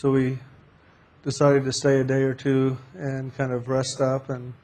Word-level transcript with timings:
so 0.00 0.12
we 0.12 0.38
decided 1.24 1.64
to 1.64 1.72
stay 1.72 1.98
a 1.98 2.04
day 2.04 2.22
or 2.22 2.32
two 2.32 2.78
and 2.94 3.36
kind 3.36 3.50
of 3.50 3.66
rest 3.66 4.00
up 4.00 4.30
and 4.30 4.54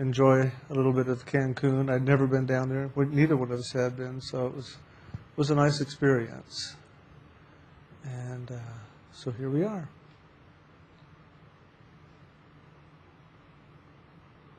enjoy 0.00 0.50
a 0.68 0.74
little 0.74 0.92
bit 0.92 1.06
of 1.06 1.24
Cancun. 1.24 1.88
I'd 1.88 2.02
never 2.02 2.26
been 2.26 2.44
down 2.44 2.68
there. 2.68 2.90
Neither 2.96 3.36
one 3.36 3.52
of 3.52 3.60
us 3.60 3.70
had 3.70 3.96
been, 3.96 4.20
so 4.20 4.46
it 4.46 4.56
was 4.56 4.76
was 5.36 5.50
a 5.50 5.54
nice 5.54 5.80
experience. 5.80 6.74
And 8.02 8.50
uh, 8.50 8.58
so 9.12 9.30
here 9.30 9.48
we 9.48 9.62
are. 9.62 9.88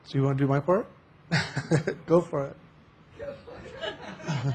So 0.04 0.16
you 0.16 0.24
want 0.24 0.38
to 0.38 0.44
do 0.44 0.48
my 0.48 0.60
part? 0.60 0.86
Go 2.06 2.22
for 2.22 2.46
it. 2.46 2.56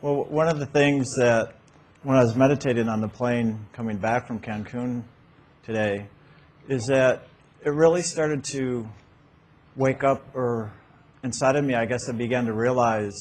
Well, 0.00 0.26
one 0.26 0.46
of 0.46 0.60
the 0.60 0.66
things 0.66 1.16
that 1.16 1.57
when 2.04 2.16
I 2.16 2.22
was 2.22 2.36
meditating 2.36 2.88
on 2.88 3.00
the 3.00 3.08
plane 3.08 3.66
coming 3.72 3.96
back 3.96 4.26
from 4.26 4.38
Cancun 4.38 5.02
today 5.64 6.06
is 6.68 6.86
that 6.86 7.26
it 7.64 7.70
really 7.70 8.02
started 8.02 8.44
to 8.44 8.88
wake 9.74 10.04
up, 10.04 10.22
or 10.32 10.72
inside 11.24 11.56
of 11.56 11.64
me, 11.64 11.74
I 11.74 11.86
guess 11.86 12.08
I 12.08 12.12
began 12.12 12.44
to 12.46 12.52
realize 12.52 13.14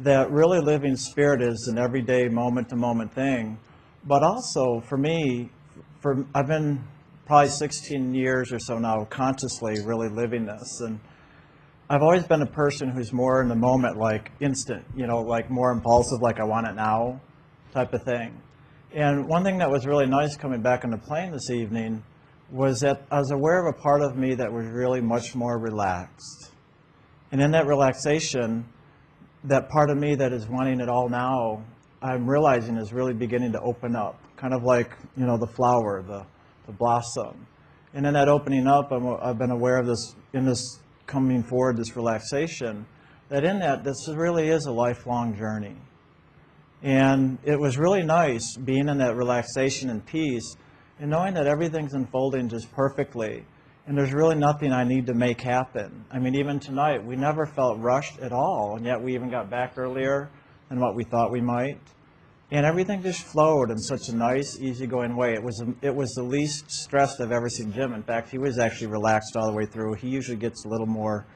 that 0.00 0.30
really 0.30 0.58
living 0.58 0.96
spirit 0.96 1.42
is 1.42 1.68
an 1.70 1.78
everyday 1.78 2.28
moment 2.28 2.70
to 2.70 2.76
moment 2.76 3.12
thing. 3.12 3.58
But 4.04 4.22
also 4.22 4.80
for 4.80 4.96
me, 4.96 5.50
for 6.00 6.24
I've 6.34 6.46
been 6.46 6.82
probably 7.26 7.50
16 7.50 8.14
years 8.14 8.52
or 8.52 8.58
so 8.58 8.78
now 8.78 9.04
consciously 9.10 9.84
really 9.84 10.08
living 10.08 10.46
this. 10.46 10.80
And 10.80 10.98
I've 11.90 12.02
always 12.02 12.24
been 12.24 12.40
a 12.40 12.46
person 12.46 12.90
who's 12.90 13.12
more 13.12 13.42
in 13.42 13.48
the 13.48 13.56
moment, 13.56 13.98
like 13.98 14.30
instant, 14.40 14.84
you 14.96 15.06
know, 15.06 15.20
like 15.20 15.50
more 15.50 15.72
impulsive, 15.72 16.22
like 16.22 16.40
I 16.40 16.44
want 16.44 16.66
it 16.68 16.74
now 16.74 17.20
type 17.72 17.92
of 17.92 18.02
thing. 18.02 18.40
And 18.92 19.28
one 19.28 19.44
thing 19.44 19.58
that 19.58 19.70
was 19.70 19.86
really 19.86 20.06
nice 20.06 20.36
coming 20.36 20.62
back 20.62 20.84
on 20.84 20.90
the 20.90 20.98
plane 20.98 21.32
this 21.32 21.50
evening 21.50 22.02
was 22.50 22.80
that 22.80 23.06
I 23.10 23.18
was 23.18 23.30
aware 23.30 23.66
of 23.66 23.74
a 23.74 23.78
part 23.78 24.00
of 24.00 24.16
me 24.16 24.34
that 24.34 24.50
was 24.50 24.66
really 24.66 25.00
much 25.00 25.34
more 25.34 25.58
relaxed. 25.58 26.52
And 27.30 27.42
in 27.42 27.50
that 27.50 27.66
relaxation, 27.66 28.66
that 29.44 29.68
part 29.68 29.90
of 29.90 29.98
me 29.98 30.14
that 30.14 30.32
is 30.32 30.48
wanting 30.48 30.80
it 30.80 30.88
all 30.88 31.08
now, 31.08 31.62
I'm 32.00 32.28
realizing 32.28 32.76
is 32.76 32.92
really 32.92 33.12
beginning 33.12 33.52
to 33.52 33.60
open 33.60 33.94
up, 33.94 34.18
kind 34.36 34.54
of 34.54 34.62
like, 34.62 34.92
you 35.16 35.26
know, 35.26 35.36
the 35.36 35.46
flower, 35.46 36.02
the, 36.02 36.24
the 36.66 36.72
blossom. 36.72 37.46
And 37.92 38.06
in 38.06 38.14
that 38.14 38.28
opening 38.28 38.66
up, 38.66 38.92
I'm, 38.92 39.06
I've 39.20 39.38
been 39.38 39.50
aware 39.50 39.78
of 39.78 39.86
this, 39.86 40.14
in 40.32 40.46
this 40.46 40.78
coming 41.06 41.42
forward, 41.42 41.76
this 41.76 41.96
relaxation, 41.96 42.86
that 43.28 43.44
in 43.44 43.58
that, 43.58 43.84
this 43.84 44.08
really 44.08 44.48
is 44.48 44.64
a 44.66 44.72
lifelong 44.72 45.36
journey. 45.36 45.76
And 46.82 47.38
it 47.44 47.58
was 47.58 47.76
really 47.76 48.02
nice 48.02 48.56
being 48.56 48.88
in 48.88 48.98
that 48.98 49.16
relaxation 49.16 49.90
and 49.90 50.04
peace 50.04 50.56
and 51.00 51.10
knowing 51.10 51.34
that 51.34 51.46
everything's 51.46 51.94
unfolding 51.94 52.48
just 52.48 52.70
perfectly. 52.72 53.44
And 53.86 53.96
there's 53.96 54.12
really 54.12 54.36
nothing 54.36 54.72
I 54.72 54.84
need 54.84 55.06
to 55.06 55.14
make 55.14 55.40
happen. 55.40 56.04
I 56.10 56.18
mean, 56.18 56.34
even 56.34 56.60
tonight, 56.60 57.04
we 57.04 57.16
never 57.16 57.46
felt 57.46 57.78
rushed 57.78 58.18
at 58.20 58.32
all, 58.32 58.76
and 58.76 58.84
yet 58.84 59.00
we 59.00 59.14
even 59.14 59.30
got 59.30 59.48
back 59.48 59.78
earlier 59.78 60.28
than 60.68 60.78
what 60.78 60.94
we 60.94 61.04
thought 61.04 61.32
we 61.32 61.40
might. 61.40 61.80
And 62.50 62.66
everything 62.66 63.02
just 63.02 63.22
flowed 63.22 63.70
in 63.70 63.78
such 63.78 64.08
a 64.08 64.14
nice, 64.14 64.58
easygoing 64.58 65.16
way. 65.16 65.34
It 65.34 65.42
was, 65.42 65.62
it 65.82 65.94
was 65.94 66.12
the 66.12 66.22
least 66.22 66.70
stressed 66.70 67.20
I've 67.20 67.32
ever 67.32 67.48
seen 67.48 67.72
Jim. 67.72 67.94
In 67.94 68.02
fact, 68.02 68.30
he 68.30 68.38
was 68.38 68.58
actually 68.58 68.88
relaxed 68.88 69.36
all 69.36 69.46
the 69.50 69.56
way 69.56 69.66
through. 69.66 69.94
He 69.94 70.08
usually 70.08 70.38
gets 70.38 70.64
a 70.64 70.68
little 70.68 70.86
more 70.86 71.26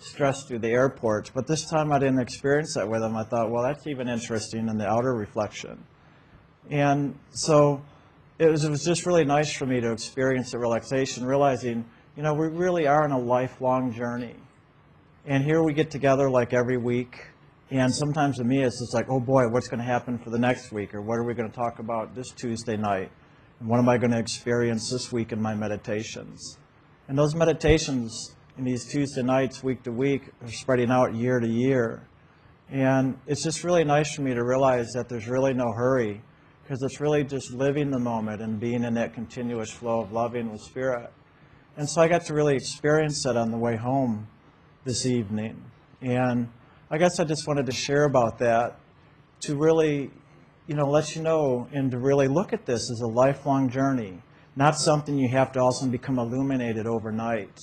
stressed 0.00 0.48
through 0.48 0.58
the 0.58 0.70
airports, 0.70 1.30
but 1.30 1.46
this 1.46 1.68
time 1.68 1.92
I 1.92 1.98
didn't 1.98 2.20
experience 2.20 2.74
that 2.74 2.88
with 2.88 3.02
him. 3.02 3.16
I 3.16 3.22
thought, 3.22 3.50
well, 3.50 3.62
that's 3.62 3.86
even 3.86 4.08
interesting 4.08 4.68
in 4.68 4.78
the 4.78 4.88
outer 4.88 5.14
reflection. 5.14 5.84
And 6.70 7.18
so 7.30 7.82
it 8.38 8.50
was, 8.50 8.64
it 8.64 8.70
was 8.70 8.84
just 8.84 9.06
really 9.06 9.24
nice 9.24 9.52
for 9.52 9.66
me 9.66 9.80
to 9.80 9.92
experience 9.92 10.52
the 10.52 10.58
relaxation, 10.58 11.24
realizing, 11.24 11.84
you 12.16 12.22
know, 12.22 12.32
we 12.32 12.48
really 12.48 12.86
are 12.86 13.04
on 13.04 13.12
a 13.12 13.18
lifelong 13.18 13.92
journey. 13.92 14.36
And 15.26 15.44
here 15.44 15.62
we 15.62 15.74
get 15.74 15.90
together 15.90 16.30
like 16.30 16.54
every 16.54 16.78
week. 16.78 17.26
And 17.70 17.94
sometimes 17.94 18.38
to 18.38 18.44
me, 18.44 18.62
it's 18.62 18.80
just 18.80 18.94
like, 18.94 19.06
oh 19.08 19.20
boy, 19.20 19.48
what's 19.48 19.68
going 19.68 19.80
to 19.80 19.84
happen 19.84 20.18
for 20.18 20.30
the 20.30 20.38
next 20.38 20.72
week? 20.72 20.94
Or 20.94 21.02
what 21.02 21.18
are 21.18 21.24
we 21.24 21.34
going 21.34 21.50
to 21.50 21.54
talk 21.54 21.78
about 21.78 22.14
this 22.14 22.30
Tuesday 22.30 22.76
night? 22.76 23.10
And 23.60 23.68
what 23.68 23.78
am 23.78 23.88
I 23.88 23.98
going 23.98 24.12
to 24.12 24.18
experience 24.18 24.90
this 24.90 25.12
week 25.12 25.32
in 25.32 25.40
my 25.40 25.54
meditations? 25.54 26.58
And 27.08 27.18
those 27.18 27.34
meditations 27.34 28.34
in 28.60 28.66
these 28.66 28.84
Tuesday 28.84 29.22
nights, 29.22 29.64
week 29.64 29.82
to 29.84 29.90
week, 29.90 30.20
are 30.42 30.50
spreading 30.50 30.90
out 30.90 31.14
year 31.14 31.40
to 31.40 31.46
year. 31.46 32.06
And 32.70 33.18
it's 33.26 33.42
just 33.42 33.64
really 33.64 33.84
nice 33.84 34.14
for 34.14 34.20
me 34.20 34.34
to 34.34 34.44
realize 34.44 34.92
that 34.92 35.08
there's 35.08 35.26
really 35.26 35.54
no 35.54 35.72
hurry 35.72 36.20
because 36.62 36.82
it's 36.82 37.00
really 37.00 37.24
just 37.24 37.54
living 37.54 37.90
the 37.90 37.98
moment 37.98 38.42
and 38.42 38.60
being 38.60 38.84
in 38.84 38.92
that 38.94 39.14
continuous 39.14 39.70
flow 39.70 40.00
of 40.00 40.12
loving 40.12 40.52
with 40.52 40.60
Spirit. 40.60 41.10
And 41.78 41.88
so 41.88 42.02
I 42.02 42.08
got 42.08 42.26
to 42.26 42.34
really 42.34 42.54
experience 42.54 43.22
that 43.22 43.34
on 43.34 43.50
the 43.50 43.56
way 43.56 43.76
home 43.76 44.28
this 44.84 45.06
evening. 45.06 45.64
And 46.02 46.50
I 46.90 46.98
guess 46.98 47.18
I 47.18 47.24
just 47.24 47.48
wanted 47.48 47.64
to 47.64 47.72
share 47.72 48.04
about 48.04 48.40
that 48.40 48.76
to 49.40 49.56
really, 49.56 50.10
you 50.66 50.74
know, 50.74 50.84
let 50.84 51.16
you 51.16 51.22
know 51.22 51.66
and 51.72 51.90
to 51.92 51.98
really 51.98 52.28
look 52.28 52.52
at 52.52 52.66
this 52.66 52.90
as 52.90 53.00
a 53.00 53.08
lifelong 53.08 53.70
journey, 53.70 54.20
not 54.54 54.76
something 54.76 55.18
you 55.18 55.30
have 55.30 55.50
to 55.52 55.60
also 55.60 55.86
become 55.86 56.18
illuminated 56.18 56.86
overnight. 56.86 57.58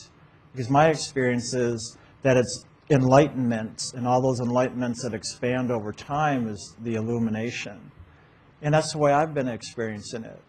Because 0.57 0.71
my 0.71 0.87
experience 0.87 1.53
is 1.53 1.97
that 2.23 2.35
it's 2.35 2.65
enlightenment 2.89 3.79
and 3.93 4.07
all 4.07 4.19
those 4.23 4.39
enlightenments 4.39 5.03
that 5.03 5.13
expand 5.13 5.69
over 5.69 5.91
time 5.91 6.47
is 6.47 6.75
the 6.81 6.95
illumination. 6.95 7.91
And 8.63 8.73
that's 8.73 8.91
the 8.91 8.97
way 8.97 9.13
I've 9.13 9.35
been 9.35 9.49
experiencing 9.49 10.23
it. 10.23 10.41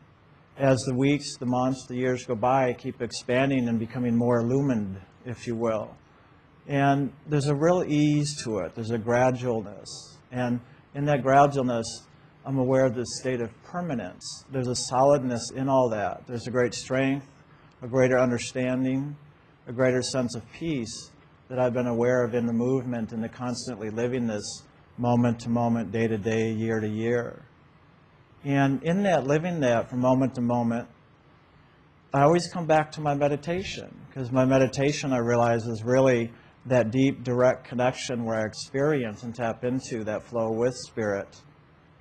As 0.56 0.78
the 0.86 0.94
weeks, 0.94 1.36
the 1.36 1.44
months, 1.44 1.86
the 1.86 1.96
years 1.96 2.24
go 2.24 2.34
by, 2.34 2.70
I 2.70 2.72
keep 2.72 3.02
expanding 3.02 3.68
and 3.68 3.78
becoming 3.78 4.16
more 4.16 4.38
illumined, 4.38 4.98
if 5.26 5.46
you 5.46 5.54
will. 5.54 5.94
And 6.66 7.12
there's 7.26 7.48
a 7.48 7.54
real 7.54 7.84
ease 7.86 8.42
to 8.44 8.60
it. 8.60 8.74
There's 8.74 8.92
a 8.92 8.98
gradualness. 8.98 10.16
And 10.32 10.60
in 10.94 11.04
that 11.04 11.22
gradualness, 11.22 11.84
I'm 12.46 12.56
aware 12.56 12.86
of 12.86 12.94
this 12.94 13.18
state 13.20 13.42
of 13.42 13.50
permanence. 13.62 14.46
There's 14.50 14.68
a 14.68 14.74
solidness 14.74 15.50
in 15.54 15.68
all 15.68 15.90
that. 15.90 16.26
There's 16.26 16.46
a 16.46 16.50
great 16.50 16.72
strength, 16.72 17.26
a 17.82 17.86
greater 17.86 18.18
understanding, 18.18 19.14
a 19.68 19.72
greater 19.72 20.00
sense 20.00 20.34
of 20.34 20.42
peace 20.50 21.10
that 21.50 21.58
I've 21.58 21.74
been 21.74 21.86
aware 21.86 22.24
of 22.24 22.34
in 22.34 22.46
the 22.46 22.54
movement 22.54 23.12
and 23.12 23.22
the 23.22 23.28
constantly 23.28 23.90
living 23.90 24.26
this 24.26 24.62
moment 24.96 25.40
to 25.40 25.50
moment, 25.50 25.92
day 25.92 26.08
to 26.08 26.16
day, 26.16 26.50
year 26.50 26.80
to 26.80 26.88
year. 26.88 27.44
And 28.44 28.82
in 28.82 29.02
that, 29.02 29.26
living 29.26 29.60
that 29.60 29.90
from 29.90 30.00
moment 30.00 30.34
to 30.36 30.40
moment, 30.40 30.88
I 32.14 32.22
always 32.22 32.48
come 32.50 32.64
back 32.66 32.90
to 32.92 33.02
my 33.02 33.14
meditation 33.14 33.94
because 34.08 34.32
my 34.32 34.46
meditation, 34.46 35.12
I 35.12 35.18
realize, 35.18 35.66
is 35.66 35.84
really 35.84 36.32
that 36.64 36.90
deep, 36.90 37.22
direct 37.22 37.68
connection 37.68 38.24
where 38.24 38.40
I 38.40 38.46
experience 38.46 39.22
and 39.22 39.34
tap 39.34 39.64
into 39.64 40.02
that 40.04 40.22
flow 40.22 40.50
with 40.50 40.74
spirit. 40.74 41.42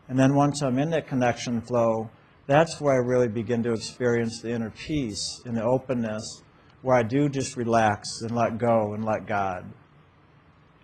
And 0.07 0.17
then 0.17 0.35
once 0.35 0.61
I'm 0.61 0.79
in 0.79 0.89
that 0.91 1.07
connection 1.07 1.59
flow, 1.59 2.09
that's 2.45 2.79
where 2.79 2.93
I 2.93 3.05
really 3.05 3.27
begin 3.27 3.61
to 3.63 3.73
experience 3.73 4.41
the 4.41 4.51
inner 4.51 4.69
peace 4.69 5.41
and 5.45 5.57
the 5.57 5.63
openness 5.63 6.43
where 6.81 6.95
I 6.95 7.03
do 7.03 7.29
just 7.29 7.57
relax 7.57 8.21
and 8.21 8.35
let 8.35 8.57
go 8.57 8.93
and 8.93 9.03
let 9.03 9.25
God. 9.25 9.65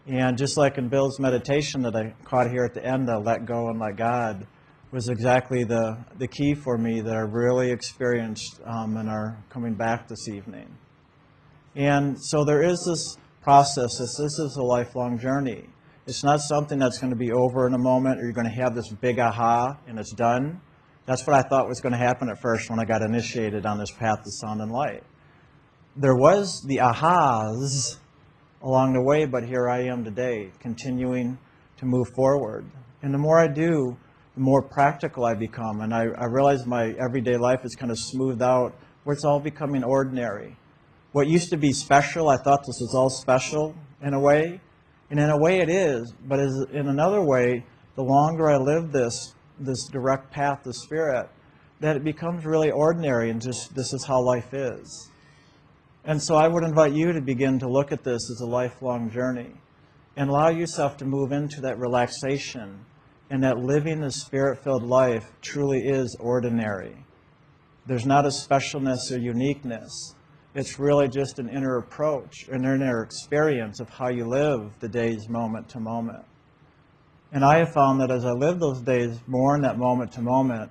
And 0.08 0.38
just 0.38 0.58
like 0.58 0.78
in 0.78 0.90
Bill's 0.90 1.20
meditation 1.20 1.82
that 1.84 1.96
I 1.96 2.14
caught 2.26 2.50
here 2.50 2.66
at 2.66 2.74
the 2.74 2.86
end, 2.86 3.08
the 3.08 3.18
let 3.20 3.46
go 3.46 3.70
and 3.70 3.80
let 3.80 3.96
God 3.96 4.46
was 4.92 5.10
exactly 5.10 5.64
the, 5.64 5.98
the 6.20 6.28
key 6.28 6.54
for 6.54 6.78
me 6.78 7.02
that 7.02 7.16
I 7.16 7.22
really 7.22 7.72
experienced 7.72 8.60
um, 8.66 8.98
and 8.98 9.10
are 9.10 9.44
coming 9.50 9.74
back 9.74 10.08
this 10.08 10.28
evening. 10.28 10.68
And 11.76 12.16
so 12.20 12.44
there 12.44 12.62
is 12.62 12.84
this 12.86 13.18
process, 13.42 13.98
this, 13.98 14.18
this 14.18 14.40
is 14.40 14.58
a 14.58 14.62
lifelong 14.62 15.18
journey. 15.18 15.68
It's 16.06 16.24
not 16.24 16.42
something 16.42 16.78
that's 16.78 17.00
going 17.00 17.12
to 17.12 17.18
be 17.18 17.32
over 17.32 17.66
in 17.66 17.74
a 17.74 17.80
moment 17.80 18.20
or 18.20 18.24
you're 18.24 18.34
going 18.34 18.50
to 18.50 18.62
have 18.62 18.76
this 18.76 18.90
big 18.90 19.20
aha 19.20 19.78
and 19.88 19.98
it's 19.98 20.14
done. 20.14 20.62
That's 21.06 21.26
what 21.26 21.36
I 21.36 21.42
thought 21.42 21.68
was 21.68 21.80
going 21.82 21.94
to 21.94 21.98
happen 21.98 22.30
at 22.30 22.42
first 22.42 22.70
when 22.70 22.80
I 22.80 22.86
got 22.86 23.02
initiated 23.02 23.66
on 23.66 23.80
this 23.80 23.92
path 23.92 24.24
to 24.24 24.32
sound 24.32 24.62
and 24.62 24.72
light. 24.72 25.04
There 25.96 26.16
was 26.16 26.64
the 26.64 26.78
ahas 26.78 27.98
along 28.64 28.94
the 28.94 29.02
way, 29.02 29.26
but 29.26 29.44
here 29.44 29.70
I 29.70 29.82
am 29.84 30.04
today, 30.04 30.50
continuing 30.60 31.38
to 31.78 31.86
move 31.86 32.08
forward. 32.16 32.66
And 33.04 33.14
the 33.14 33.20
more 33.20 33.40
I 33.40 33.48
do, 33.48 33.96
the 34.34 34.42
more 34.42 34.64
practical 34.64 35.24
I 35.24 35.36
become. 35.36 35.82
And 35.82 35.94
I, 35.94 36.06
I 36.18 36.26
realize 36.26 36.66
my 36.66 36.96
everyday 37.00 37.38
life 37.38 37.60
is 37.64 37.76
kind 37.76 37.92
of 37.92 38.00
smoothed 38.00 38.42
out 38.42 38.74
where 39.04 39.14
it's 39.14 39.24
all 39.24 39.40
becoming 39.40 39.84
ordinary. 39.84 40.58
What 41.12 41.28
used 41.28 41.52
to 41.52 41.58
be 41.58 41.72
special, 41.72 42.28
I 42.28 42.38
thought 42.38 42.62
this 42.62 42.80
was 42.82 42.96
all 42.96 43.12
special 43.12 43.76
in 44.02 44.16
a 44.16 44.20
way. 44.20 44.62
And 45.12 45.20
in 45.20 45.30
a 45.30 45.38
way 45.38 45.60
it 45.60 45.70
is, 45.70 46.12
but 46.28 46.40
as, 46.40 46.66
in 46.72 46.88
another 46.88 47.22
way, 47.22 47.68
the 47.96 48.04
longer 48.04 48.50
I 48.50 48.58
live 48.58 48.92
this, 48.92 49.36
this 49.60 49.86
direct 49.90 50.32
path 50.32 50.64
to 50.64 50.74
spirit, 50.74 51.30
that 51.82 51.96
it 51.96 52.04
becomes 52.04 52.46
really 52.46 52.72
ordinary 52.72 53.30
and 53.30 53.40
just 53.40 53.76
this 53.76 53.94
is 53.94 54.06
how 54.06 54.20
life 54.24 54.56
is. 54.56 55.12
And 56.06 56.22
so 56.22 56.36
I 56.36 56.48
would 56.48 56.64
invite 56.64 56.94
you 56.94 57.14
to 57.14 57.22
begin 57.22 57.60
to 57.60 57.70
look 57.70 57.92
at 57.92 58.04
this 58.04 58.30
as 58.30 58.42
a 58.42 58.46
lifelong 58.46 59.10
journey 59.10 59.52
and 60.18 60.30
allow 60.30 60.50
yourself 60.50 60.98
to 60.98 61.06
move 61.06 61.32
into 61.32 61.62
that 61.62 61.80
relaxation 61.80 62.86
and 63.30 63.44
that 63.44 63.58
living 63.58 64.02
the 64.02 64.12
spirit 64.12 64.64
filled 64.64 64.84
life 64.84 65.32
truly 65.42 65.80
is 65.80 66.16
ordinary. 66.20 66.96
There's 67.86 68.06
not 68.06 68.26
a 68.26 68.30
specialness 68.30 69.12
or 69.12 69.18
uniqueness. 69.18 70.16
It's 70.54 70.78
really 70.78 71.08
just 71.08 71.40
an 71.40 71.50
inner 71.50 71.78
approach, 71.78 72.48
an 72.50 72.64
inner 72.64 73.02
experience 73.02 73.80
of 73.80 73.90
how 73.90 74.10
you 74.10 74.26
live 74.28 74.72
the 74.80 74.90
days 74.90 75.28
moment 75.30 75.70
to 75.70 75.80
moment. 75.80 76.26
And 77.32 77.44
I 77.44 77.58
have 77.58 77.74
found 77.74 78.00
that 78.02 78.12
as 78.12 78.26
I 78.26 78.32
live 78.32 78.60
those 78.60 78.82
days 78.82 79.20
more 79.26 79.56
in 79.56 79.62
that 79.64 79.80
moment 79.80 80.12
to 80.14 80.22
moment, 80.22 80.70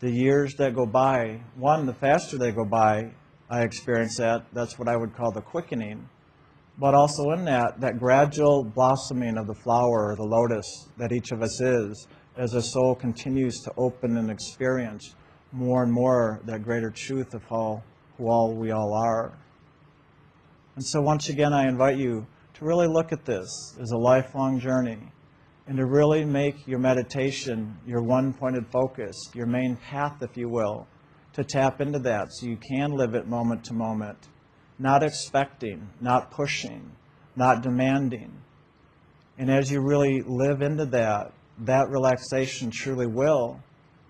the 0.00 0.10
years 0.10 0.54
that 0.54 0.74
go 0.74 0.86
by, 0.86 1.40
one, 1.54 1.86
the 1.86 1.94
faster 1.94 2.36
they 2.36 2.50
go 2.50 2.64
by, 2.64 3.12
I 3.50 3.62
experience 3.62 4.16
that. 4.18 4.46
That's 4.52 4.78
what 4.78 4.86
I 4.86 4.96
would 4.96 5.14
call 5.16 5.32
the 5.32 5.40
quickening. 5.40 6.08
But 6.78 6.94
also 6.94 7.32
in 7.32 7.44
that, 7.46 7.80
that 7.80 7.98
gradual 7.98 8.62
blossoming 8.62 9.36
of 9.36 9.48
the 9.48 9.54
flower 9.54 10.14
the 10.16 10.22
lotus 10.22 10.88
that 10.96 11.10
each 11.10 11.32
of 11.32 11.42
us 11.42 11.60
is, 11.60 12.06
as 12.36 12.52
the 12.52 12.62
soul 12.62 12.94
continues 12.94 13.60
to 13.62 13.72
open 13.76 14.16
and 14.16 14.30
experience 14.30 15.16
more 15.52 15.82
and 15.82 15.92
more 15.92 16.40
that 16.44 16.62
greater 16.62 16.90
truth 16.90 17.34
of 17.34 17.42
how, 17.50 17.82
who 18.16 18.28
all 18.28 18.54
we 18.54 18.70
all 18.70 18.94
are. 18.94 19.36
And 20.76 20.84
so 20.86 21.02
once 21.02 21.28
again, 21.28 21.52
I 21.52 21.66
invite 21.66 21.98
you 21.98 22.26
to 22.54 22.64
really 22.64 22.86
look 22.86 23.10
at 23.12 23.24
this 23.24 23.76
as 23.80 23.90
a 23.90 23.98
lifelong 23.98 24.60
journey 24.60 25.12
and 25.66 25.76
to 25.76 25.86
really 25.86 26.24
make 26.24 26.68
your 26.68 26.78
meditation 26.78 27.76
your 27.84 28.00
one 28.00 28.32
pointed 28.32 28.66
focus, 28.68 29.16
your 29.34 29.46
main 29.46 29.76
path, 29.76 30.22
if 30.22 30.36
you 30.36 30.48
will, 30.48 30.86
to 31.40 31.44
tap 31.44 31.80
into 31.80 31.98
that 31.98 32.32
so 32.32 32.46
you 32.46 32.56
can 32.56 32.92
live 32.92 33.14
it 33.14 33.26
moment 33.26 33.64
to 33.64 33.72
moment, 33.72 34.28
not 34.78 35.02
expecting, 35.02 35.88
not 36.00 36.30
pushing, 36.30 36.92
not 37.34 37.62
demanding. 37.62 38.30
And 39.38 39.50
as 39.50 39.70
you 39.70 39.80
really 39.80 40.22
live 40.26 40.60
into 40.60 40.84
that, 40.86 41.32
that 41.60 41.88
relaxation 41.88 42.70
truly 42.70 43.06
will 43.06 43.58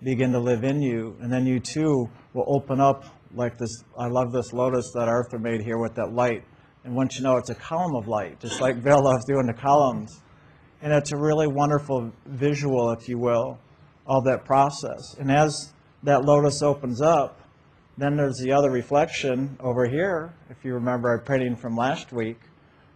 begin 0.03 0.31
to 0.33 0.39
live 0.39 0.63
in 0.63 0.81
you, 0.81 1.15
and 1.21 1.31
then 1.31 1.45
you 1.45 1.59
too 1.59 2.09
will 2.33 2.45
open 2.47 2.81
up 2.81 3.05
like 3.33 3.57
this. 3.57 3.83
I 3.97 4.07
love 4.07 4.33
this 4.33 4.51
lotus 4.51 4.91
that 4.93 5.07
Arthur 5.07 5.39
made 5.39 5.61
here 5.61 5.77
with 5.77 5.95
that 5.95 6.13
light. 6.13 6.43
And 6.83 6.95
once 6.95 7.17
you 7.17 7.23
know 7.23 7.37
it's 7.37 7.49
a 7.49 7.55
column 7.55 7.95
of 7.95 8.07
light, 8.07 8.39
just 8.39 8.59
like 8.59 8.83
Bill 8.83 9.03
loves 9.03 9.23
doing 9.25 9.45
the 9.45 9.53
columns. 9.53 10.21
And 10.81 10.91
it's 10.91 11.11
a 11.11 11.17
really 11.17 11.47
wonderful 11.47 12.11
visual, 12.25 12.91
if 12.91 13.07
you 13.07 13.19
will, 13.19 13.59
of 14.07 14.25
that 14.25 14.43
process. 14.43 15.15
And 15.19 15.31
as 15.31 15.71
that 16.03 16.25
lotus 16.25 16.61
opens 16.61 17.01
up, 17.01 17.41
then 17.97 18.15
there's 18.15 18.37
the 18.37 18.51
other 18.51 18.71
reflection 18.71 19.57
over 19.59 19.85
here, 19.85 20.33
if 20.49 20.63
you 20.63 20.73
remember 20.73 21.09
our 21.09 21.19
painting 21.19 21.55
from 21.55 21.75
last 21.75 22.11
week, 22.11 22.39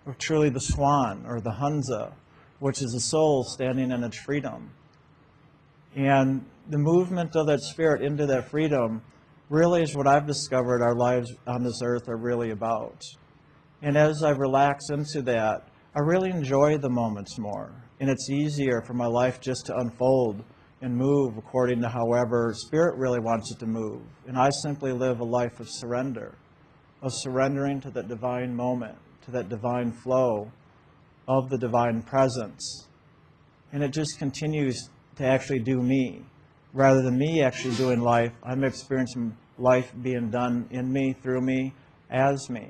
of 0.06 0.18
truly 0.18 0.50
the 0.50 0.60
swan 0.60 1.26
or 1.28 1.42
the 1.42 1.52
Hansa, 1.52 2.14
which 2.60 2.82
is 2.82 2.94
a 2.94 3.00
soul 3.00 3.44
standing 3.44 3.92
in 3.92 4.04
its 4.04 4.18
freedom. 4.18 4.72
And 5.96 6.46
the 6.70 6.78
movement 6.78 7.36
of 7.36 7.48
that 7.48 7.62
spirit 7.62 8.02
into 8.02 8.26
that 8.28 8.50
freedom 8.50 9.02
really 9.50 9.84
is 9.84 9.96
what 9.96 10.08
I've 10.08 10.26
discovered 10.26 10.82
our 10.82 10.96
lives 10.96 11.32
on 11.46 11.64
this 11.64 11.82
earth 11.84 12.10
are 12.10 12.18
really 12.18 12.52
about. 12.52 13.04
And 13.82 13.98
as 13.98 14.24
I 14.24 14.32
relax 14.32 14.90
into 14.90 15.22
that, 15.24 15.68
I 15.96 16.00
really 16.00 16.32
enjoy 16.32 16.78
the 16.78 16.90
moments 16.90 17.38
more. 17.38 17.72
And 18.00 18.10
it's 18.10 18.30
easier 18.30 18.82
for 18.82 18.94
my 18.94 19.06
life 19.06 19.40
just 19.40 19.68
to 19.68 19.78
unfold 19.78 20.44
and 20.86 20.96
move 20.96 21.36
according 21.36 21.82
to 21.82 21.90
however 21.90 22.54
Spirit 22.56 22.96
really 22.96 23.20
wants 23.20 23.52
it 23.52 23.58
to 23.58 23.66
move. 23.66 24.04
And 24.28 24.38
I 24.38 24.52
simply 24.52 24.92
live 24.92 25.20
a 25.20 25.26
life 25.26 25.60
of 25.60 25.68
surrender, 25.68 26.36
of 27.02 27.12
surrendering 27.12 27.82
to 27.82 27.90
that 27.90 28.08
divine 28.08 28.56
moment, 28.56 28.96
to 29.24 29.32
that 29.32 29.50
divine 29.50 29.92
flow 29.92 30.52
of 31.28 31.50
the 31.50 31.58
divine 31.58 32.04
presence. 32.04 32.88
And 33.74 33.82
it 33.82 33.94
just 33.94 34.20
continues 34.20 34.92
to 35.16 35.26
actually 35.26 35.58
do 35.58 35.82
me. 35.82 36.22
Rather 36.72 37.02
than 37.02 37.18
me 37.18 37.42
actually 37.42 37.74
doing 37.78 38.02
life, 38.02 38.34
I'm 38.44 38.64
experiencing 38.64 39.36
life 39.58 39.92
being 40.04 40.30
done 40.30 40.68
in 40.70 40.94
me, 40.94 41.14
through 41.14 41.42
me, 41.42 41.74
as 42.12 42.48
me. 42.48 42.70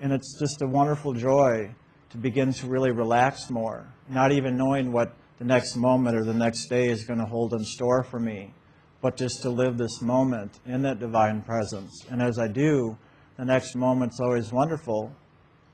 And 0.00 0.12
it's 0.12 0.38
just 0.38 0.62
a 0.62 0.68
wonderful 0.68 1.12
joy 1.12 1.74
to 2.10 2.16
begin 2.16 2.52
to 2.52 2.68
really 2.68 2.92
relax 2.92 3.50
more, 3.50 3.92
not 4.08 4.30
even 4.30 4.56
knowing 4.56 4.92
what 4.92 5.16
the 5.38 5.44
next 5.44 5.76
moment 5.76 6.16
or 6.16 6.24
the 6.24 6.34
next 6.34 6.66
day 6.66 6.88
is 6.88 7.04
going 7.04 7.18
to 7.18 7.26
hold 7.26 7.52
in 7.52 7.64
store 7.64 8.04
for 8.04 8.20
me, 8.20 8.52
but 9.00 9.16
just 9.16 9.42
to 9.42 9.50
live 9.50 9.76
this 9.76 10.00
moment 10.00 10.60
in 10.66 10.82
that 10.82 11.00
divine 11.00 11.42
presence. 11.42 12.04
And 12.10 12.22
as 12.22 12.38
I 12.38 12.48
do, 12.48 12.96
the 13.36 13.44
next 13.44 13.74
moment's 13.74 14.20
always 14.20 14.52
wonderful, 14.52 15.14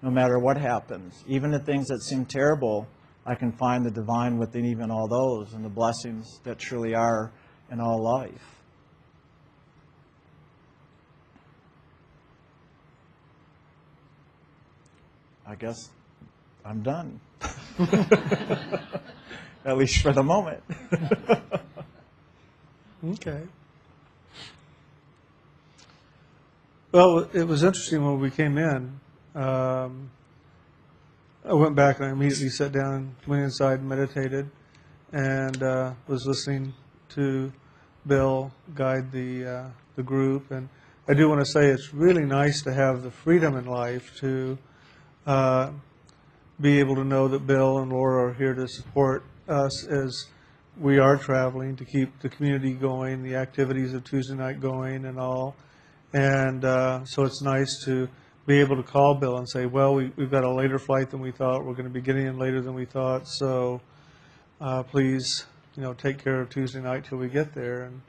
no 0.03 0.11
matter 0.11 0.39
what 0.39 0.57
happens. 0.57 1.23
Even 1.27 1.51
the 1.51 1.59
things 1.59 1.89
that 1.89 2.01
seem 2.03 2.25
terrible, 2.25 2.89
I 3.27 3.35
can 3.35 3.53
find 3.53 3.85
the 3.85 3.91
divine 3.91 4.39
within 4.39 4.65
even 4.65 4.91
all 4.91 5.07
those 5.07 5.53
and 5.53 5.63
the 5.63 5.69
blessings 5.69 6.41
that 6.45 6.59
truly 6.59 6.95
are 6.95 7.31
in 7.71 7.81
all 7.81 8.03
life. 8.03 8.57
I 15.47 15.55
guess 15.57 15.91
I'm 16.65 16.83
done. 16.83 17.21
At 19.65 19.77
least 19.77 20.03
for 20.03 20.13
the 20.13 20.23
moment. 20.23 20.63
Okay. 23.03 23.41
Well, 26.93 27.31
it 27.33 27.45
was 27.45 27.63
interesting 27.63 28.05
when 28.05 28.21
we 28.21 28.31
came 28.31 28.59
in. 28.59 29.01
Um, 29.35 30.11
I 31.47 31.55
went 31.55 31.75
back 31.75 31.97
and 31.97 32.09
I 32.09 32.11
immediately 32.11 32.51
sat 32.51 32.73
down, 32.73 33.17
went 33.27 33.43
inside, 33.43 33.83
meditated, 33.83 34.51
and 35.13 35.63
uh, 35.63 35.93
was 36.09 36.27
listening 36.27 36.75
to 37.11 37.51
Bill 38.07 38.53
guide 38.75 39.13
the 39.13 39.47
uh, 39.47 39.65
the 39.97 40.03
group. 40.03 40.51
And 40.51 40.69
I 41.09 41.15
do 41.15 41.27
want 41.27 41.41
to 41.41 41.51
say 41.51 41.69
it's 41.69 41.95
really 41.95 42.27
nice 42.27 42.61
to 42.63 42.73
have 42.75 43.03
the 43.03 43.11
freedom 43.11 43.57
in 43.57 43.65
life 43.65 44.15
to 44.19 44.59
uh, 45.27 45.71
be 46.61 46.81
able 46.81 46.97
to 46.97 47.05
know 47.05 47.29
that 47.29 47.47
Bill 47.47 47.79
and 47.79 47.91
Laura 47.91 48.29
are 48.29 48.35
here 48.35 48.53
to 48.53 48.69
support 48.69 49.25
us 49.51 49.87
as 49.87 50.27
we 50.79 50.99
are 50.99 51.17
traveling 51.17 51.77
to 51.77 51.85
keep 51.85 52.21
the 52.21 52.29
community 52.29 52.73
going, 52.73 53.23
the 53.23 53.35
activities 53.37 53.93
of 53.93 54.05
Tuesday 54.05 54.35
night 54.35 54.61
going, 54.61 55.05
and 55.05 55.19
all. 55.19 55.57
And 56.13 56.65
uh, 56.65 57.05
so 57.05 57.25
it's 57.25 57.43
nice 57.43 57.85
to 57.85 58.09
be 58.47 58.61
able 58.61 58.77
to 58.77 58.83
call 58.83 59.15
Bill 59.15 59.37
and 59.37 59.49
say, 59.49 59.67
well, 59.67 59.95
we, 59.95 60.11
we've 60.17 60.31
got 60.31 60.45
a 60.45 60.53
later 60.53 60.79
flight 60.79 61.11
than 61.11 61.21
we 61.21 61.31
thought. 61.31 61.65
We're 61.65 61.75
going 61.75 61.85
to 61.85 61.91
be 61.91 62.01
getting 62.01 62.27
in 62.27 62.39
later 62.39 62.61
than 62.61 62.75
we 62.75 62.85
thought. 62.85 63.29
So 63.29 63.81
uh, 64.61 64.83
please, 64.83 65.45
you 65.77 65.83
know, 65.83 65.93
take 65.93 66.23
care 66.23 66.41
of 66.41 66.49
Tuesday 66.49 66.81
night 66.81 67.05
till 67.05 67.19
we 67.19 67.29
get 67.29 67.55
there. 67.55 67.83
And 67.83 68.01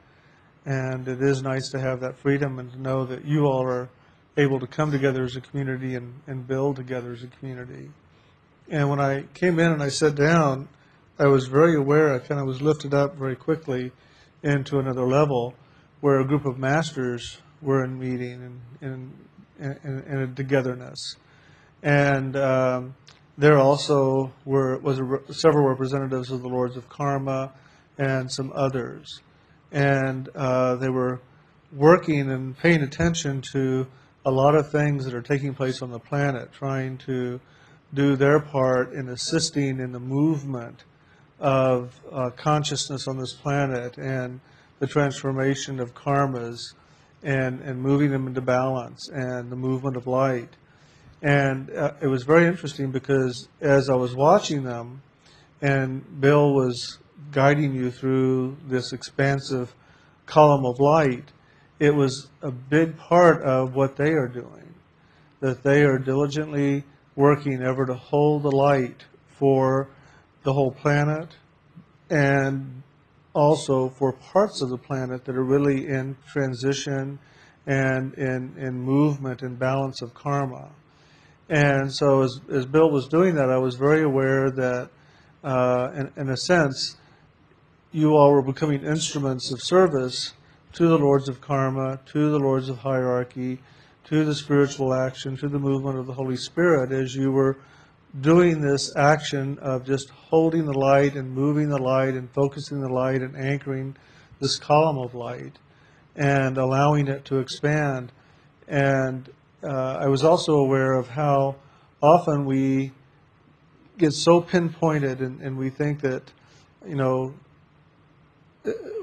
and 0.64 1.08
it 1.08 1.20
is 1.20 1.42
nice 1.42 1.70
to 1.70 1.80
have 1.80 2.00
that 2.00 2.16
freedom 2.16 2.58
and 2.58 2.70
to 2.72 2.80
know 2.80 3.04
that 3.06 3.24
you 3.24 3.46
all 3.46 3.66
are 3.66 3.88
able 4.36 4.60
to 4.60 4.66
come 4.66 4.90
together 4.92 5.24
as 5.24 5.36
a 5.36 5.40
community 5.40 5.96
and, 5.96 6.14
and 6.26 6.46
build 6.46 6.76
together 6.76 7.12
as 7.12 7.22
a 7.22 7.26
community. 7.26 7.90
And 8.68 8.88
when 8.88 9.00
I 9.00 9.24
came 9.34 9.58
in 9.58 9.72
and 9.72 9.82
I 9.82 9.88
sat 9.88 10.14
down, 10.14 10.68
I 11.22 11.28
was 11.28 11.46
very 11.46 11.76
aware, 11.76 12.12
I 12.12 12.18
kind 12.18 12.40
of 12.40 12.48
was 12.48 12.60
lifted 12.60 12.92
up 12.92 13.14
very 13.14 13.36
quickly 13.36 13.92
into 14.42 14.80
another 14.80 15.06
level 15.06 15.54
where 16.00 16.18
a 16.18 16.26
group 16.26 16.44
of 16.44 16.58
masters 16.58 17.40
were 17.60 17.84
in 17.84 17.96
meeting 17.96 18.60
and 18.80 19.12
in, 19.60 20.18
a 20.18 20.26
togetherness. 20.26 21.14
And 21.80 22.34
um, 22.34 22.96
there 23.38 23.56
also 23.56 24.32
were 24.44 24.78
was 24.78 24.98
a, 24.98 25.32
several 25.32 25.68
representatives 25.68 26.32
of 26.32 26.42
the 26.42 26.48
Lords 26.48 26.76
of 26.76 26.88
Karma 26.88 27.52
and 27.98 28.28
some 28.28 28.50
others. 28.52 29.20
And 29.70 30.28
uh, 30.34 30.74
they 30.74 30.88
were 30.88 31.20
working 31.70 32.32
and 32.32 32.58
paying 32.58 32.82
attention 32.82 33.42
to 33.52 33.86
a 34.26 34.30
lot 34.32 34.56
of 34.56 34.72
things 34.72 35.04
that 35.04 35.14
are 35.14 35.22
taking 35.22 35.54
place 35.54 35.82
on 35.82 35.92
the 35.92 36.00
planet, 36.00 36.50
trying 36.52 36.98
to 37.06 37.40
do 37.94 38.16
their 38.16 38.40
part 38.40 38.92
in 38.92 39.08
assisting 39.08 39.78
in 39.78 39.92
the 39.92 40.00
movement 40.00 40.82
of 41.42 42.00
uh, 42.12 42.30
consciousness 42.30 43.08
on 43.08 43.18
this 43.18 43.32
planet 43.32 43.98
and 43.98 44.40
the 44.78 44.86
transformation 44.86 45.80
of 45.80 45.92
karmas 45.92 46.74
and, 47.24 47.60
and 47.60 47.82
moving 47.82 48.12
them 48.12 48.28
into 48.28 48.40
balance 48.40 49.08
and 49.08 49.50
the 49.50 49.56
movement 49.56 49.96
of 49.96 50.06
light. 50.06 50.50
And 51.20 51.68
uh, 51.70 51.94
it 52.00 52.06
was 52.06 52.22
very 52.22 52.46
interesting 52.46 52.92
because 52.92 53.48
as 53.60 53.90
I 53.90 53.94
was 53.94 54.14
watching 54.14 54.62
them, 54.62 55.02
and 55.60 56.20
Bill 56.20 56.54
was 56.54 56.98
guiding 57.32 57.74
you 57.74 57.90
through 57.90 58.56
this 58.66 58.92
expansive 58.92 59.74
column 60.26 60.64
of 60.64 60.78
light, 60.78 61.32
it 61.80 61.94
was 61.94 62.28
a 62.40 62.52
big 62.52 62.96
part 62.96 63.42
of 63.42 63.74
what 63.74 63.96
they 63.96 64.10
are 64.10 64.28
doing. 64.28 64.74
That 65.40 65.64
they 65.64 65.82
are 65.82 65.98
diligently 65.98 66.84
working 67.16 67.62
ever 67.62 67.84
to 67.86 67.94
hold 67.94 68.44
the 68.44 68.50
light 68.50 69.04
for 69.28 69.88
the 70.42 70.52
whole 70.52 70.72
planet 70.72 71.36
and 72.10 72.82
also 73.34 73.88
for 73.88 74.12
parts 74.12 74.60
of 74.60 74.68
the 74.68 74.76
planet 74.76 75.24
that 75.24 75.36
are 75.36 75.44
really 75.44 75.86
in 75.86 76.16
transition 76.30 77.18
and 77.66 78.14
in, 78.14 78.54
in 78.58 78.74
movement 78.80 79.42
and 79.42 79.58
balance 79.58 80.02
of 80.02 80.12
karma. 80.14 80.68
And 81.48 81.92
so 81.92 82.22
as, 82.22 82.40
as 82.52 82.66
Bill 82.66 82.90
was 82.90 83.08
doing 83.08 83.34
that, 83.36 83.50
I 83.50 83.58
was 83.58 83.76
very 83.76 84.02
aware 84.02 84.50
that, 84.50 84.90
uh, 85.44 85.88
in, 85.94 86.12
in 86.16 86.30
a 86.30 86.36
sense, 86.36 86.96
you 87.92 88.16
all 88.16 88.32
were 88.32 88.42
becoming 88.42 88.84
instruments 88.84 89.52
of 89.52 89.62
service 89.62 90.32
to 90.74 90.88
the 90.88 90.98
lords 90.98 91.28
of 91.28 91.40
karma, 91.40 92.00
to 92.06 92.30
the 92.30 92.38
lords 92.38 92.68
of 92.68 92.78
hierarchy, 92.78 93.60
to 94.04 94.24
the 94.24 94.34
spiritual 94.34 94.94
action, 94.94 95.36
to 95.36 95.48
the 95.48 95.58
movement 95.58 95.98
of 95.98 96.06
the 96.06 96.12
Holy 96.12 96.36
Spirit 96.36 96.90
as 96.90 97.14
you 97.14 97.30
were 97.30 97.58
doing 98.20 98.60
this 98.60 98.94
action 98.94 99.58
of 99.58 99.86
just 99.86 100.10
holding 100.10 100.66
the 100.66 100.78
light 100.78 101.14
and 101.14 101.32
moving 101.32 101.68
the 101.68 101.80
light 101.80 102.14
and 102.14 102.30
focusing 102.30 102.80
the 102.80 102.88
light 102.88 103.22
and 103.22 103.36
anchoring 103.36 103.96
this 104.40 104.58
column 104.58 104.98
of 104.98 105.14
light 105.14 105.58
and 106.14 106.58
allowing 106.58 107.08
it 107.08 107.24
to 107.24 107.38
expand. 107.38 108.12
And 108.68 109.30
uh, 109.62 109.98
I 110.00 110.08
was 110.08 110.24
also 110.24 110.56
aware 110.56 110.92
of 110.92 111.08
how 111.08 111.56
often 112.02 112.44
we 112.44 112.92
get 113.96 114.12
so 114.12 114.40
pinpointed 114.40 115.20
and, 115.20 115.40
and 115.40 115.56
we 115.56 115.70
think 115.70 116.00
that, 116.00 116.32
you 116.86 116.96
know, 116.96 117.34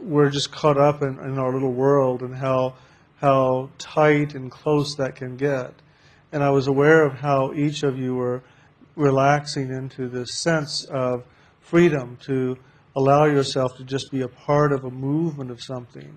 we're 0.01 0.29
just 0.29 0.51
caught 0.51 0.77
up 0.77 1.01
in, 1.01 1.19
in 1.19 1.37
our 1.37 1.53
little 1.53 1.71
world 1.71 2.21
and 2.21 2.35
how 2.35 2.75
how 3.19 3.69
tight 3.77 4.33
and 4.33 4.49
close 4.49 4.95
that 4.95 5.15
can 5.15 5.35
get. 5.35 5.73
And 6.31 6.41
I 6.41 6.51
was 6.51 6.67
aware 6.67 7.03
of 7.03 7.15
how 7.15 7.51
each 7.53 7.83
of 7.83 7.99
you 7.99 8.15
were 8.15 8.41
relaxing 8.99 9.71
into 9.71 10.09
this 10.09 10.33
sense 10.33 10.83
of 10.85 11.23
freedom 11.61 12.17
to 12.25 12.57
allow 12.95 13.25
yourself 13.25 13.77
to 13.77 13.83
just 13.83 14.11
be 14.11 14.21
a 14.21 14.27
part 14.27 14.73
of 14.73 14.83
a 14.83 14.91
movement 14.91 15.49
of 15.49 15.61
something, 15.61 16.13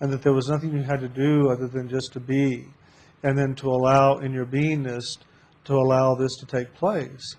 and 0.00 0.12
that 0.12 0.22
there 0.22 0.32
was 0.32 0.48
nothing 0.48 0.72
you 0.72 0.82
had 0.82 1.00
to 1.00 1.08
do 1.08 1.50
other 1.50 1.66
than 1.66 1.88
just 1.88 2.12
to 2.12 2.20
be, 2.20 2.66
and 3.22 3.36
then 3.36 3.54
to 3.54 3.68
allow 3.68 4.18
in 4.18 4.32
your 4.32 4.46
beingness 4.46 5.18
to 5.64 5.74
allow 5.74 6.14
this 6.14 6.36
to 6.36 6.46
take 6.46 6.72
place. 6.74 7.36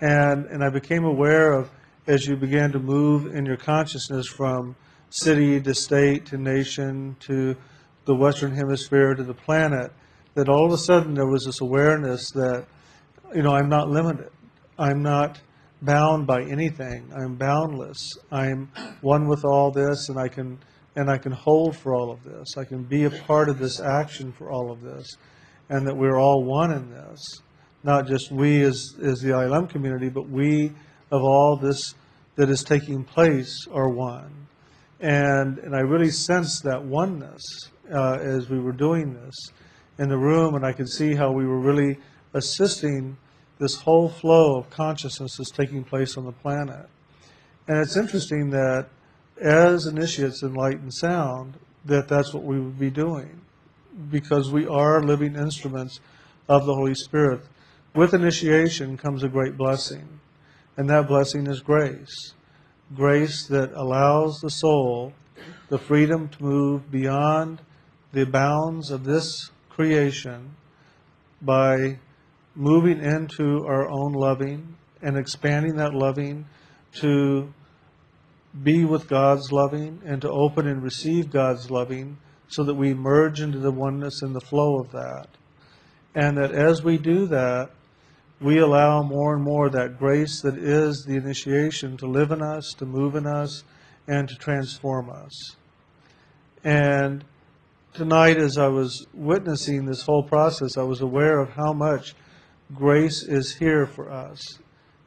And 0.00 0.46
and 0.46 0.62
I 0.62 0.70
became 0.70 1.04
aware 1.04 1.52
of 1.52 1.70
as 2.06 2.26
you 2.26 2.36
began 2.36 2.72
to 2.72 2.78
move 2.78 3.34
in 3.34 3.44
your 3.44 3.56
consciousness 3.56 4.26
from 4.26 4.76
city 5.10 5.60
to 5.60 5.74
state 5.74 6.26
to 6.26 6.38
nation 6.38 7.16
to 7.20 7.56
the 8.04 8.14
Western 8.14 8.54
Hemisphere 8.54 9.14
to 9.14 9.22
the 9.22 9.34
planet, 9.34 9.92
that 10.34 10.48
all 10.48 10.64
of 10.64 10.72
a 10.72 10.78
sudden 10.78 11.14
there 11.14 11.26
was 11.26 11.44
this 11.44 11.60
awareness 11.60 12.30
that, 12.30 12.66
you 13.34 13.42
know, 13.42 13.54
I'm 13.54 13.68
not 13.68 13.88
limited. 13.88 14.30
I'm 14.78 15.02
not 15.02 15.40
bound 15.82 16.26
by 16.26 16.42
anything. 16.42 17.10
I'm 17.16 17.36
boundless. 17.36 18.16
I'm 18.30 18.70
one 19.00 19.28
with 19.28 19.44
all 19.44 19.70
this, 19.70 20.08
and 20.08 20.18
I 20.18 20.28
can 20.28 20.58
and 20.96 21.08
I 21.08 21.18
can 21.18 21.32
hold 21.32 21.76
for 21.76 21.94
all 21.94 22.10
of 22.10 22.24
this. 22.24 22.56
I 22.56 22.64
can 22.64 22.82
be 22.82 23.04
a 23.04 23.10
part 23.10 23.48
of 23.48 23.58
this 23.58 23.80
action 23.80 24.32
for 24.32 24.50
all 24.50 24.72
of 24.72 24.82
this, 24.82 25.16
and 25.68 25.86
that 25.86 25.96
we're 25.96 26.18
all 26.18 26.44
one 26.44 26.72
in 26.72 26.90
this. 26.90 27.20
Not 27.84 28.06
just 28.06 28.32
we 28.32 28.62
as 28.62 28.94
as 29.02 29.20
the 29.20 29.30
ILM 29.30 29.68
community, 29.68 30.08
but 30.08 30.28
we 30.28 30.72
of 31.10 31.22
all 31.22 31.56
this 31.56 31.94
that 32.36 32.50
is 32.50 32.62
taking 32.62 33.04
place 33.04 33.66
are 33.72 33.88
one. 33.88 34.48
And 35.00 35.58
and 35.58 35.74
I 35.74 35.80
really 35.80 36.10
sensed 36.10 36.64
that 36.64 36.82
oneness 36.84 37.42
uh, 37.92 38.18
as 38.20 38.48
we 38.48 38.58
were 38.58 38.72
doing 38.72 39.14
this 39.14 39.34
in 39.98 40.08
the 40.08 40.18
room, 40.18 40.54
and 40.54 40.64
I 40.64 40.72
could 40.72 40.88
see 40.88 41.14
how 41.14 41.32
we 41.32 41.46
were 41.46 41.60
really 41.60 41.98
assisting 42.34 43.16
this 43.58 43.82
whole 43.82 44.08
flow 44.08 44.58
of 44.58 44.70
consciousness 44.70 45.36
that's 45.36 45.50
taking 45.50 45.84
place 45.84 46.16
on 46.16 46.24
the 46.24 46.32
planet. 46.32 46.88
And 47.66 47.78
it's 47.78 47.96
interesting 47.96 48.50
that 48.50 48.88
as 49.40 49.86
initiates 49.86 50.42
in 50.42 50.54
light 50.54 50.80
and 50.80 50.92
sound, 50.92 51.54
that 51.84 52.08
that's 52.08 52.32
what 52.32 52.44
we 52.44 52.58
would 52.58 52.78
be 52.78 52.90
doing, 52.90 53.40
because 54.10 54.50
we 54.50 54.66
are 54.66 55.02
living 55.02 55.36
instruments 55.36 56.00
of 56.48 56.66
the 56.66 56.74
Holy 56.74 56.94
Spirit. 56.94 57.40
With 57.94 58.14
initiation 58.14 58.96
comes 58.96 59.22
a 59.22 59.28
great 59.28 59.56
blessing, 59.56 60.20
and 60.76 60.88
that 60.90 61.08
blessing 61.08 61.46
is 61.46 61.60
grace. 61.60 62.34
Grace 62.94 63.46
that 63.46 63.72
allows 63.72 64.40
the 64.40 64.50
soul 64.50 65.12
the 65.68 65.78
freedom 65.78 66.28
to 66.28 66.42
move 66.42 66.90
beyond 66.90 67.60
the 68.12 68.24
bounds 68.24 68.90
of 68.90 69.04
this 69.04 69.50
creation 69.68 70.54
by 71.42 71.98
moving 72.54 73.02
into 73.02 73.64
our 73.66 73.88
own 73.88 74.12
loving 74.12 74.76
and 75.02 75.16
expanding 75.16 75.76
that 75.76 75.94
loving 75.94 76.46
to 76.94 77.52
be 78.62 78.84
with 78.84 79.08
God's 79.08 79.52
loving 79.52 80.00
and 80.04 80.20
to 80.22 80.30
open 80.30 80.66
and 80.66 80.82
receive 80.82 81.30
God's 81.30 81.70
loving 81.70 82.18
so 82.48 82.64
that 82.64 82.74
we 82.74 82.94
merge 82.94 83.40
into 83.40 83.58
the 83.58 83.70
oneness 83.70 84.22
and 84.22 84.34
the 84.34 84.40
flow 84.40 84.78
of 84.78 84.90
that. 84.92 85.28
And 86.14 86.36
that 86.38 86.52
as 86.52 86.82
we 86.82 86.98
do 86.98 87.26
that, 87.26 87.70
we 88.40 88.58
allow 88.58 89.02
more 89.02 89.34
and 89.34 89.42
more 89.42 89.68
that 89.70 89.98
grace 89.98 90.40
that 90.42 90.56
is 90.56 91.04
the 91.04 91.16
initiation 91.16 91.96
to 91.98 92.06
live 92.06 92.30
in 92.30 92.40
us, 92.40 92.72
to 92.78 92.86
move 92.86 93.14
in 93.14 93.26
us, 93.26 93.64
and 94.06 94.28
to 94.28 94.34
transform 94.36 95.10
us. 95.10 95.56
And 96.64 97.24
tonight, 97.94 98.38
as 98.38 98.56
I 98.56 98.68
was 98.68 99.06
witnessing 99.12 99.84
this 99.84 100.02
whole 100.02 100.22
process, 100.22 100.76
I 100.76 100.82
was 100.82 101.00
aware 101.00 101.40
of 101.40 101.50
how 101.50 101.72
much 101.72 102.14
grace 102.74 103.22
is 103.22 103.56
here 103.56 103.86
for 103.86 104.10
us 104.10 104.58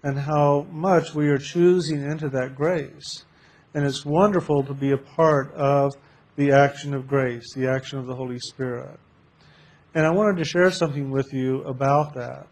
and 0.04 0.20
how 0.20 0.66
much 0.72 1.14
we 1.14 1.30
are 1.30 1.38
choosing 1.38 2.02
into 2.02 2.30
that 2.30 2.56
grace. 2.56 3.26
And 3.74 3.86
it's 3.86 4.06
wonderful 4.06 4.64
to 4.64 4.74
be 4.74 4.92
a 4.92 4.98
part 4.98 5.54
of 5.54 5.94
the 6.36 6.52
action 6.52 6.94
of 6.94 7.08
grace, 7.08 7.54
the 7.54 7.68
action 7.68 8.00
of 8.00 8.08
the 8.08 8.16
Holy 8.16 8.40
Spirit. 8.40 9.00
And 9.94 10.06
I 10.06 10.12
wanted 10.12 10.38
to 10.38 10.46
share 10.46 10.72
something 10.72 11.12
with 11.12 11.34
you 11.34 11.62
about 11.64 12.14
that 12.16 12.48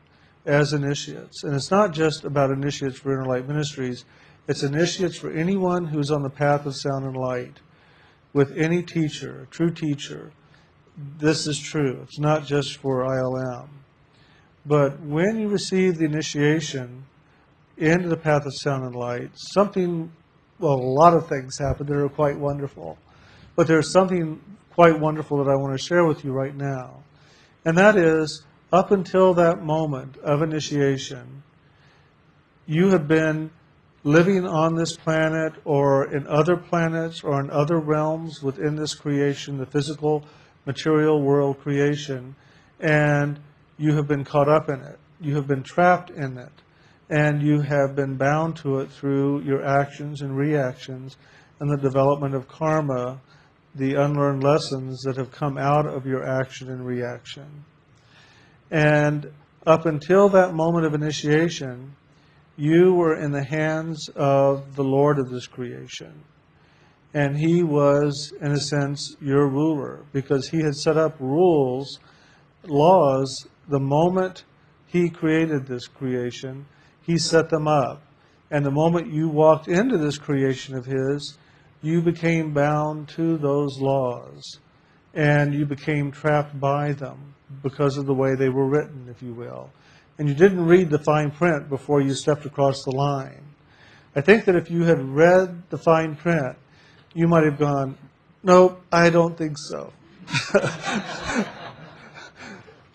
as 0.45 0.73
initiates. 0.73 1.43
And 1.43 1.55
it's 1.55 1.71
not 1.71 1.93
just 1.93 2.23
about 2.23 2.51
initiates 2.51 2.99
for 2.99 3.13
Inner 3.13 3.25
Light 3.25 3.47
Ministries, 3.47 4.05
it's 4.47 4.63
initiates 4.63 5.17
for 5.17 5.31
anyone 5.31 5.85
who's 5.85 6.11
on 6.11 6.23
the 6.23 6.29
path 6.29 6.65
of 6.65 6.75
sound 6.75 7.05
and 7.05 7.15
light 7.15 7.59
with 8.33 8.55
any 8.57 8.83
teacher, 8.83 9.41
a 9.43 9.45
true 9.47 9.71
teacher, 9.71 10.31
this 11.17 11.47
is 11.47 11.59
true. 11.59 11.99
It's 12.03 12.19
not 12.19 12.45
just 12.45 12.77
for 12.77 13.05
ILM. 13.05 13.69
But 14.69 14.99
when 15.01 15.39
you 15.39 15.47
receive 15.47 15.97
the 15.97 16.05
initiation 16.05 17.05
into 17.75 18.07
the 18.07 18.15
path 18.15 18.45
of 18.45 18.53
sound 18.55 18.85
and 18.85 18.95
light, 18.95 19.31
something, 19.33 20.11
well, 20.59 20.75
a 20.75 20.93
lot 20.93 21.15
of 21.15 21.27
things 21.27 21.57
happen 21.57 21.87
that 21.87 21.95
are 21.95 22.07
quite 22.07 22.37
wonderful. 22.37 22.99
But 23.55 23.65
there's 23.65 23.91
something 23.91 24.39
quite 24.75 24.99
wonderful 24.99 25.43
that 25.43 25.49
I 25.49 25.55
want 25.55 25.75
to 25.75 25.83
share 25.83 26.05
with 26.05 26.23
you 26.23 26.33
right 26.33 26.55
now. 26.55 27.03
And 27.65 27.75
that 27.79 27.97
is, 27.97 28.43
up 28.71 28.91
until 28.91 29.33
that 29.33 29.63
moment 29.63 30.17
of 30.17 30.43
initiation, 30.43 31.41
you 32.67 32.89
have 32.89 33.07
been 33.07 33.49
living 34.03 34.45
on 34.45 34.75
this 34.75 34.95
planet 34.95 35.53
or 35.65 36.13
in 36.13 36.27
other 36.27 36.55
planets 36.55 37.23
or 37.23 37.41
in 37.41 37.49
other 37.49 37.79
realms 37.79 38.43
within 38.43 38.75
this 38.75 38.93
creation, 38.93 39.57
the 39.57 39.65
physical 39.65 40.23
material 40.67 41.23
world 41.23 41.59
creation, 41.59 42.35
and 42.79 43.39
you 43.79 43.95
have 43.95 44.07
been 44.07 44.25
caught 44.25 44.49
up 44.49 44.69
in 44.69 44.81
it. 44.81 44.99
You 45.21 45.35
have 45.35 45.47
been 45.47 45.63
trapped 45.63 46.11
in 46.11 46.37
it. 46.37 46.51
And 47.09 47.41
you 47.41 47.61
have 47.61 47.95
been 47.95 48.17
bound 48.17 48.57
to 48.57 48.79
it 48.79 48.91
through 48.91 49.41
your 49.41 49.65
actions 49.65 50.21
and 50.21 50.37
reactions 50.37 51.17
and 51.59 51.71
the 51.71 51.81
development 51.81 52.35
of 52.35 52.47
karma, 52.47 53.19
the 53.73 53.95
unlearned 53.95 54.43
lessons 54.43 55.01
that 55.03 55.15
have 55.15 55.31
come 55.31 55.57
out 55.57 55.87
of 55.87 56.05
your 56.05 56.23
action 56.23 56.69
and 56.69 56.85
reaction. 56.85 57.65
And 58.69 59.31
up 59.65 59.85
until 59.85 60.29
that 60.29 60.53
moment 60.53 60.85
of 60.85 60.93
initiation, 60.93 61.95
you 62.57 62.93
were 62.93 63.15
in 63.15 63.31
the 63.31 63.43
hands 63.43 64.09
of 64.15 64.75
the 64.75 64.83
Lord 64.83 65.17
of 65.17 65.29
this 65.29 65.47
creation. 65.47 66.23
And 67.13 67.37
he 67.37 67.63
was, 67.63 68.33
in 68.41 68.51
a 68.51 68.59
sense, 68.59 69.15
your 69.19 69.47
ruler 69.47 70.05
because 70.11 70.49
he 70.49 70.57
had 70.57 70.75
set 70.75 70.97
up 70.97 71.15
rules, 71.19 71.99
laws, 72.65 73.47
the 73.69 73.79
moment 73.79 74.43
he 74.87 75.09
created 75.09 75.67
this 75.67 75.87
creation, 75.87 76.65
he 77.01 77.17
set 77.17 77.49
them 77.49 77.67
up. 77.67 78.01
And 78.51 78.65
the 78.65 78.71
moment 78.71 79.13
you 79.13 79.29
walked 79.29 79.67
into 79.67 79.97
this 79.97 80.17
creation 80.17 80.75
of 80.75 80.85
his, 80.85 81.37
you 81.81 82.01
became 82.01 82.53
bound 82.53 83.07
to 83.09 83.37
those 83.37 83.79
laws. 83.79 84.59
And 85.13 85.53
you 85.53 85.65
became 85.65 86.11
trapped 86.11 86.59
by 86.59 86.93
them 86.93 87.35
because 87.63 87.97
of 87.97 88.05
the 88.05 88.13
way 88.13 88.35
they 88.35 88.49
were 88.49 88.67
written, 88.67 89.07
if 89.09 89.21
you 89.21 89.33
will 89.33 89.69
and 90.19 90.27
you 90.27 90.35
didn't 90.35 90.65
read 90.65 90.89
the 90.89 90.99
fine 90.99 91.31
print 91.31 91.69
before 91.69 92.01
you 92.01 92.13
stepped 92.13 92.45
across 92.45 92.83
the 92.83 92.91
line. 92.91 93.41
I 94.15 94.21
think 94.21 94.45
that 94.45 94.55
if 94.55 94.69
you 94.69 94.83
had 94.83 94.99
read 94.99 95.63
the 95.69 95.77
fine 95.77 96.15
print, 96.15 96.57
you 97.13 97.27
might 97.27 97.45
have 97.45 97.57
gone, 97.57 97.97
Nope, 98.43 98.81
I 98.91 99.09
don't 99.09 99.37
think 99.37 99.57
so. 99.57 99.93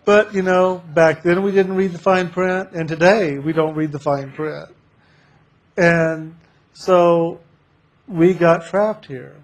but, 0.04 0.34
you 0.34 0.42
know, 0.42 0.82
back 0.94 1.22
then 1.22 1.42
we 1.42 1.52
didn't 1.52 1.74
read 1.74 1.92
the 1.92 1.98
fine 1.98 2.30
print, 2.30 2.70
and 2.72 2.88
today 2.88 3.38
we 3.38 3.52
don't 3.52 3.74
read 3.74 3.92
the 3.92 3.98
fine 3.98 4.32
print. 4.32 4.68
And 5.76 6.36
so 6.72 7.40
we 8.06 8.34
got 8.34 8.66
trapped 8.66 9.06
here. 9.06 9.36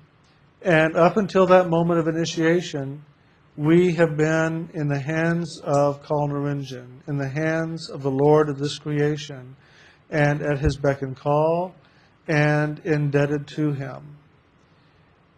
And 0.62 0.96
up 0.96 1.16
until 1.16 1.46
that 1.46 1.68
moment 1.68 2.00
of 2.00 2.08
initiation, 2.08 3.04
we 3.56 3.94
have 3.94 4.16
been 4.16 4.68
in 4.74 4.88
the 4.88 5.00
hands 5.00 5.60
of 5.64 6.06
Kal 6.06 6.28
Niranjan, 6.28 7.06
in 7.06 7.16
the 7.16 7.28
hands 7.28 7.88
of 7.90 8.02
the 8.02 8.10
Lord 8.10 8.48
of 8.48 8.58
this 8.58 8.78
creation, 8.78 9.56
and 10.10 10.42
at 10.42 10.58
his 10.58 10.76
beck 10.76 11.02
and 11.02 11.16
call, 11.16 11.74
and 12.28 12.78
indebted 12.80 13.46
to 13.48 13.72
him. 13.72 14.16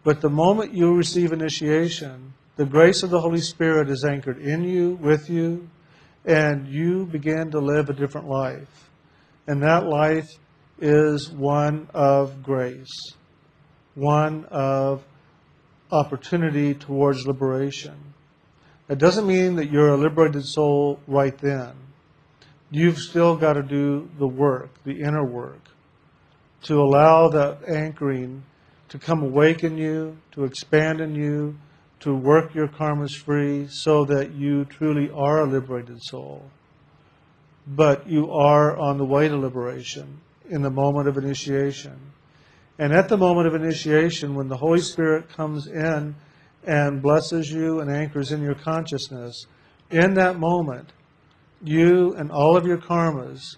But 0.03 0.21
the 0.21 0.29
moment 0.29 0.73
you 0.73 0.93
receive 0.93 1.31
initiation, 1.31 2.32
the 2.55 2.65
grace 2.65 3.01
of 3.03 3.09
the 3.09 3.19
Holy 3.19 3.41
Spirit 3.41 3.89
is 3.89 4.05
anchored 4.05 4.39
in 4.39 4.63
you, 4.63 4.91
with 5.01 5.29
you, 5.29 5.67
and 6.25 6.67
you 6.67 7.05
begin 7.05 7.51
to 7.51 7.59
live 7.59 7.89
a 7.89 7.93
different 7.93 8.27
life. 8.27 8.89
And 9.47 9.61
that 9.63 9.87
life 9.87 10.29
is 10.79 11.31
one 11.31 11.89
of 11.93 12.43
grace, 12.43 13.13
one 13.95 14.45
of 14.45 15.03
opportunity 15.91 16.73
towards 16.73 17.25
liberation. 17.27 18.13
It 18.87 18.97
doesn't 18.97 19.27
mean 19.27 19.55
that 19.55 19.71
you're 19.71 19.93
a 19.93 19.97
liberated 19.97 20.45
soul 20.45 20.99
right 21.07 21.37
then. 21.37 21.73
You've 22.69 22.97
still 22.97 23.35
got 23.35 23.53
to 23.53 23.63
do 23.63 24.09
the 24.17 24.27
work, 24.27 24.69
the 24.83 25.01
inner 25.01 25.25
work, 25.25 25.61
to 26.63 26.81
allow 26.81 27.29
that 27.29 27.67
anchoring 27.67 28.43
to 28.89 28.99
come 28.99 29.23
awake 29.23 29.63
in 29.63 29.77
you, 29.77 30.17
to 30.33 30.45
expand 30.45 31.01
in 31.01 31.15
you, 31.15 31.55
to 32.03 32.13
work 32.13 32.53
your 32.53 32.67
karmas 32.67 33.15
free 33.15 33.65
so 33.69 34.03
that 34.03 34.33
you 34.33 34.65
truly 34.65 35.09
are 35.11 35.39
a 35.39 35.49
liberated 35.49 36.03
soul. 36.03 36.43
But 37.65 38.09
you 38.09 38.29
are 38.29 38.77
on 38.77 38.97
the 38.97 39.05
way 39.05 39.29
to 39.29 39.37
liberation 39.37 40.19
in 40.49 40.63
the 40.63 40.69
moment 40.69 41.07
of 41.07 41.17
initiation. 41.17 41.97
And 42.77 42.91
at 42.91 43.07
the 43.07 43.15
moment 43.15 43.47
of 43.47 43.55
initiation, 43.55 44.35
when 44.35 44.49
the 44.49 44.57
Holy 44.57 44.81
Spirit 44.81 45.29
comes 45.29 45.67
in 45.67 46.15
and 46.65 47.01
blesses 47.01 47.49
you 47.49 47.79
and 47.79 47.89
anchors 47.89 48.33
in 48.33 48.41
your 48.41 48.55
consciousness, 48.55 49.45
in 49.89 50.15
that 50.15 50.37
moment, 50.37 50.91
you 51.63 52.13
and 52.15 52.33
all 52.33 52.57
of 52.57 52.67
your 52.67 52.79
karmas 52.79 53.55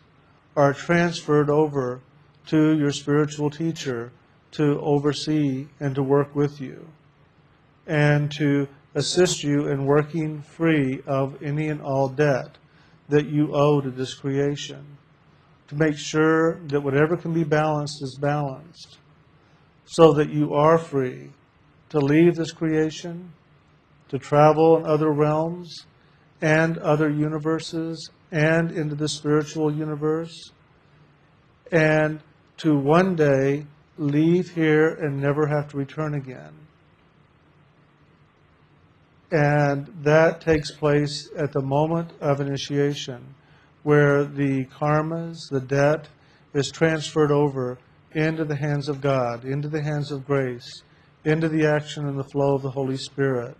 are 0.55 0.71
transferred 0.71 1.49
over 1.49 1.99
to 2.45 2.77
your 2.77 2.91
spiritual 2.91 3.49
teacher 3.49 4.11
to 4.51 4.79
oversee 4.81 5.65
and 5.79 5.95
to 5.95 6.03
work 6.03 6.35
with 6.35 6.61
you 6.61 6.87
and 7.87 8.31
to 8.31 8.67
assist 8.95 9.43
you 9.43 9.67
in 9.67 9.85
working 9.85 10.41
free 10.41 11.01
of 11.05 11.41
any 11.43 11.67
and 11.67 11.81
all 11.81 12.07
debt 12.07 12.57
that 13.09 13.27
you 13.27 13.53
owe 13.53 13.81
to 13.81 13.91
this 13.91 14.13
creation, 14.13 14.97
to 15.67 15.75
make 15.75 15.97
sure 15.97 16.59
that 16.67 16.81
whatever 16.81 17.15
can 17.15 17.33
be 17.33 17.43
balanced 17.43 18.01
is 18.01 18.17
balanced, 18.19 18.97
so 19.85 20.13
that 20.13 20.29
you 20.29 20.53
are 20.53 20.77
free 20.77 21.29
to 21.89 21.99
leave 21.99 22.35
this 22.35 22.51
creation, 22.51 23.31
to 24.09 24.17
travel 24.17 24.77
in 24.77 24.85
other 24.85 25.11
realms 25.11 25.85
and 26.41 26.77
other 26.79 27.09
universes 27.09 28.09
and 28.31 28.71
into 28.71 28.95
the 28.95 29.07
spiritual 29.07 29.73
universe, 29.73 30.51
and 31.71 32.19
to 32.57 32.77
one 32.77 33.15
day 33.15 33.65
leave 33.97 34.53
here 34.53 34.89
and 34.89 35.19
never 35.19 35.47
have 35.47 35.69
to 35.69 35.77
return 35.77 36.15
again. 36.15 36.53
And 39.31 39.87
that 40.03 40.41
takes 40.41 40.71
place 40.71 41.29
at 41.37 41.51
the 41.51 41.61
moment 41.61 42.11
of 42.21 42.39
initiation, 42.39 43.35
where 43.83 44.23
the 44.23 44.65
karmas, 44.65 45.49
the 45.49 45.59
debt, 45.59 46.07
is 46.53 46.71
transferred 46.71 47.31
over 47.31 47.77
into 48.13 48.45
the 48.45 48.55
hands 48.55 48.87
of 48.87 49.01
God, 49.01 49.43
into 49.43 49.67
the 49.67 49.81
hands 49.81 50.11
of 50.11 50.25
grace, 50.25 50.83
into 51.25 51.49
the 51.49 51.65
action 51.65 52.07
and 52.07 52.17
the 52.17 52.23
flow 52.23 52.55
of 52.55 52.61
the 52.61 52.71
Holy 52.71 52.97
Spirit. 52.97 53.57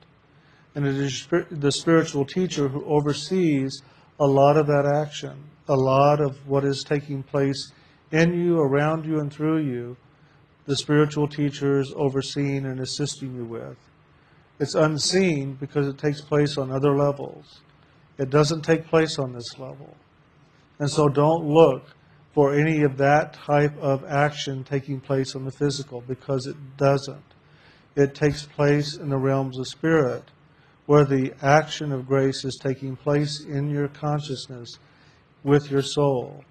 And 0.76 0.86
it 0.86 0.96
is 0.96 1.28
the 1.50 1.72
spiritual 1.72 2.26
teacher 2.26 2.68
who 2.68 2.86
oversees 2.86 3.82
a 4.20 4.26
lot 4.26 4.58
of 4.58 4.68
that 4.68 4.86
action, 4.86 5.36
a 5.68 5.76
lot 5.76 6.22
of 6.22 6.48
what 6.48 6.64
is 6.64 6.84
taking 6.84 7.24
place 7.24 7.72
in 8.12 8.34
you, 8.34 8.60
around 8.60 9.06
you, 9.06 9.20
and 9.20 9.32
through 9.32 9.60
you. 9.60 9.98
The 10.66 10.76
spiritual 10.76 11.28
teacher 11.28 11.80
is 11.80 11.94
overseeing 11.96 12.66
and 12.66 12.80
assisting 12.80 13.36
you 13.36 13.46
with. 13.46 13.78
It's 14.60 14.76
unseen 14.76 15.54
because 15.54 15.88
it 15.88 15.98
takes 15.98 16.22
place 16.22 16.58
on 16.58 16.72
other 16.72 16.96
levels. 16.96 17.60
It 18.18 18.29
doesn't 18.29 18.62
take 18.62 18.88
place 18.88 19.20
on 19.20 19.34
this 19.34 19.60
level. 19.60 19.96
And 20.79 20.90
so 20.90 21.10
don't 21.10 21.46
look 21.46 21.96
for 22.34 22.53
any 22.53 22.84
of 22.84 22.98
that 22.98 23.34
type 23.34 23.77
of 23.79 24.03
action 24.06 24.64
taking 24.64 25.00
place 25.00 25.36
on 25.36 25.46
the 25.46 25.51
physical 25.51 26.01
because 26.01 26.48
it 26.48 26.56
doesn't. 26.77 27.34
It 27.96 28.14
takes 28.14 28.44
place 28.44 28.96
in 28.96 29.10
the 29.10 29.18
realms 29.18 29.58
of 29.58 29.68
spirit 29.68 30.24
where 30.86 31.06
the 31.06 31.34
action 31.42 31.92
of 31.92 32.08
grace 32.08 32.46
is 32.46 32.58
taking 32.62 32.96
place 32.96 33.40
in 33.40 33.70
your 33.70 33.88
consciousness 33.88 34.77
with 35.44 35.72
your 35.72 35.82
soul. 35.82 36.44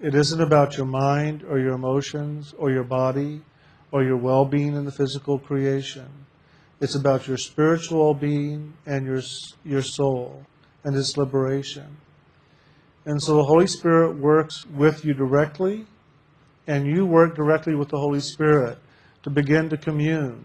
It 0.00 0.14
isn't 0.14 0.40
about 0.40 0.76
your 0.76 0.86
mind 0.86 1.44
or 1.44 1.58
your 1.58 1.74
emotions 1.74 2.52
or 2.58 2.70
your 2.70 2.84
body 2.84 3.40
or 3.92 4.02
your 4.02 4.16
well 4.16 4.44
being 4.44 4.74
in 4.74 4.84
the 4.84 4.92
physical 4.92 5.38
creation. 5.38 6.08
It's 6.84 6.96
about 6.96 7.26
your 7.26 7.38
spiritual 7.38 8.12
being 8.12 8.74
and 8.84 9.06
your, 9.06 9.22
your 9.64 9.80
soul 9.80 10.44
and 10.84 10.94
its 10.94 11.16
liberation. 11.16 11.96
And 13.06 13.22
so 13.22 13.36
the 13.36 13.44
Holy 13.44 13.66
Spirit 13.66 14.18
works 14.18 14.66
with 14.66 15.02
you 15.02 15.14
directly, 15.14 15.86
and 16.66 16.86
you 16.86 17.06
work 17.06 17.36
directly 17.36 17.74
with 17.74 17.88
the 17.88 17.96
Holy 17.96 18.20
Spirit 18.20 18.76
to 19.22 19.30
begin 19.30 19.70
to 19.70 19.78
commune, 19.78 20.44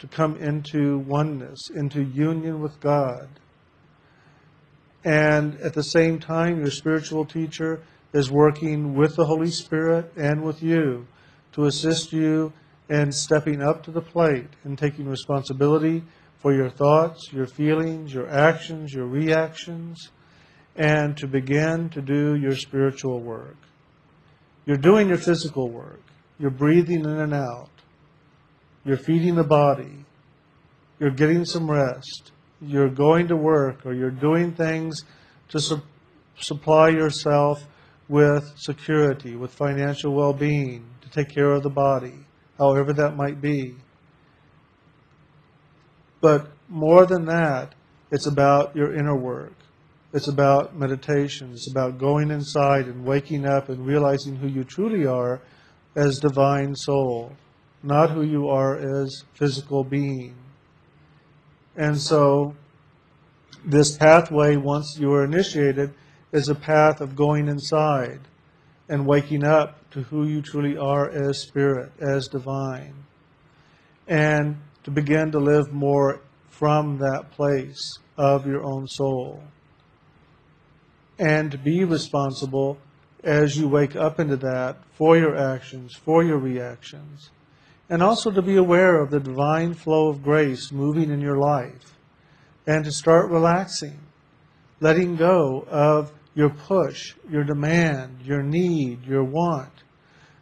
to 0.00 0.06
come 0.06 0.36
into 0.36 0.98
oneness, 0.98 1.70
into 1.74 2.02
union 2.02 2.60
with 2.60 2.78
God. 2.80 3.26
And 5.06 5.58
at 5.62 5.72
the 5.72 5.84
same 5.84 6.18
time, 6.18 6.58
your 6.58 6.70
spiritual 6.70 7.24
teacher 7.24 7.80
is 8.12 8.30
working 8.30 8.92
with 8.92 9.16
the 9.16 9.24
Holy 9.24 9.50
Spirit 9.50 10.12
and 10.18 10.42
with 10.42 10.62
you 10.62 11.06
to 11.52 11.64
assist 11.64 12.12
you 12.12 12.52
in 12.88 13.12
stepping 13.12 13.62
up 13.62 13.82
to 13.84 13.90
the 13.90 14.00
plate 14.00 14.48
and 14.64 14.78
taking 14.78 15.08
responsibility 15.08 16.02
for 16.38 16.54
your 16.54 16.70
thoughts, 16.70 17.32
your 17.32 17.46
feelings, 17.46 18.14
your 18.14 18.28
actions, 18.28 18.92
your 18.92 19.06
reactions, 19.06 20.10
and 20.76 21.16
to 21.16 21.26
begin 21.26 21.88
to 21.90 22.00
do 22.00 22.36
your 22.36 22.54
spiritual 22.54 23.20
work. 23.20 23.56
You're 24.64 24.76
doing 24.76 25.08
your 25.08 25.18
physical 25.18 25.68
work. 25.68 26.02
You're 26.38 26.50
breathing 26.50 27.00
in 27.00 27.20
and 27.20 27.34
out. 27.34 27.70
You're 28.84 28.96
feeding 28.96 29.34
the 29.34 29.44
body. 29.44 30.04
You're 31.00 31.10
getting 31.10 31.44
some 31.44 31.70
rest. 31.70 32.32
You're 32.60 32.88
going 32.88 33.28
to 33.28 33.36
work 33.36 33.84
or 33.84 33.92
you're 33.92 34.10
doing 34.10 34.52
things 34.52 35.02
to 35.48 35.60
su- 35.60 35.82
supply 36.38 36.90
yourself 36.90 37.66
with 38.08 38.52
security, 38.56 39.36
with 39.36 39.52
financial 39.52 40.14
well 40.14 40.32
being, 40.32 40.84
to 41.02 41.10
take 41.10 41.28
care 41.28 41.52
of 41.52 41.62
the 41.62 41.70
body, 41.70 42.14
however 42.58 42.92
that 42.92 43.16
might 43.16 43.40
be. 43.40 43.74
But 46.20 46.50
more 46.68 47.06
than 47.06 47.24
that, 47.26 47.74
it's 48.10 48.26
about 48.26 48.74
your 48.74 48.94
inner 48.94 49.16
work. 49.16 49.52
It's 50.12 50.28
about 50.28 50.74
meditation. 50.74 51.52
It's 51.52 51.70
about 51.70 51.98
going 51.98 52.30
inside 52.30 52.86
and 52.86 53.04
waking 53.04 53.46
up 53.46 53.68
and 53.68 53.86
realizing 53.86 54.36
who 54.36 54.48
you 54.48 54.64
truly 54.64 55.06
are 55.06 55.40
as 55.94 56.18
divine 56.18 56.74
soul, 56.74 57.32
not 57.82 58.10
who 58.10 58.22
you 58.22 58.48
are 58.48 58.76
as 58.76 59.24
physical 59.34 59.84
being. 59.84 60.34
And 61.76 62.00
so, 62.00 62.56
this 63.64 63.96
pathway, 63.96 64.56
once 64.56 64.96
you 64.98 65.12
are 65.12 65.24
initiated, 65.24 65.92
is 66.32 66.48
a 66.48 66.54
path 66.54 67.00
of 67.00 67.14
going 67.14 67.48
inside 67.48 68.20
and 68.88 69.06
waking 69.06 69.44
up 69.44 69.90
to 69.90 70.02
who 70.02 70.26
you 70.26 70.40
truly 70.40 70.76
are 70.76 71.08
as 71.10 71.40
spirit, 71.40 71.92
as 72.00 72.28
divine, 72.28 72.94
and 74.06 74.56
to 74.84 74.90
begin 74.90 75.30
to 75.30 75.38
live 75.38 75.72
more 75.72 76.20
from 76.48 76.98
that 76.98 77.30
place 77.30 77.98
of 78.16 78.46
your 78.46 78.64
own 78.64 78.86
soul. 78.88 79.42
And 81.18 81.50
to 81.50 81.58
be 81.58 81.84
responsible 81.84 82.78
as 83.22 83.56
you 83.56 83.68
wake 83.68 83.96
up 83.96 84.20
into 84.20 84.36
that 84.36 84.76
for 84.92 85.16
your 85.16 85.36
actions, 85.36 85.94
for 85.94 86.22
your 86.22 86.38
reactions, 86.38 87.30
and 87.90 88.02
also 88.02 88.30
to 88.30 88.42
be 88.42 88.56
aware 88.56 89.00
of 89.00 89.10
the 89.10 89.20
divine 89.20 89.74
flow 89.74 90.08
of 90.08 90.22
grace 90.22 90.70
moving 90.70 91.10
in 91.10 91.20
your 91.20 91.38
life, 91.38 91.96
and 92.66 92.84
to 92.84 92.92
start 92.92 93.30
relaxing, 93.30 93.98
letting 94.80 95.16
go 95.16 95.66
of 95.70 96.12
your 96.38 96.50
push, 96.50 97.16
your 97.28 97.42
demand, 97.42 98.20
your 98.22 98.44
need, 98.44 99.04
your 99.04 99.24
want, 99.24 99.82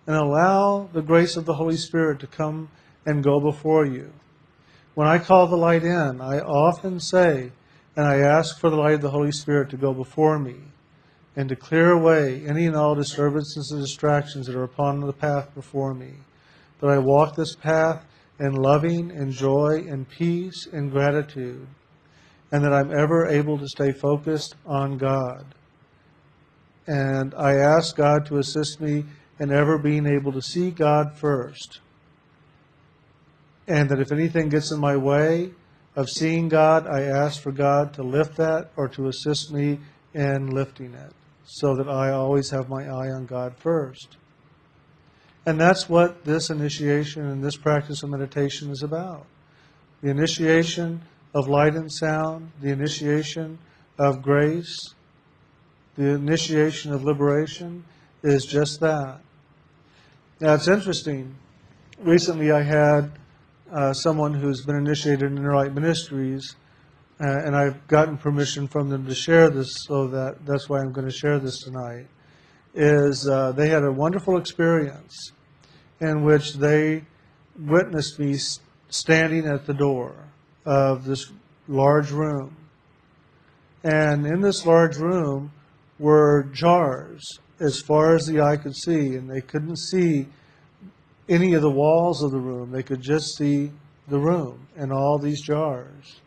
and 0.06 0.14
allow 0.14 0.86
the 0.92 1.00
grace 1.00 1.38
of 1.38 1.46
the 1.46 1.54
Holy 1.54 1.78
Spirit 1.78 2.20
to 2.20 2.26
come 2.26 2.68
and 3.06 3.24
go 3.24 3.40
before 3.40 3.86
you. 3.86 4.12
When 4.94 5.08
I 5.08 5.18
call 5.18 5.46
the 5.46 5.56
light 5.56 5.84
in, 5.84 6.20
I 6.20 6.40
often 6.40 7.00
say, 7.00 7.50
and 7.96 8.06
I 8.06 8.18
ask 8.18 8.60
for 8.60 8.68
the 8.68 8.76
light 8.76 8.96
of 8.96 9.00
the 9.00 9.10
Holy 9.10 9.32
Spirit 9.32 9.70
to 9.70 9.78
go 9.78 9.94
before 9.94 10.38
me 10.38 10.56
and 11.34 11.48
to 11.48 11.56
clear 11.56 11.92
away 11.92 12.44
any 12.46 12.66
and 12.66 12.76
all 12.76 12.94
disturbances 12.94 13.70
and 13.70 13.80
distractions 13.80 14.46
that 14.46 14.54
are 14.54 14.64
upon 14.64 15.00
the 15.00 15.14
path 15.14 15.54
before 15.54 15.94
me. 15.94 16.12
That 16.82 16.90
I 16.90 16.98
walk 16.98 17.36
this 17.36 17.56
path 17.56 18.04
in 18.38 18.52
loving 18.52 19.12
and 19.12 19.32
joy 19.32 19.86
and 19.88 20.06
peace 20.06 20.68
and 20.70 20.92
gratitude, 20.92 21.66
and 22.52 22.62
that 22.62 22.74
I'm 22.74 22.92
ever 22.94 23.26
able 23.28 23.56
to 23.56 23.66
stay 23.66 23.92
focused 23.92 24.56
on 24.66 24.98
God. 24.98 25.54
And 26.86 27.34
I 27.34 27.54
ask 27.54 27.96
God 27.96 28.26
to 28.26 28.38
assist 28.38 28.80
me 28.80 29.04
in 29.38 29.52
ever 29.52 29.78
being 29.78 30.06
able 30.06 30.32
to 30.32 30.42
see 30.42 30.70
God 30.70 31.14
first 31.16 31.80
and 33.68 33.88
that 33.88 34.00
if 34.00 34.12
anything 34.12 34.48
gets 34.48 34.70
in 34.70 34.78
my 34.78 34.96
way 34.96 35.50
of 35.94 36.08
seeing 36.08 36.48
God, 36.48 36.86
I 36.86 37.02
ask 37.02 37.40
for 37.40 37.52
God 37.52 37.92
to 37.94 38.02
lift 38.02 38.36
that 38.36 38.70
or 38.76 38.88
to 38.88 39.08
assist 39.08 39.52
me 39.52 39.78
in 40.14 40.50
lifting 40.50 40.94
it 40.94 41.12
so 41.44 41.74
that 41.76 41.88
I 41.88 42.10
always 42.10 42.50
have 42.50 42.68
my 42.68 42.84
eye 42.84 43.10
on 43.10 43.26
God 43.26 43.56
first. 43.56 44.16
And 45.44 45.60
that's 45.60 45.88
what 45.88 46.24
this 46.24 46.50
initiation 46.50 47.26
and 47.26 47.42
this 47.42 47.56
practice 47.56 48.02
of 48.02 48.10
meditation 48.10 48.70
is 48.70 48.82
about. 48.82 49.26
The 50.02 50.10
initiation 50.10 51.02
of 51.34 51.48
light 51.48 51.74
and 51.74 51.90
sound, 51.90 52.50
the 52.60 52.70
initiation 52.70 53.58
of 53.98 54.22
grace, 54.22 54.94
the 55.96 56.14
initiation 56.14 56.92
of 56.92 57.04
liberation 57.04 57.84
is 58.22 58.44
just 58.44 58.80
that. 58.80 59.20
Now, 60.40 60.54
it's 60.54 60.68
interesting. 60.68 61.34
Recently, 61.98 62.52
I 62.52 62.62
had 62.62 63.12
uh, 63.72 63.92
someone 63.92 64.34
who's 64.34 64.64
been 64.64 64.76
initiated 64.76 65.22
in 65.22 65.38
Inner 65.38 65.54
Light 65.54 65.72
Ministries, 65.72 66.56
uh, 67.18 67.24
and 67.26 67.56
I've 67.56 67.86
gotten 67.88 68.18
permission 68.18 68.68
from 68.68 68.90
them 68.90 69.06
to 69.06 69.14
share 69.14 69.48
this, 69.48 69.74
so 69.86 70.06
that 70.08 70.44
that's 70.44 70.68
why 70.68 70.80
I'm 70.80 70.92
going 70.92 71.06
to 71.06 71.12
share 71.12 71.38
this 71.38 71.60
tonight. 71.60 72.06
Is 72.74 73.26
uh, 73.26 73.52
they 73.52 73.70
had 73.70 73.82
a 73.82 73.90
wonderful 73.90 74.36
experience 74.36 75.32
in 76.00 76.24
which 76.24 76.54
they 76.54 77.04
witnessed 77.58 78.18
me 78.18 78.36
standing 78.90 79.46
at 79.46 79.66
the 79.66 79.72
door 79.72 80.14
of 80.66 81.06
this 81.06 81.32
large 81.68 82.10
room. 82.10 82.54
And 83.82 84.26
in 84.26 84.42
this 84.42 84.66
large 84.66 84.96
room 84.96 85.52
were 85.98 86.44
jars 86.52 87.38
as 87.58 87.80
far 87.80 88.14
as 88.14 88.26
the 88.26 88.40
eye 88.40 88.56
could 88.56 88.76
see, 88.76 89.14
and 89.14 89.30
they 89.30 89.40
couldn't 89.40 89.76
see 89.76 90.26
any 91.28 91.54
of 91.54 91.62
the 91.62 91.70
walls 91.70 92.22
of 92.22 92.30
the 92.30 92.38
room. 92.38 92.70
They 92.70 92.82
could 92.82 93.00
just 93.00 93.36
see 93.36 93.72
the 94.08 94.18
room 94.18 94.68
and 94.76 94.92
all 94.92 95.18
these 95.18 95.40
jars. 95.40 96.20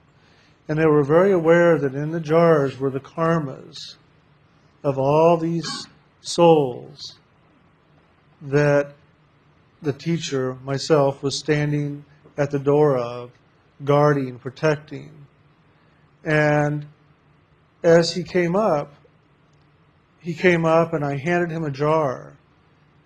And 0.67 0.77
they 0.77 0.85
were 0.85 1.03
very 1.03 1.31
aware 1.31 1.77
that 1.79 1.95
in 1.95 2.11
the 2.11 2.19
jars 2.19 2.79
were 2.79 2.89
the 2.89 2.99
karmas 2.99 3.95
of 4.83 4.97
all 4.97 5.37
these 5.37 5.87
souls 6.21 7.17
that 8.41 8.93
the 9.81 9.93
teacher, 9.93 10.55
myself, 10.63 11.23
was 11.23 11.37
standing 11.37 12.05
at 12.37 12.51
the 12.51 12.59
door 12.59 12.97
of, 12.97 13.31
guarding, 13.83 14.37
protecting. 14.37 15.11
And 16.23 16.87
as 17.83 18.13
he 18.13 18.23
came 18.23 18.55
up, 18.55 18.93
he 20.19 20.33
came 20.33 20.65
up 20.65 20.93
and 20.93 21.03
I 21.03 21.17
handed 21.17 21.51
him 21.51 21.63
a 21.63 21.71
jar. 21.71 22.37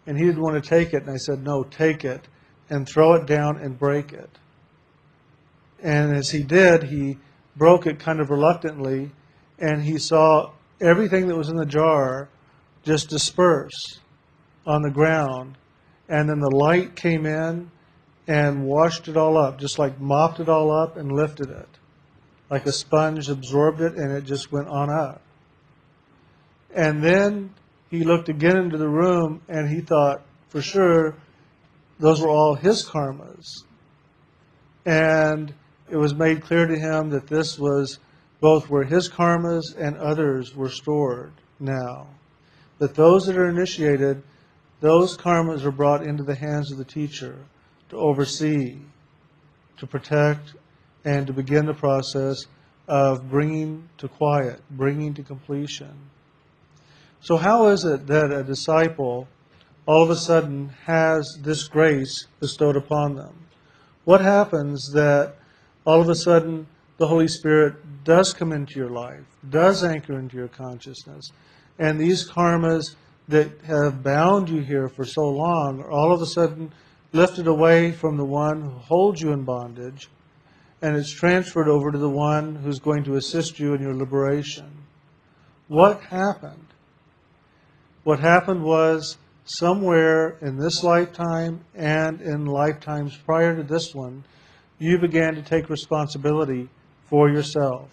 And 0.06 0.18
he 0.18 0.26
didn't 0.26 0.42
want 0.42 0.62
to 0.62 0.70
take 0.70 0.94
it. 0.94 1.04
And 1.04 1.12
I 1.12 1.18
said, 1.18 1.44
No, 1.44 1.64
take 1.64 2.04
it 2.04 2.28
and 2.70 2.88
throw 2.88 3.14
it 3.14 3.26
down 3.26 3.58
and 3.58 3.78
break 3.78 4.12
it. 4.12 4.30
And 5.82 6.16
as 6.16 6.32
he 6.32 6.44
did, 6.44 6.84
he 6.84 7.18
broke 7.56 7.86
it 7.88 8.00
kind 8.00 8.20
of 8.20 8.30
reluctantly. 8.30 9.12
And 9.60 9.84
he 9.84 9.98
saw 9.98 10.52
everything 10.82 11.28
that 11.28 11.38
was 11.38 11.50
in 11.50 11.56
the 11.56 11.66
jar 11.66 12.30
just 12.84 13.10
disperse 13.10 14.00
on 14.66 14.82
the 14.82 14.92
ground. 14.92 15.58
And 16.10 16.30
then 16.30 16.40
the 16.40 16.56
light 16.56 16.96
came 16.96 17.26
in 17.26 17.72
and 18.28 18.66
washed 18.66 19.08
it 19.08 19.18
all 19.18 19.38
up, 19.38 19.60
just 19.60 19.80
like 19.80 20.00
mopped 20.00 20.40
it 20.40 20.50
all 20.50 20.72
up 20.72 20.98
and 20.98 21.12
lifted 21.12 21.50
it. 21.50 21.70
Like 22.50 22.66
a 22.66 22.72
sponge 22.72 23.30
absorbed 23.30 23.82
it 23.82 23.96
and 23.96 24.12
it 24.12 24.26
just 24.26 24.52
went 24.52 24.68
on 24.68 24.90
up. 24.90 25.22
And 26.76 27.04
then 27.04 27.54
he 27.90 28.04
looked 28.04 28.30
again 28.30 28.58
into 28.58 28.78
the 28.78 28.90
room 28.90 29.42
and 29.48 29.70
he 29.70 29.82
thought 29.82 30.22
for 30.50 30.62
sure 30.62 31.16
those 32.00 32.22
were 32.22 32.30
all 32.30 32.56
his 32.56 32.84
karmas. 32.84 33.64
And 34.86 35.54
it 35.90 35.98
was 35.98 36.14
made 36.14 36.42
clear 36.42 36.66
to 36.66 36.78
him 36.78 37.10
that 37.12 37.28
this 37.28 37.60
was 37.60 38.00
both 38.42 38.70
where 38.70 38.84
his 38.84 39.10
karmas 39.10 39.76
and 39.78 39.96
others 39.98 40.56
were 40.56 40.70
stored 40.70 41.34
now. 41.60 42.08
That 42.80 42.96
those 42.96 43.28
that 43.28 43.38
are 43.38 43.48
initiated, 43.48 44.24
those 44.82 45.16
karmas 45.16 45.64
are 45.64 45.72
brought 45.72 46.04
into 46.04 46.24
the 46.24 46.36
hands 46.36 46.72
of 46.72 46.78
the 46.78 46.84
teacher 46.84 47.38
to 47.90 47.98
oversee, 47.98 48.80
to 49.78 49.88
protect, 49.88 50.56
and 51.06 51.28
to 51.28 51.34
begin 51.34 51.66
the 51.66 51.74
process 51.74 52.48
of 52.88 53.30
bringing 53.30 53.88
to 54.00 54.08
quiet, 54.08 54.62
bringing 54.72 55.14
to 55.14 55.24
completion. 55.24 55.94
So, 57.24 57.38
how 57.38 57.68
is 57.68 57.86
it 57.86 58.06
that 58.08 58.34
a 58.34 58.44
disciple 58.44 59.30
all 59.86 60.04
of 60.04 60.10
a 60.10 60.16
sudden 60.18 60.72
has 60.84 61.40
this 61.42 61.70
grace 61.70 62.28
bestowed 62.42 62.76
upon 62.76 63.16
them? 63.16 63.48
What 64.04 64.20
happens 64.20 64.92
that 64.92 65.36
all 65.86 66.02
of 66.02 66.10
a 66.10 66.16
sudden 66.16 66.68
the 66.98 67.08
Holy 67.08 67.30
Spirit 67.30 68.04
does 68.04 68.34
come 68.34 68.52
into 68.52 68.78
your 68.78 68.90
life, 68.90 69.24
does 69.50 69.86
anchor 69.86 70.20
into 70.20 70.36
your 70.36 70.50
consciousness, 70.50 71.32
and 71.80 71.98
these 71.98 72.30
karmas 72.30 72.96
that 73.30 73.62
have 73.68 74.04
bound 74.04 74.50
you 74.50 74.60
here 74.60 74.90
for 74.90 75.06
so 75.06 75.30
long 75.30 75.80
are 75.80 75.92
all 75.92 76.12
of 76.12 76.22
a 76.22 76.26
sudden 76.26 76.74
lifted 77.14 77.48
away 77.48 77.94
from 77.94 78.18
the 78.18 78.26
one 78.26 78.64
who 78.64 78.70
holds 78.72 79.22
you 79.22 79.32
in 79.32 79.46
bondage, 79.46 80.10
and 80.82 80.98
it's 80.98 81.10
transferred 81.10 81.70
over 81.70 81.90
to 81.90 81.98
the 81.98 82.10
one 82.10 82.56
who's 82.56 82.80
going 82.80 83.06
to 83.06 83.16
assist 83.16 83.60
you 83.60 83.74
in 83.74 83.82
your 83.82 83.96
liberation? 83.96 84.70
What 85.70 86.02
happened? 86.02 86.63
What 88.04 88.20
happened 88.20 88.64
was 88.64 89.18
somewhere 89.46 90.38
in 90.42 90.58
this 90.58 90.84
lifetime 90.84 91.62
and 91.74 92.22
in 92.22 92.46
lifetimes 92.46 93.16
prior 93.16 93.56
to 93.56 93.64
this 93.64 93.96
one, 93.96 94.24
you 94.78 94.98
began 94.98 95.36
to 95.36 95.42
take 95.42 95.70
responsibility 95.70 96.70
for 97.10 97.30
yourself, 97.30 97.90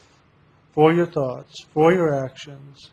for 0.72 0.92
your 0.92 1.06
thoughts, 1.06 1.64
for 1.72 1.92
your 1.92 2.24
actions, 2.24 2.90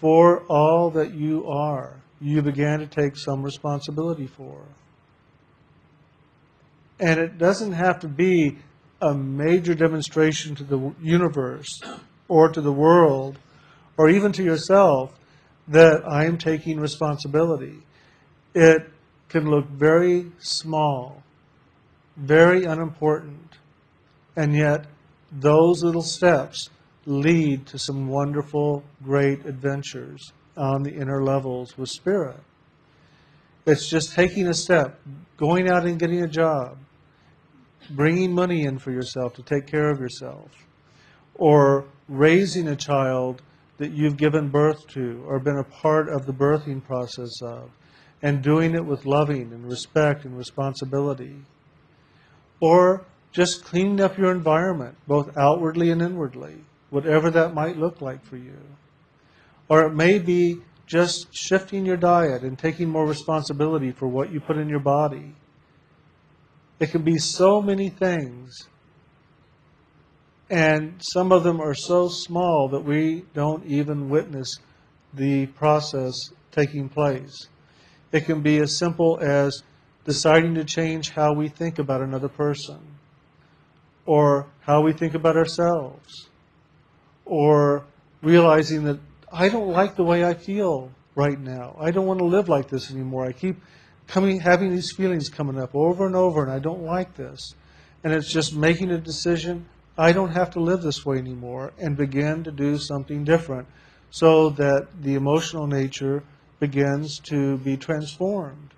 for 0.00 0.42
all 0.48 0.90
that 0.90 1.14
you 1.14 1.46
are. 1.48 1.94
You 2.20 2.42
began 2.42 2.80
to 2.80 2.86
take 2.86 3.16
some 3.16 3.42
responsibility 3.42 4.26
for. 4.26 4.60
And 7.00 7.18
it 7.18 7.38
doesn't 7.38 7.72
have 7.72 8.00
to 8.00 8.08
be 8.08 8.58
a 9.00 9.14
major 9.14 9.74
demonstration 9.74 10.54
to 10.56 10.64
the 10.64 10.92
universe 11.00 11.80
or 12.26 12.48
to 12.50 12.60
the 12.60 12.72
world 12.72 13.38
or 13.96 14.10
even 14.10 14.32
to 14.32 14.42
yourself 14.42 15.17
that 15.68 16.02
I 16.08 16.24
am 16.24 16.38
taking 16.38 16.80
responsibility. 16.80 17.78
It 18.54 18.90
can 19.28 19.50
look 19.50 19.68
very 19.68 20.32
small, 20.38 21.22
very 22.16 22.64
unimportant, 22.64 23.58
and 24.36 24.54
yet 24.54 24.86
those 25.30 25.82
little 25.84 26.02
steps 26.02 26.70
lead 27.04 27.66
to 27.66 27.78
some 27.78 28.08
wonderful, 28.08 28.82
great 29.02 29.44
adventures 29.44 30.32
on 30.56 30.82
the 30.82 30.92
inner 30.92 31.22
levels 31.22 31.76
with 31.76 31.88
spirit. 31.90 32.40
It's 33.66 33.88
just 33.88 34.14
taking 34.14 34.48
a 34.48 34.54
step, 34.54 34.98
going 35.36 35.70
out 35.70 35.86
and 35.86 35.98
getting 35.98 36.22
a 36.22 36.28
job, 36.28 36.78
bringing 37.90 38.32
money 38.32 38.64
in 38.64 38.78
for 38.78 38.90
yourself 38.90 39.34
to 39.34 39.42
take 39.42 39.66
care 39.66 39.90
of 39.90 40.00
yourself, 40.00 40.50
or 41.34 41.84
raising 42.08 42.68
a 42.68 42.76
child 42.76 43.42
that 43.78 43.92
you've 43.92 44.16
given 44.16 44.48
birth 44.48 44.86
to 44.88 45.24
or 45.26 45.38
been 45.38 45.58
a 45.58 45.64
part 45.64 46.08
of 46.08 46.26
the 46.26 46.32
birthing 46.32 46.84
process 46.84 47.40
of, 47.42 47.70
and 48.22 48.42
doing 48.42 48.74
it 48.74 48.84
with 48.84 49.06
loving 49.06 49.52
and 49.52 49.64
respect 49.68 50.24
and 50.24 50.36
responsibility. 50.36 51.36
Or 52.60 53.04
just 53.32 53.64
cleaning 53.64 54.00
up 54.00 54.18
your 54.18 54.32
environment, 54.32 54.96
both 55.06 55.36
outwardly 55.36 55.90
and 55.90 56.02
inwardly, 56.02 56.56
whatever 56.90 57.30
that 57.30 57.54
might 57.54 57.76
look 57.76 58.00
like 58.00 58.24
for 58.24 58.36
you. 58.36 58.58
Or 59.68 59.86
it 59.86 59.94
may 59.94 60.18
be 60.18 60.60
just 60.86 61.28
shifting 61.32 61.84
your 61.84 61.96
diet 61.96 62.42
and 62.42 62.58
taking 62.58 62.88
more 62.88 63.06
responsibility 63.06 63.92
for 63.92 64.08
what 64.08 64.32
you 64.32 64.40
put 64.40 64.56
in 64.56 64.68
your 64.68 64.80
body. 64.80 65.34
It 66.80 66.90
can 66.90 67.02
be 67.02 67.18
so 67.18 67.60
many 67.60 67.90
things 67.90 68.68
and 70.50 70.94
some 71.00 71.30
of 71.32 71.42
them 71.42 71.60
are 71.60 71.74
so 71.74 72.08
small 72.08 72.68
that 72.68 72.84
we 72.84 73.24
don't 73.34 73.64
even 73.66 74.08
witness 74.08 74.58
the 75.12 75.46
process 75.46 76.14
taking 76.52 76.88
place. 76.88 77.48
It 78.12 78.24
can 78.24 78.40
be 78.40 78.58
as 78.58 78.76
simple 78.76 79.18
as 79.20 79.62
deciding 80.04 80.54
to 80.54 80.64
change 80.64 81.10
how 81.10 81.34
we 81.34 81.48
think 81.48 81.78
about 81.78 82.00
another 82.00 82.28
person, 82.28 82.78
or 84.06 84.46
how 84.60 84.80
we 84.80 84.92
think 84.92 85.14
about 85.14 85.36
ourselves, 85.36 86.28
or 87.26 87.84
realizing 88.22 88.84
that 88.84 88.98
I 89.30 89.50
don't 89.50 89.68
like 89.68 89.96
the 89.96 90.04
way 90.04 90.24
I 90.24 90.32
feel 90.32 90.90
right 91.14 91.38
now. 91.38 91.76
I 91.78 91.90
don't 91.90 92.06
want 92.06 92.20
to 92.20 92.24
live 92.24 92.48
like 92.48 92.68
this 92.68 92.90
anymore. 92.90 93.26
I 93.26 93.32
keep 93.32 93.56
coming, 94.06 94.40
having 94.40 94.70
these 94.70 94.92
feelings 94.96 95.28
coming 95.28 95.60
up 95.60 95.74
over 95.74 96.06
and 96.06 96.16
over, 96.16 96.42
and 96.42 96.50
I 96.50 96.58
don't 96.58 96.84
like 96.84 97.14
this. 97.14 97.54
And 98.02 98.12
it's 98.14 98.32
just 98.32 98.56
making 98.56 98.90
a 98.90 98.98
decision 98.98 99.66
I 99.98 100.12
don't 100.12 100.30
have 100.30 100.50
to 100.50 100.60
live 100.60 100.80
this 100.80 101.04
way 101.04 101.18
anymore 101.18 101.72
and 101.76 101.96
begin 101.96 102.44
to 102.44 102.52
do 102.52 102.78
something 102.78 103.24
different 103.24 103.66
so 104.10 104.50
that 104.50 104.86
the 105.02 105.14
emotional 105.14 105.66
nature 105.66 106.22
begins 106.60 107.18
to 107.24 107.58
be 107.58 107.76
transformed. 107.76 108.74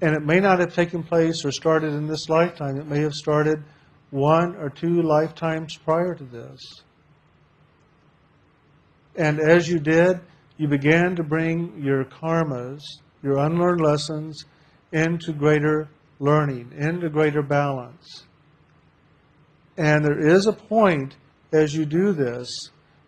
And 0.00 0.14
it 0.14 0.22
may 0.22 0.40
not 0.40 0.60
have 0.60 0.74
taken 0.74 1.02
place 1.02 1.44
or 1.44 1.52
started 1.52 1.92
in 1.92 2.06
this 2.06 2.30
lifetime. 2.30 2.78
It 2.78 2.86
may 2.86 3.00
have 3.00 3.14
started 3.14 3.62
one 4.10 4.56
or 4.56 4.70
two 4.70 5.02
lifetimes 5.02 5.76
prior 5.76 6.14
to 6.14 6.24
this. 6.24 6.60
And 9.14 9.40
as 9.40 9.68
you 9.68 9.78
did, 9.78 10.20
you 10.56 10.68
began 10.68 11.16
to 11.16 11.22
bring 11.22 11.82
your 11.82 12.04
karmas, 12.04 12.80
your 13.22 13.38
unlearned 13.38 13.80
lessons, 13.80 14.46
into 14.92 15.32
greater 15.32 15.88
learning, 16.18 16.72
into 16.76 17.10
greater 17.10 17.42
balance. 17.42 18.24
And 19.78 20.04
there 20.04 20.18
is 20.18 20.46
a 20.46 20.52
point 20.52 21.16
as 21.52 21.72
you 21.74 21.86
do 21.86 22.12
this 22.12 22.50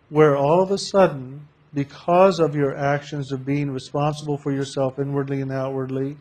where 0.09 0.37
all 0.37 0.63
of 0.63 0.71
a 0.71 0.77
sudden, 0.77 1.47
because 1.73 2.39
of 2.39 2.55
your 2.55 2.75
actions 2.75 3.31
of 3.31 3.45
being 3.45 3.69
responsible 3.69 4.37
for 4.37 4.53
yourself 4.53 4.97
inwardly 4.97 5.41
and 5.41 5.51
outwardly, 5.51 6.17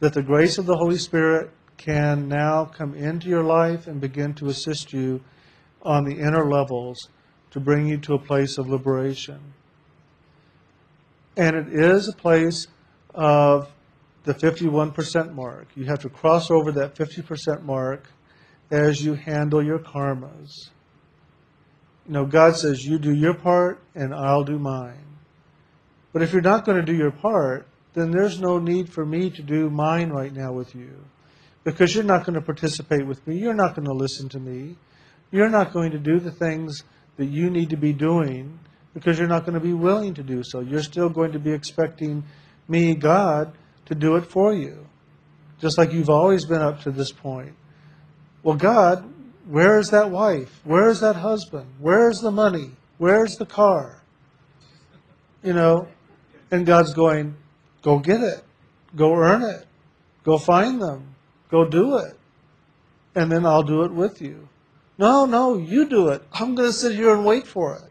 that 0.00 0.12
the 0.12 0.22
grace 0.22 0.58
of 0.58 0.66
the 0.66 0.76
Holy 0.76 0.98
Spirit 0.98 1.50
can 1.76 2.28
now 2.28 2.64
come 2.64 2.94
into 2.94 3.28
your 3.28 3.44
life 3.44 3.86
and 3.86 4.00
begin 4.00 4.34
to 4.34 4.48
assist 4.48 4.92
you 4.92 5.20
on 5.82 6.04
the 6.04 6.18
inner 6.18 6.50
levels 6.50 7.08
to 7.52 7.60
bring 7.60 7.86
you 7.86 7.96
to 7.98 8.14
a 8.14 8.18
place 8.18 8.58
of 8.58 8.68
liberation. 8.68 9.40
And 11.36 11.54
it 11.54 11.68
is 11.68 12.08
a 12.08 12.12
place 12.12 12.66
of 13.14 13.70
the 14.24 14.34
51% 14.34 15.32
mark. 15.32 15.68
You 15.76 15.84
have 15.84 16.00
to 16.00 16.08
cross 16.08 16.50
over 16.50 16.72
that 16.72 16.96
50% 16.96 17.62
mark 17.62 18.08
as 18.70 19.04
you 19.04 19.14
handle 19.14 19.62
your 19.62 19.78
karmas. 19.78 20.70
You 22.06 22.12
know, 22.12 22.24
God 22.24 22.56
says, 22.56 22.84
You 22.84 22.98
do 22.98 23.14
your 23.14 23.34
part 23.34 23.82
and 23.94 24.14
I'll 24.14 24.44
do 24.44 24.58
mine. 24.58 25.04
But 26.12 26.22
if 26.22 26.32
you're 26.32 26.42
not 26.42 26.64
going 26.64 26.78
to 26.78 26.84
do 26.84 26.96
your 26.96 27.10
part, 27.10 27.66
then 27.94 28.10
there's 28.10 28.40
no 28.40 28.58
need 28.58 28.92
for 28.92 29.04
me 29.04 29.30
to 29.30 29.42
do 29.42 29.70
mine 29.70 30.10
right 30.10 30.32
now 30.32 30.52
with 30.52 30.74
you. 30.74 31.04
Because 31.64 31.94
you're 31.94 32.04
not 32.04 32.24
going 32.24 32.34
to 32.34 32.40
participate 32.40 33.06
with 33.06 33.26
me. 33.26 33.38
You're 33.38 33.54
not 33.54 33.74
going 33.74 33.86
to 33.86 33.92
listen 33.92 34.28
to 34.30 34.38
me. 34.38 34.76
You're 35.30 35.48
not 35.48 35.72
going 35.72 35.90
to 35.90 35.98
do 35.98 36.20
the 36.20 36.30
things 36.30 36.84
that 37.16 37.26
you 37.26 37.50
need 37.50 37.70
to 37.70 37.76
be 37.76 37.92
doing 37.92 38.58
because 38.94 39.18
you're 39.18 39.28
not 39.28 39.44
going 39.44 39.54
to 39.54 39.60
be 39.60 39.72
willing 39.72 40.14
to 40.14 40.22
do 40.22 40.42
so. 40.44 40.60
You're 40.60 40.82
still 40.82 41.08
going 41.08 41.32
to 41.32 41.38
be 41.38 41.52
expecting 41.52 42.24
me, 42.68 42.94
God, 42.94 43.52
to 43.86 43.94
do 43.94 44.16
it 44.16 44.26
for 44.26 44.54
you. 44.54 44.86
Just 45.60 45.76
like 45.76 45.92
you've 45.92 46.10
always 46.10 46.44
been 46.44 46.62
up 46.62 46.82
to 46.82 46.90
this 46.90 47.12
point. 47.12 47.54
Well, 48.46 48.54
God, 48.54 49.12
where 49.48 49.76
is 49.76 49.90
that 49.90 50.12
wife? 50.12 50.60
Where 50.62 50.88
is 50.88 51.00
that 51.00 51.16
husband? 51.16 51.66
Where's 51.80 52.20
the 52.20 52.30
money? 52.30 52.70
Where's 52.96 53.34
the 53.34 53.44
car? 53.44 54.04
You 55.42 55.52
know, 55.52 55.88
and 56.52 56.64
God's 56.64 56.94
going, 56.94 57.34
go 57.82 57.98
get 57.98 58.20
it. 58.20 58.44
Go 58.94 59.16
earn 59.16 59.42
it. 59.42 59.66
Go 60.22 60.38
find 60.38 60.80
them. 60.80 61.16
Go 61.50 61.64
do 61.64 61.96
it. 61.96 62.16
And 63.16 63.32
then 63.32 63.44
I'll 63.44 63.64
do 63.64 63.82
it 63.82 63.90
with 63.90 64.22
you. 64.22 64.48
No, 64.96 65.24
no, 65.26 65.58
you 65.58 65.88
do 65.88 66.10
it. 66.10 66.22
I'm 66.32 66.54
going 66.54 66.68
to 66.68 66.72
sit 66.72 66.94
here 66.94 67.12
and 67.16 67.24
wait 67.24 67.48
for 67.48 67.74
it. 67.74 67.90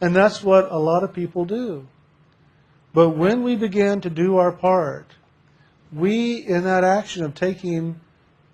And 0.00 0.16
that's 0.16 0.42
what 0.42 0.72
a 0.72 0.78
lot 0.78 1.04
of 1.04 1.12
people 1.12 1.44
do. 1.44 1.86
But 2.94 3.10
when 3.10 3.42
we 3.42 3.56
begin 3.56 4.00
to 4.00 4.08
do 4.08 4.38
our 4.38 4.52
part, 4.52 5.08
we, 5.92 6.36
in 6.36 6.64
that 6.64 6.82
action 6.82 7.24
of 7.24 7.34
taking 7.34 8.00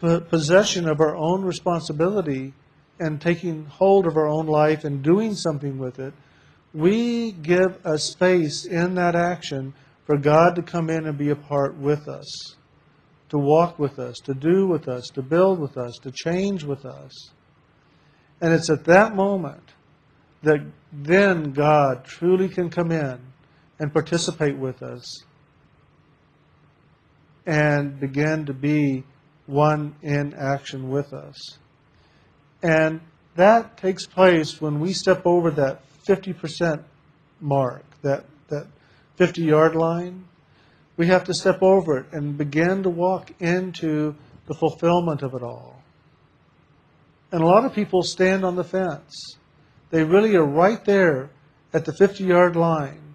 possession 0.00 0.88
of 0.88 1.00
our 1.00 1.16
own 1.16 1.44
responsibility 1.44 2.52
and 2.98 3.20
taking 3.20 3.66
hold 3.66 4.06
of 4.06 4.16
our 4.16 4.28
own 4.28 4.46
life 4.46 4.84
and 4.84 5.02
doing 5.02 5.34
something 5.34 5.78
with 5.78 5.98
it, 5.98 6.14
we 6.72 7.32
give 7.32 7.78
a 7.84 7.98
space 7.98 8.66
in 8.66 8.94
that 8.94 9.14
action 9.14 9.74
for 10.04 10.16
God 10.16 10.54
to 10.56 10.62
come 10.62 10.90
in 10.90 11.06
and 11.06 11.18
be 11.18 11.30
a 11.30 11.36
part 11.36 11.76
with 11.76 12.08
us, 12.08 12.56
to 13.30 13.38
walk 13.38 13.78
with 13.78 13.98
us, 13.98 14.18
to 14.24 14.34
do 14.34 14.66
with 14.66 14.88
us, 14.88 15.08
to 15.08 15.22
build 15.22 15.58
with 15.58 15.76
us, 15.76 15.98
to 16.02 16.10
change 16.10 16.64
with 16.64 16.84
us. 16.84 17.30
And 18.40 18.52
it's 18.52 18.70
at 18.70 18.84
that 18.84 19.16
moment 19.16 19.72
that 20.42 20.60
then 20.92 21.52
God 21.52 22.04
truly 22.04 22.48
can 22.48 22.70
come 22.70 22.92
in 22.92 23.18
and 23.78 23.92
participate 23.92 24.56
with 24.56 24.82
us 24.82 25.24
and 27.46 27.98
begin 27.98 28.46
to 28.46 28.52
be 28.52 29.04
one 29.46 29.94
in 30.02 30.34
action 30.34 30.90
with 30.90 31.12
us. 31.12 31.58
And 32.62 33.00
that 33.36 33.76
takes 33.76 34.06
place 34.06 34.60
when 34.60 34.80
we 34.80 34.92
step 34.92 35.22
over 35.24 35.50
that 35.52 35.82
50% 36.06 36.82
mark, 37.40 37.84
that, 38.02 38.24
that 38.48 38.66
50 39.16 39.42
yard 39.42 39.74
line. 39.74 40.24
We 40.96 41.08
have 41.08 41.24
to 41.24 41.34
step 41.34 41.62
over 41.62 41.98
it 41.98 42.06
and 42.12 42.38
begin 42.38 42.82
to 42.82 42.90
walk 42.90 43.30
into 43.40 44.14
the 44.46 44.54
fulfillment 44.54 45.22
of 45.22 45.34
it 45.34 45.42
all. 45.42 45.82
And 47.32 47.42
a 47.42 47.46
lot 47.46 47.64
of 47.64 47.74
people 47.74 48.02
stand 48.02 48.44
on 48.44 48.56
the 48.56 48.64
fence. 48.64 49.36
They 49.90 50.04
really 50.04 50.34
are 50.36 50.46
right 50.46 50.82
there 50.84 51.30
at 51.74 51.84
the 51.84 51.92
50 51.92 52.24
yard 52.24 52.56
line. 52.56 53.14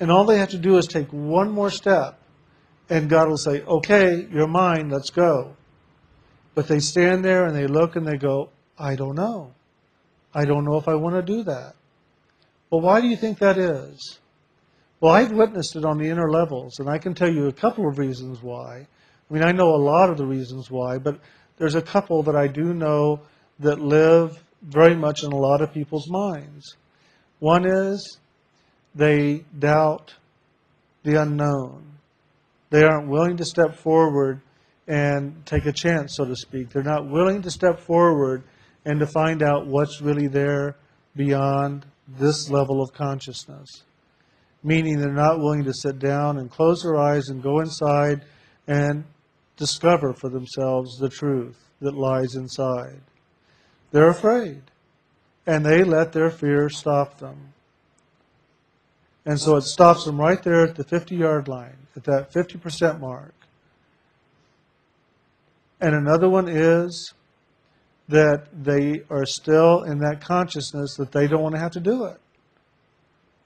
And 0.00 0.10
all 0.10 0.24
they 0.24 0.38
have 0.38 0.50
to 0.50 0.58
do 0.58 0.76
is 0.76 0.86
take 0.86 1.08
one 1.10 1.50
more 1.50 1.70
step, 1.70 2.18
and 2.88 3.08
God 3.08 3.28
will 3.28 3.36
say, 3.36 3.62
Okay, 3.62 4.26
you're 4.30 4.46
mine, 4.46 4.88
let's 4.88 5.10
go. 5.10 5.56
But 6.54 6.68
they 6.68 6.80
stand 6.80 7.24
there 7.24 7.46
and 7.46 7.54
they 7.54 7.66
look 7.66 7.96
and 7.96 8.06
they 8.06 8.16
go, 8.16 8.50
I 8.78 8.94
don't 8.94 9.14
know. 9.14 9.52
I 10.34 10.44
don't 10.44 10.64
know 10.64 10.76
if 10.76 10.88
I 10.88 10.94
want 10.94 11.14
to 11.16 11.22
do 11.22 11.42
that. 11.44 11.74
Well, 12.70 12.80
why 12.80 13.00
do 13.00 13.06
you 13.06 13.16
think 13.16 13.38
that 13.38 13.58
is? 13.58 14.18
Well, 15.00 15.12
I've 15.12 15.32
witnessed 15.32 15.76
it 15.76 15.84
on 15.84 15.98
the 15.98 16.08
inner 16.08 16.30
levels, 16.30 16.78
and 16.78 16.88
I 16.88 16.98
can 16.98 17.14
tell 17.14 17.32
you 17.32 17.46
a 17.46 17.52
couple 17.52 17.88
of 17.88 17.98
reasons 17.98 18.42
why. 18.42 18.86
I 19.30 19.34
mean, 19.34 19.42
I 19.42 19.52
know 19.52 19.74
a 19.74 19.76
lot 19.76 20.10
of 20.10 20.16
the 20.16 20.26
reasons 20.26 20.70
why, 20.70 20.98
but 20.98 21.18
there's 21.58 21.74
a 21.74 21.82
couple 21.82 22.22
that 22.24 22.36
I 22.36 22.46
do 22.46 22.72
know 22.72 23.20
that 23.58 23.78
live 23.78 24.42
very 24.62 24.94
much 24.94 25.22
in 25.22 25.32
a 25.32 25.36
lot 25.36 25.60
of 25.60 25.72
people's 25.72 26.08
minds. 26.10 26.76
One 27.38 27.66
is 27.66 28.18
they 28.94 29.44
doubt 29.58 30.14
the 31.02 31.20
unknown. 31.20 31.95
They 32.70 32.84
aren't 32.84 33.08
willing 33.08 33.36
to 33.36 33.44
step 33.44 33.76
forward 33.76 34.40
and 34.88 35.44
take 35.46 35.66
a 35.66 35.72
chance, 35.72 36.16
so 36.16 36.24
to 36.24 36.36
speak. 36.36 36.70
They're 36.70 36.82
not 36.82 37.08
willing 37.08 37.42
to 37.42 37.50
step 37.50 37.78
forward 37.80 38.42
and 38.84 39.00
to 39.00 39.06
find 39.06 39.42
out 39.42 39.66
what's 39.66 40.00
really 40.00 40.28
there 40.28 40.76
beyond 41.14 41.86
this 42.08 42.50
level 42.50 42.82
of 42.82 42.92
consciousness. 42.92 43.82
Meaning 44.62 44.98
they're 44.98 45.12
not 45.12 45.38
willing 45.38 45.64
to 45.64 45.74
sit 45.74 45.98
down 45.98 46.38
and 46.38 46.50
close 46.50 46.82
their 46.82 46.96
eyes 46.96 47.28
and 47.28 47.42
go 47.42 47.60
inside 47.60 48.22
and 48.66 49.04
discover 49.56 50.12
for 50.12 50.28
themselves 50.28 50.98
the 50.98 51.08
truth 51.08 51.56
that 51.80 51.94
lies 51.94 52.34
inside. 52.34 53.00
They're 53.90 54.08
afraid. 54.08 54.62
And 55.46 55.64
they 55.64 55.84
let 55.84 56.12
their 56.12 56.30
fear 56.30 56.68
stop 56.68 57.18
them. 57.18 57.52
And 59.24 59.40
so 59.40 59.56
it 59.56 59.62
stops 59.62 60.04
them 60.04 60.20
right 60.20 60.42
there 60.42 60.62
at 60.62 60.76
the 60.76 60.84
50 60.84 61.16
yard 61.16 61.48
line, 61.48 61.85
at 61.96 62.04
that 62.04 62.32
50% 62.32 63.00
mark. 63.00 63.34
And 65.80 65.94
another 65.94 66.28
one 66.28 66.48
is 66.48 67.12
that 68.08 68.46
they 68.52 69.02
are 69.10 69.26
still 69.26 69.82
in 69.82 69.98
that 69.98 70.20
consciousness 70.20 70.94
that 70.96 71.12
they 71.12 71.26
don't 71.26 71.42
want 71.42 71.54
to 71.54 71.60
have 71.60 71.72
to 71.72 71.80
do 71.80 72.04
it. 72.04 72.20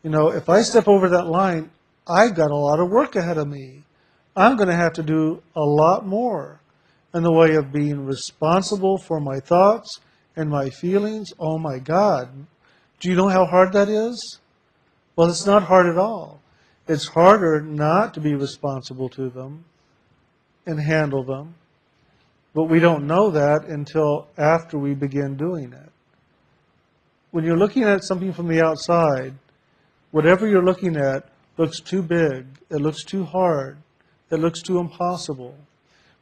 You 0.02 0.10
know, 0.10 0.30
if 0.30 0.48
I 0.48 0.62
step 0.62 0.86
over 0.88 1.08
that 1.08 1.26
line, 1.26 1.70
I've 2.08 2.34
got 2.34 2.50
a 2.50 2.56
lot 2.56 2.80
of 2.80 2.90
work 2.90 3.16
ahead 3.16 3.38
of 3.38 3.48
me. 3.48 3.84
I'm 4.36 4.56
going 4.56 4.68
to 4.68 4.76
have 4.76 4.92
to 4.94 5.02
do 5.02 5.42
a 5.56 5.60
lot 5.60 6.06
more 6.06 6.60
in 7.14 7.22
the 7.22 7.32
way 7.32 7.54
of 7.54 7.72
being 7.72 8.04
responsible 8.04 8.98
for 8.98 9.20
my 9.20 9.40
thoughts 9.40 10.00
and 10.36 10.48
my 10.48 10.70
feelings. 10.70 11.32
Oh 11.38 11.58
my 11.58 11.78
God. 11.78 12.46
Do 13.00 13.08
you 13.08 13.16
know 13.16 13.28
how 13.28 13.46
hard 13.46 13.72
that 13.72 13.88
is? 13.88 14.38
Well, 15.16 15.28
it's 15.28 15.46
not 15.46 15.64
hard 15.64 15.86
at 15.86 15.98
all. 15.98 16.39
It's 16.90 17.06
harder 17.06 17.60
not 17.60 18.14
to 18.14 18.20
be 18.20 18.34
responsible 18.34 19.08
to 19.10 19.30
them 19.30 19.64
and 20.66 20.80
handle 20.80 21.22
them. 21.22 21.54
But 22.52 22.64
we 22.64 22.80
don't 22.80 23.06
know 23.06 23.30
that 23.30 23.66
until 23.66 24.26
after 24.36 24.76
we 24.76 24.94
begin 24.94 25.36
doing 25.36 25.72
it. 25.72 25.92
When 27.30 27.44
you're 27.44 27.56
looking 27.56 27.84
at 27.84 28.02
something 28.02 28.32
from 28.32 28.48
the 28.48 28.60
outside, 28.60 29.34
whatever 30.10 30.48
you're 30.48 30.64
looking 30.64 30.96
at 30.96 31.28
looks 31.56 31.78
too 31.78 32.02
big, 32.02 32.46
it 32.70 32.80
looks 32.80 33.04
too 33.04 33.22
hard, 33.22 33.76
it 34.32 34.40
looks 34.40 34.60
too 34.60 34.80
impossible. 34.80 35.54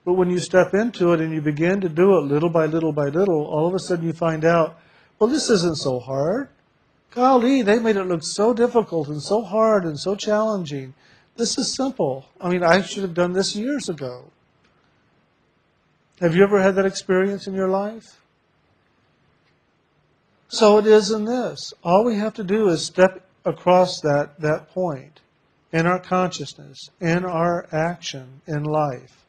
But 0.05 0.19
when 0.19 0.29
you 0.29 0.39
step 0.39 0.75
into 0.75 1.15
it 1.15 1.23
and 1.23 1.33
you 1.33 1.41
begin 1.41 1.81
to 1.81 1.89
do 1.89 2.19
it 2.19 2.27
little 2.27 2.51
by 2.51 2.67
little 2.67 2.93
by 2.93 3.07
little, 3.07 3.47
all 3.47 3.67
of 3.67 3.75
a 3.75 3.79
sudden 3.79 4.05
you 4.05 4.13
find 4.13 4.45
out, 4.45 4.79
well, 5.19 5.31
this 5.31 5.49
isn't 5.49 5.79
so 5.79 5.99
hard. 5.99 6.51
Golly, 7.11 7.63
they 7.63 7.79
made 7.79 7.97
it 7.97 8.05
look 8.05 8.23
so 8.23 8.53
difficult 8.53 9.09
and 9.09 9.23
so 9.23 9.43
hard 9.43 9.85
and 9.85 9.99
so 9.99 10.15
challenging. 10.15 10.95
This 11.37 11.57
is 11.57 11.75
simple. 11.75 12.27
I 12.41 12.51
mean, 12.51 12.63
I 12.63 12.83
should 12.83 13.03
have 13.03 13.15
done 13.15 13.33
this 13.33 13.57
years 13.57 13.89
ago. 13.89 14.25
Have 16.21 16.35
you 16.35 16.43
ever 16.43 16.61
had 16.61 16.75
that 16.75 16.87
experience 16.87 17.47
in 17.47 17.55
your 17.55 17.69
life? 17.69 18.21
So 20.49 20.79
it 20.79 20.87
is 20.87 21.11
in 21.11 21.25
this. 21.25 21.73
All 21.85 22.05
we 22.05 22.17
have 22.17 22.35
to 22.35 22.45
do 22.45 22.69
is 22.69 22.85
step 22.85 23.25
across 23.45 24.01
that, 24.01 24.41
that 24.41 24.69
point 24.71 25.21
in 25.73 25.87
our 25.87 26.01
consciousness, 26.01 26.91
in 27.01 27.25
our 27.25 27.69
action 27.71 28.41
in 28.47 28.65
life. 28.65 29.25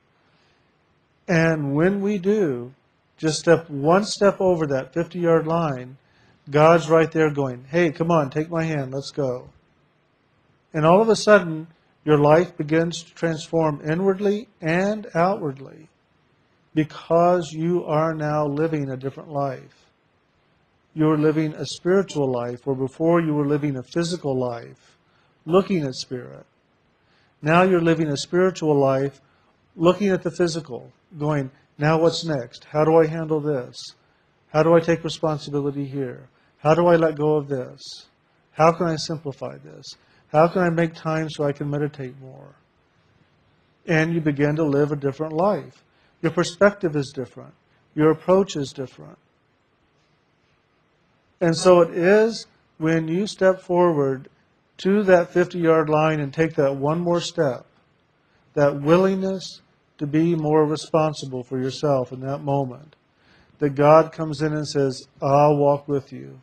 And 1.27 1.75
when 1.75 2.01
we 2.01 2.17
do, 2.17 2.73
just 3.17 3.39
step 3.39 3.69
one 3.69 4.05
step 4.05 4.37
over 4.39 4.65
that 4.67 4.93
50 4.93 5.19
yard 5.19 5.45
line, 5.45 5.97
God's 6.49 6.89
right 6.89 7.11
there 7.11 7.29
going, 7.29 7.65
hey, 7.69 7.91
come 7.91 8.11
on, 8.11 8.29
take 8.29 8.49
my 8.49 8.63
hand, 8.63 8.93
let's 8.93 9.11
go. 9.11 9.49
And 10.73 10.85
all 10.85 11.01
of 11.01 11.09
a 11.09 11.15
sudden, 11.15 11.67
your 12.05 12.17
life 12.17 12.55
begins 12.57 13.03
to 13.03 13.13
transform 13.13 13.81
inwardly 13.87 14.47
and 14.61 15.07
outwardly 15.13 15.89
because 16.73 17.51
you 17.51 17.83
are 17.85 18.13
now 18.13 18.45
living 18.47 18.89
a 18.89 18.97
different 18.97 19.29
life. 19.29 19.85
You're 20.93 21.17
living 21.17 21.53
a 21.53 21.65
spiritual 21.65 22.31
life 22.31 22.65
where 22.65 22.75
before 22.75 23.21
you 23.21 23.33
were 23.33 23.47
living 23.47 23.77
a 23.77 23.83
physical 23.83 24.37
life, 24.37 24.97
looking 25.45 25.83
at 25.83 25.95
spirit. 25.95 26.45
Now 27.41 27.63
you're 27.63 27.81
living 27.81 28.07
a 28.07 28.17
spiritual 28.17 28.75
life 28.75 29.21
looking 29.75 30.09
at 30.09 30.23
the 30.23 30.31
physical, 30.31 30.91
going, 31.17 31.51
now 31.77 32.01
what's 32.01 32.25
next? 32.25 32.65
How 32.65 32.83
do 32.83 32.97
I 32.97 33.07
handle 33.07 33.39
this? 33.39 33.75
How 34.51 34.63
do 34.63 34.75
I 34.75 34.79
take 34.79 35.03
responsibility 35.03 35.85
here? 35.85 36.27
How 36.59 36.73
do 36.73 36.87
I 36.87 36.95
let 36.95 37.15
go 37.15 37.35
of 37.35 37.47
this? 37.47 37.81
How 38.51 38.71
can 38.71 38.87
I 38.87 38.97
simplify 38.97 39.57
this? 39.57 39.85
How 40.31 40.47
can 40.47 40.61
I 40.61 40.69
make 40.69 40.93
time 40.93 41.29
so 41.29 41.43
I 41.43 41.53
can 41.53 41.69
meditate 41.69 42.19
more? 42.19 42.55
And 43.87 44.13
you 44.13 44.21
begin 44.21 44.55
to 44.57 44.63
live 44.63 44.91
a 44.91 44.95
different 44.95 45.33
life. 45.33 45.83
Your 46.21 46.31
perspective 46.31 46.95
is 46.95 47.11
different. 47.15 47.53
Your 47.95 48.11
approach 48.11 48.55
is 48.55 48.71
different. 48.71 49.17
And 51.41 51.55
so 51.55 51.81
it 51.81 51.91
is 51.91 52.45
when 52.77 53.07
you 53.07 53.25
step 53.25 53.61
forward 53.61 54.29
to 54.79 55.03
that 55.03 55.31
50 55.31 55.59
yard 55.59 55.89
line 55.89 56.19
and 56.19 56.33
take 56.33 56.55
that 56.55 56.75
one 56.75 56.99
more 56.99 57.21
step, 57.21 57.65
that 58.53 58.81
willingness 58.81 59.61
to 59.97 60.07
be 60.07 60.35
more 60.35 60.65
responsible 60.65 61.43
for 61.43 61.59
yourself 61.59 62.11
in 62.11 62.21
that 62.21 62.39
moment, 62.39 62.95
that 63.59 63.75
God 63.75 64.11
comes 64.11 64.41
in 64.41 64.53
and 64.53 64.67
says, 64.67 65.07
I'll 65.21 65.57
walk 65.57 65.87
with 65.87 66.11
you. 66.13 66.39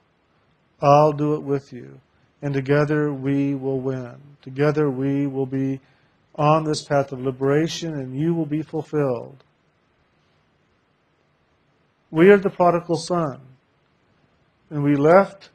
I'll 0.81 1.13
do 1.13 1.35
it 1.35 1.43
with 1.43 1.73
you. 1.73 2.01
And 2.43 2.53
together 2.53 3.13
we 3.13 3.55
will 3.55 3.81
win. 3.81 4.15
Together 4.43 4.91
we 4.91 5.27
will 5.27 5.47
be 5.47 5.81
on 6.35 6.65
this 6.65 6.85
path 6.85 7.13
of 7.13 7.21
liberation 7.21 7.95
and 7.95 8.19
you 8.19 8.35
will 8.35 8.47
be 8.47 8.63
fulfilled. 8.63 9.43
We 12.11 12.31
are 12.31 12.37
the 12.37 12.51
prodigal 12.51 12.97
son. 12.97 13.41
And 14.71 14.83
we 14.83 14.97
left 14.97 15.51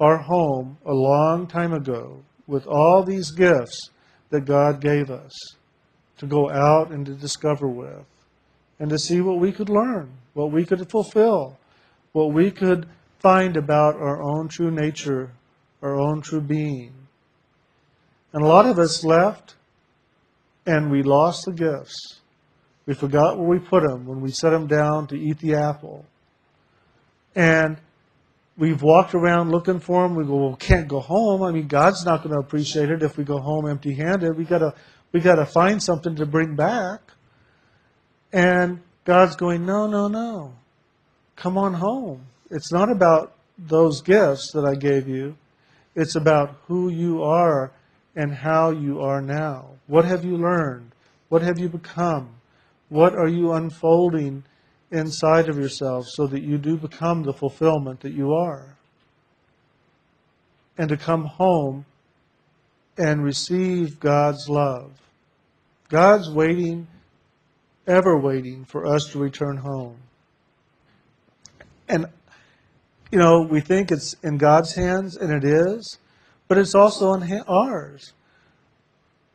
our 0.00 0.18
home 0.18 0.78
a 0.86 0.92
long 0.92 1.46
time 1.46 1.72
ago 1.72 2.22
with 2.46 2.66
all 2.66 3.02
these 3.02 3.30
gifts 3.30 3.90
that 4.30 4.44
God 4.44 4.80
gave 4.80 5.10
us 5.10 5.32
to 6.18 6.26
go 6.26 6.50
out 6.50 6.90
and 6.90 7.04
to 7.06 7.14
discover 7.14 7.68
with 7.68 8.04
and 8.78 8.90
to 8.90 8.98
see 8.98 9.20
what 9.20 9.38
we 9.38 9.52
could 9.52 9.68
learn, 9.68 10.10
what 10.34 10.50
we 10.50 10.64
could 10.64 10.90
fulfill, 10.90 11.58
what 12.12 12.32
we 12.32 12.50
could 12.50 12.86
find 13.24 13.56
about 13.56 13.96
our 13.96 14.22
own 14.22 14.48
true 14.48 14.70
nature, 14.70 15.32
our 15.80 15.98
own 15.98 16.20
true 16.20 16.42
being. 16.42 16.92
And 18.34 18.44
a 18.44 18.46
lot 18.46 18.66
of 18.66 18.78
us 18.78 19.02
left 19.02 19.54
and 20.66 20.90
we 20.90 21.02
lost 21.02 21.46
the 21.46 21.52
gifts. 21.52 22.20
We 22.84 22.92
forgot 22.92 23.38
where 23.38 23.48
we 23.48 23.58
put 23.58 23.82
them 23.82 24.04
when 24.04 24.20
we 24.20 24.30
set 24.30 24.50
them 24.50 24.66
down 24.66 25.06
to 25.06 25.18
eat 25.18 25.38
the 25.38 25.54
apple. 25.54 26.04
And 27.34 27.78
we've 28.58 28.82
walked 28.82 29.14
around 29.14 29.50
looking 29.50 29.80
for 29.80 30.06
them. 30.06 30.16
We 30.16 30.26
go, 30.26 30.36
well, 30.36 30.50
we 30.50 30.56
can't 30.56 30.86
go 30.86 31.00
home. 31.00 31.42
I 31.42 31.50
mean, 31.50 31.66
God's 31.66 32.04
not 32.04 32.22
going 32.22 32.34
to 32.34 32.40
appreciate 32.40 32.90
it 32.90 33.02
if 33.02 33.16
we 33.16 33.24
go 33.24 33.38
home 33.38 33.66
empty-handed. 33.66 34.36
We 34.36 34.44
got 34.44 34.58
to 34.58 34.74
we 35.12 35.20
got 35.20 35.36
to 35.36 35.46
find 35.46 35.82
something 35.82 36.16
to 36.16 36.26
bring 36.26 36.56
back. 36.56 37.00
And 38.34 38.82
God's 39.06 39.34
going, 39.36 39.64
no, 39.64 39.86
no, 39.86 40.08
no. 40.08 40.52
Come 41.36 41.56
on 41.56 41.72
home. 41.72 42.26
It's 42.54 42.70
not 42.70 42.88
about 42.88 43.32
those 43.58 44.00
gifts 44.00 44.52
that 44.52 44.64
I 44.64 44.76
gave 44.76 45.08
you. 45.08 45.36
It's 45.96 46.14
about 46.14 46.54
who 46.68 46.88
you 46.88 47.20
are 47.24 47.72
and 48.14 48.32
how 48.32 48.70
you 48.70 49.00
are 49.00 49.20
now. 49.20 49.70
What 49.88 50.04
have 50.04 50.24
you 50.24 50.36
learned? 50.36 50.92
What 51.30 51.42
have 51.42 51.58
you 51.58 51.68
become? 51.68 52.28
What 52.90 53.16
are 53.16 53.26
you 53.26 53.54
unfolding 53.54 54.44
inside 54.92 55.48
of 55.48 55.58
yourself 55.58 56.06
so 56.06 56.28
that 56.28 56.44
you 56.44 56.56
do 56.56 56.76
become 56.76 57.24
the 57.24 57.32
fulfillment 57.32 58.00
that 58.00 58.12
you 58.12 58.32
are? 58.32 58.76
And 60.78 60.88
to 60.90 60.96
come 60.96 61.24
home 61.24 61.86
and 62.96 63.24
receive 63.24 63.98
God's 63.98 64.48
love. 64.48 64.92
God's 65.88 66.30
waiting, 66.30 66.86
ever 67.84 68.16
waiting 68.16 68.64
for 68.64 68.86
us 68.86 69.10
to 69.10 69.18
return 69.18 69.56
home. 69.56 69.96
And, 71.88 72.06
you 73.14 73.20
know, 73.20 73.42
we 73.42 73.60
think 73.60 73.92
it's 73.92 74.14
in 74.24 74.38
God's 74.38 74.74
hands, 74.74 75.16
and 75.16 75.32
it 75.32 75.44
is, 75.44 75.98
but 76.48 76.58
it's 76.58 76.74
also 76.74 77.12
in 77.12 77.42
ours. 77.46 78.12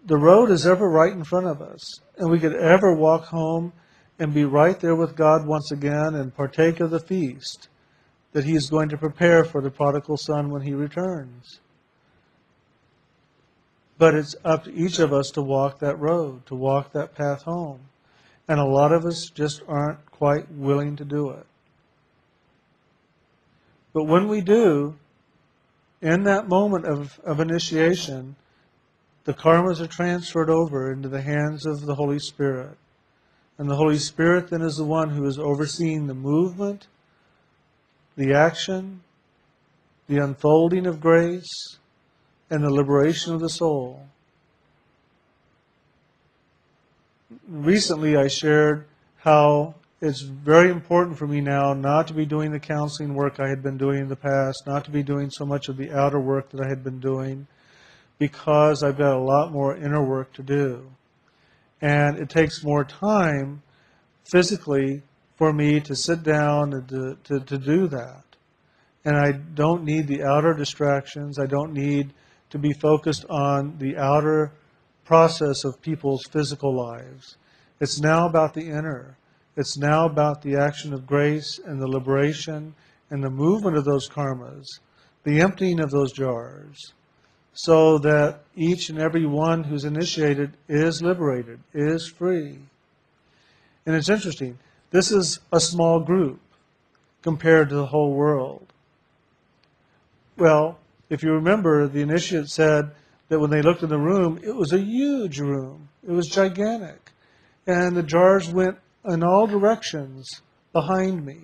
The 0.06 0.18
road 0.18 0.52
is 0.52 0.68
ever 0.68 0.90
right 0.90 1.14
in 1.14 1.24
front 1.24 1.48
of 1.48 1.62
us, 1.62 2.02
and 2.18 2.30
we 2.30 2.42
could 2.42 2.58
ever 2.58 2.94
walk 2.94 3.28
home 3.28 3.72
and 4.20 4.34
be 4.34 4.44
right 4.44 4.78
there 4.78 4.98
with 4.98 5.16
God 5.16 5.48
once 5.48 5.72
again 5.72 6.14
and 6.14 6.36
partake 6.36 6.82
of 6.82 6.90
the 6.90 7.00
feast 7.00 7.70
that 8.34 8.44
He 8.44 8.54
is 8.54 8.70
going 8.70 8.90
to 8.90 8.98
prepare 8.98 9.46
for 9.46 9.62
the 9.62 9.72
prodigal 9.72 10.18
son 10.18 10.50
when 10.50 10.64
He 10.64 10.74
returns. 10.74 11.62
But 13.98 14.14
it's 14.14 14.36
up 14.44 14.66
to 14.66 14.74
each 14.74 15.00
of 15.00 15.14
us 15.14 15.32
to 15.32 15.42
walk 15.42 15.80
that 15.80 15.98
road, 15.98 16.46
to 16.48 16.56
walk 16.56 16.92
that 16.92 17.16
path 17.16 17.44
home. 17.44 17.80
And 18.46 18.60
a 18.60 18.66
lot 18.66 18.92
of 18.92 19.06
us 19.06 19.30
just 19.30 19.62
aren't 19.70 20.06
quite 20.12 20.52
willing 20.52 20.98
to 20.98 21.06
do 21.06 21.30
it. 21.30 21.46
But 23.94 24.04
when 24.04 24.28
we 24.28 24.42
do, 24.42 24.96
in 26.02 26.24
that 26.24 26.48
moment 26.48 26.86
of, 26.86 27.20
of 27.24 27.40
initiation, 27.40 28.36
the 29.26 29.34
karmas 29.34 29.82
are 29.82 29.88
transferred 29.88 30.50
over 30.50 30.92
into 30.92 31.10
the 31.10 31.22
hands 31.22 31.66
of 31.66 31.86
the 31.86 31.96
Holy 31.96 32.20
Spirit. 32.20 32.78
And 33.58 33.70
the 33.70 33.76
Holy 33.76 33.98
Spirit 33.98 34.50
then 34.50 34.62
is 34.62 34.78
the 34.78 34.86
one 34.86 35.10
who 35.10 35.26
is 35.26 35.38
overseeing 35.38 36.08
the 36.08 36.14
movement, 36.14 36.88
the 38.16 38.34
action, 38.34 39.02
the 40.08 40.18
unfolding 40.18 40.88
of 40.88 41.02
grace, 41.02 41.78
and 42.50 42.64
the 42.64 42.72
liberation 42.72 43.34
of 43.34 43.42
the 43.42 43.50
soul. 43.50 44.08
Recently, 47.48 48.16
I 48.16 48.28
shared 48.28 48.86
how 49.18 49.76
it's 50.02 50.22
very 50.22 50.70
important 50.70 51.18
for 51.18 51.28
me 51.28 51.42
now 51.42 51.74
not 51.74 52.08
to 52.08 52.14
be 52.14 52.26
doing 52.26 52.52
the 52.52 52.60
counseling 52.60 53.14
work 53.14 53.40
I 53.40 53.50
had 53.50 53.62
been 53.62 53.78
doing 53.78 54.00
in 54.00 54.08
the 54.08 54.16
past, 54.16 54.64
not 54.66 54.86
to 54.86 54.92
be 54.92 55.04
doing 55.04 55.30
so 55.30 55.46
much 55.46 55.68
of 55.68 55.76
the 55.76 55.92
outer 55.92 56.20
work 56.20 56.50
that 56.52 56.62
I 56.62 56.70
had 56.70 56.84
been 56.84 57.00
doing, 57.00 57.48
because 58.18 58.82
I've 58.82 58.98
got 58.98 59.16
a 59.16 59.20
lot 59.20 59.52
more 59.52 59.76
inner 59.76 60.04
work 60.04 60.32
to 60.34 60.44
do. 60.44 60.90
And 61.82 62.18
it 62.18 62.30
takes 62.30 62.64
more 62.64 62.84
time 62.84 63.62
physically 64.26 65.02
for 65.38 65.52
me 65.52 65.80
to 65.82 65.96
sit 65.96 66.24
down 66.24 66.74
and 66.74 66.88
to, 66.90 67.18
to, 67.26 67.40
to 67.46 67.58
do 67.58 67.88
that. 67.88 68.24
And 69.06 69.18
I 69.18 69.32
don't 69.32 69.84
need 69.84 70.08
the 70.08 70.24
outer 70.24 70.54
distractions. 70.54 71.40
I 71.40 71.46
don't 71.46 71.74
need 71.74 72.14
to 72.50 72.58
be 72.58 72.74
focused 72.74 73.26
on 73.30 73.78
the 73.80 73.98
outer 73.98 74.52
process 75.06 75.64
of 75.64 75.82
people's 75.82 76.24
physical 76.26 76.76
lives. 76.76 77.38
It's 77.80 78.00
now 78.00 78.28
about 78.28 78.54
the 78.54 78.68
inner. 78.68 79.18
It's 79.56 79.78
now 79.78 80.06
about 80.06 80.42
the 80.42 80.56
action 80.56 80.94
of 80.94 81.08
grace 81.08 81.60
and 81.66 81.82
the 81.82 81.88
liberation 81.88 82.76
and 83.10 83.24
the 83.24 83.30
movement 83.30 83.78
of 83.78 83.86
those 83.86 84.08
karmas, 84.08 84.80
the 85.24 85.42
emptying 85.42 85.80
of 85.80 85.92
those 85.92 86.12
jars, 86.12 86.94
so 87.54 87.98
that 87.98 88.42
each 88.56 88.90
and 88.90 89.00
every 89.00 89.26
one 89.26 89.64
who's 89.64 89.84
initiated 89.84 90.54
is 90.68 91.02
liberated, 91.02 91.60
is 91.74 92.08
free. 92.08 92.60
And 93.86 93.96
it's 93.96 94.10
interesting. 94.10 94.60
This 94.92 95.12
is 95.12 95.40
a 95.52 95.60
small 95.60 96.00
group 96.00 96.40
compared 97.22 97.70
to 97.70 97.76
the 97.76 97.88
whole 97.88 98.14
world. 98.14 98.66
Well, 100.38 100.80
if 101.10 101.24
you 101.24 101.32
remember, 101.32 101.88
the 101.88 102.02
initiate 102.02 102.50
said 102.50 102.92
that 103.28 103.40
when 103.40 103.50
they 103.50 103.62
looked 103.62 103.84
in 103.84 103.90
the 103.90 103.98
room, 103.98 104.40
it 104.44 104.56
was 104.56 104.72
a 104.74 104.80
huge 104.80 105.40
room. 105.40 105.90
It 106.08 106.12
was 106.12 106.28
gigantic. 106.28 107.12
And 107.68 107.96
the 107.96 108.04
jars 108.04 108.50
went 108.50 108.78
in 109.10 109.24
all 109.24 109.48
directions 109.48 110.42
behind 110.72 111.26
me 111.26 111.38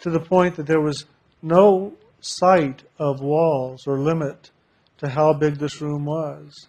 to 0.00 0.10
the 0.10 0.20
point 0.20 0.56
that 0.56 0.66
there 0.66 0.80
was 0.80 1.04
no 1.42 1.92
sight 2.20 2.82
of 2.98 3.20
walls 3.20 3.86
or 3.86 3.98
limit 3.98 4.50
to 4.98 5.08
how 5.08 5.32
big 5.32 5.56
this 5.56 5.80
room 5.80 6.04
was. 6.04 6.68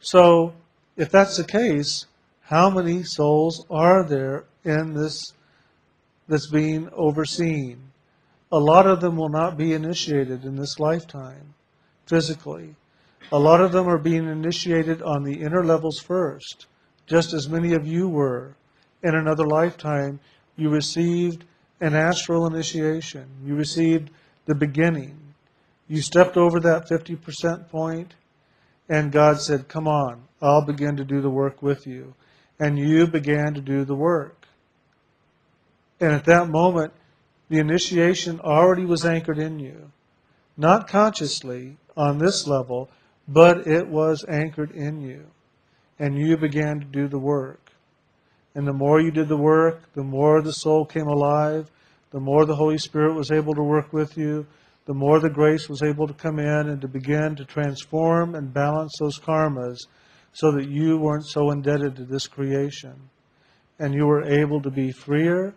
So, 0.00 0.54
if 0.96 1.10
that's 1.10 1.36
the 1.36 1.44
case, 1.44 2.06
how 2.42 2.70
many 2.70 3.02
souls 3.02 3.64
are 3.70 4.04
there 4.04 4.44
in 4.64 4.94
this 4.94 5.32
that's 6.28 6.50
being 6.50 6.88
overseen? 6.92 7.90
a 8.52 8.58
lot 8.58 8.86
of 8.86 9.00
them 9.00 9.16
will 9.16 9.28
not 9.28 9.56
be 9.56 9.72
initiated 9.72 10.44
in 10.44 10.56
this 10.56 10.80
lifetime 10.80 11.54
physically. 12.06 12.74
A 13.30 13.38
lot 13.38 13.60
of 13.60 13.70
them 13.70 13.88
are 13.88 13.98
being 13.98 14.26
initiated 14.26 15.00
on 15.02 15.22
the 15.22 15.40
inner 15.40 15.64
levels 15.64 16.00
first, 16.00 16.66
just 17.06 17.32
as 17.32 17.48
many 17.48 17.74
of 17.74 17.86
you 17.86 18.08
were. 18.08 18.54
In 19.02 19.14
another 19.14 19.46
lifetime, 19.46 20.20
you 20.56 20.68
received 20.68 21.44
an 21.80 21.94
astral 21.94 22.46
initiation. 22.46 23.26
You 23.44 23.54
received 23.54 24.10
the 24.46 24.54
beginning. 24.54 25.16
You 25.88 26.02
stepped 26.02 26.36
over 26.36 26.60
that 26.60 26.88
50% 26.88 27.68
point, 27.68 28.14
and 28.88 29.10
God 29.10 29.40
said, 29.40 29.68
Come 29.68 29.88
on, 29.88 30.22
I'll 30.42 30.64
begin 30.64 30.96
to 30.96 31.04
do 31.04 31.20
the 31.20 31.30
work 31.30 31.62
with 31.62 31.86
you. 31.86 32.14
And 32.58 32.78
you 32.78 33.06
began 33.06 33.54
to 33.54 33.60
do 33.60 33.84
the 33.84 33.94
work. 33.94 34.46
And 35.98 36.12
at 36.12 36.26
that 36.26 36.48
moment, 36.48 36.92
the 37.48 37.58
initiation 37.58 38.38
already 38.40 38.84
was 38.84 39.04
anchored 39.04 39.38
in 39.38 39.58
you. 39.58 39.90
Not 40.56 40.88
consciously 40.88 41.78
on 41.96 42.18
this 42.18 42.46
level, 42.46 42.90
but 43.26 43.66
it 43.66 43.88
was 43.88 44.24
anchored 44.28 44.70
in 44.70 45.00
you. 45.00 45.26
And 46.00 46.18
you 46.18 46.36
began 46.36 46.80
to 46.80 46.86
do 46.86 47.06
the 47.06 47.18
work. 47.18 47.70
And 48.56 48.66
the 48.66 48.72
more 48.72 49.00
you 49.00 49.12
did 49.12 49.28
the 49.28 49.36
work, 49.36 49.92
the 49.94 50.02
more 50.02 50.42
the 50.42 50.52
soul 50.52 50.84
came 50.84 51.06
alive, 51.06 51.70
the 52.10 52.18
more 52.18 52.44
the 52.44 52.56
Holy 52.56 52.78
Spirit 52.78 53.14
was 53.14 53.30
able 53.30 53.54
to 53.54 53.62
work 53.62 53.92
with 53.92 54.16
you, 54.18 54.46
the 54.86 54.94
more 54.94 55.20
the 55.20 55.30
grace 55.30 55.68
was 55.68 55.82
able 55.82 56.08
to 56.08 56.14
come 56.14 56.40
in 56.40 56.68
and 56.68 56.80
to 56.80 56.88
begin 56.88 57.36
to 57.36 57.44
transform 57.44 58.34
and 58.34 58.52
balance 58.52 58.92
those 58.98 59.20
karmas 59.20 59.86
so 60.32 60.50
that 60.50 60.68
you 60.68 60.98
weren't 60.98 61.26
so 61.26 61.50
indebted 61.50 61.94
to 61.96 62.04
this 62.04 62.26
creation. 62.26 62.94
And 63.78 63.94
you 63.94 64.06
were 64.06 64.24
able 64.24 64.60
to 64.62 64.70
be 64.70 64.90
freer 64.90 65.54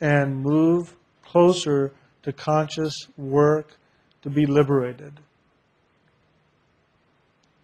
and 0.00 0.42
move 0.42 0.94
closer 1.24 1.92
to 2.22 2.32
conscious 2.32 2.94
work 3.16 3.76
to 4.22 4.30
be 4.30 4.46
liberated. 4.46 5.20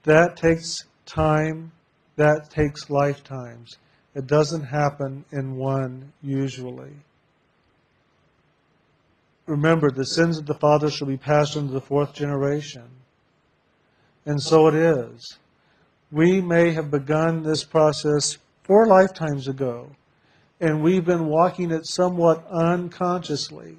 That 0.02 0.36
takes 0.36 0.84
time, 1.06 1.72
that 2.16 2.50
takes 2.50 2.90
lifetimes. 2.90 3.78
It 4.14 4.26
doesn't 4.26 4.64
happen 4.64 5.24
in 5.32 5.56
one 5.56 6.12
usually. 6.22 6.92
Remember, 9.46 9.90
the 9.90 10.06
sins 10.06 10.38
of 10.38 10.46
the 10.46 10.54
father 10.54 10.90
shall 10.90 11.08
be 11.08 11.16
passed 11.16 11.56
on 11.56 11.66
to 11.66 11.72
the 11.72 11.80
fourth 11.80 12.14
generation. 12.14 12.88
And 14.24 14.40
so 14.40 14.68
it 14.68 14.74
is. 14.74 15.38
We 16.10 16.40
may 16.40 16.72
have 16.72 16.90
begun 16.90 17.42
this 17.42 17.64
process 17.64 18.38
four 18.62 18.86
lifetimes 18.86 19.48
ago, 19.48 19.90
and 20.60 20.82
we've 20.82 21.04
been 21.04 21.26
walking 21.26 21.70
it 21.70 21.86
somewhat 21.86 22.46
unconsciously, 22.50 23.76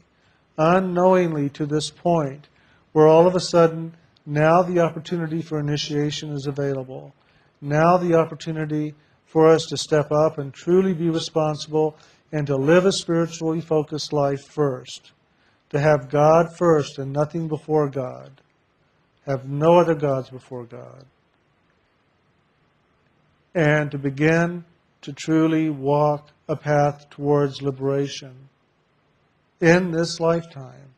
unknowingly 0.57 1.49
to 1.49 1.65
this 1.65 1.89
point, 1.89 2.47
where 2.91 3.07
all 3.07 3.25
of 3.25 3.35
a 3.35 3.39
sudden, 3.39 3.95
now 4.25 4.61
the 4.61 4.79
opportunity 4.79 5.41
for 5.41 5.59
initiation 5.59 6.31
is 6.31 6.45
available. 6.45 7.13
Now 7.61 7.97
the 7.97 8.15
opportunity 8.15 8.93
for 9.25 9.47
us 9.47 9.65
to 9.65 9.77
step 9.77 10.11
up 10.11 10.37
and 10.37 10.53
truly 10.53 10.93
be 10.93 11.09
responsible 11.09 11.97
and 12.31 12.47
to 12.47 12.55
live 12.55 12.85
a 12.85 12.91
spiritually 12.91 13.61
focused 13.61 14.13
life 14.13 14.45
first 14.47 15.11
to 15.69 15.79
have 15.79 16.09
God 16.09 16.55
first 16.57 16.99
and 16.99 17.11
nothing 17.11 17.47
before 17.47 17.89
God. 17.89 18.41
Have 19.25 19.49
no 19.49 19.79
other 19.79 19.95
gods 19.95 20.29
before 20.29 20.63
God. 20.63 21.05
And 23.53 23.91
to 23.91 23.97
begin 23.97 24.65
to 25.01 25.13
truly 25.13 25.69
walk 25.69 26.29
a 26.47 26.55
path 26.55 27.09
towards 27.09 27.61
liberation 27.61 28.49
in 29.59 29.91
this 29.91 30.19
lifetime. 30.19 30.93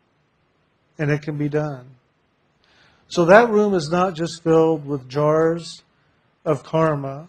And 0.99 1.09
it 1.11 1.21
can 1.21 1.37
be 1.37 1.49
done. 1.49 1.87
So 3.07 3.25
that 3.25 3.49
room 3.49 3.73
is 3.73 3.89
not 3.89 4.15
just 4.15 4.43
filled 4.43 4.85
with 4.85 5.07
jars 5.07 5.83
of 6.47 6.63
karma, 6.63 7.27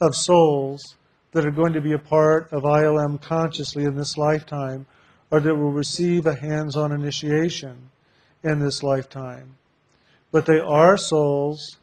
of 0.00 0.16
souls 0.16 0.96
that 1.32 1.44
are 1.44 1.50
going 1.50 1.74
to 1.74 1.80
be 1.80 1.92
a 1.92 1.98
part 1.98 2.50
of 2.50 2.62
ILM 2.62 3.20
consciously 3.20 3.84
in 3.84 3.96
this 3.96 4.16
lifetime 4.16 4.86
or 5.30 5.40
that 5.40 5.54
will 5.54 5.70
receive 5.70 6.26
a 6.26 6.34
hands 6.34 6.74
on 6.74 6.90
initiation 6.90 7.90
in 8.42 8.58
this 8.58 8.82
lifetime. 8.82 9.56
But 10.32 10.46
they 10.46 10.58
are 10.58 10.96
souls 10.96 11.76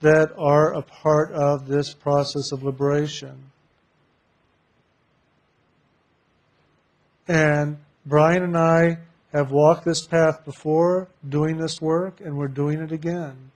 that 0.00 0.32
are 0.38 0.72
a 0.72 0.82
part 0.82 1.32
of 1.32 1.68
this 1.68 1.92
process 1.92 2.50
of 2.50 2.62
liberation. 2.62 3.50
And 7.28 7.78
Brian 8.06 8.42
and 8.42 8.56
I 8.56 8.98
have 9.32 9.50
walked 9.50 9.84
this 9.84 10.06
path 10.06 10.44
before 10.46 11.08
doing 11.28 11.58
this 11.58 11.80
work, 11.80 12.20
and 12.20 12.38
we're 12.38 12.48
doing 12.48 12.80
it 12.80 12.90
again. 12.90 13.50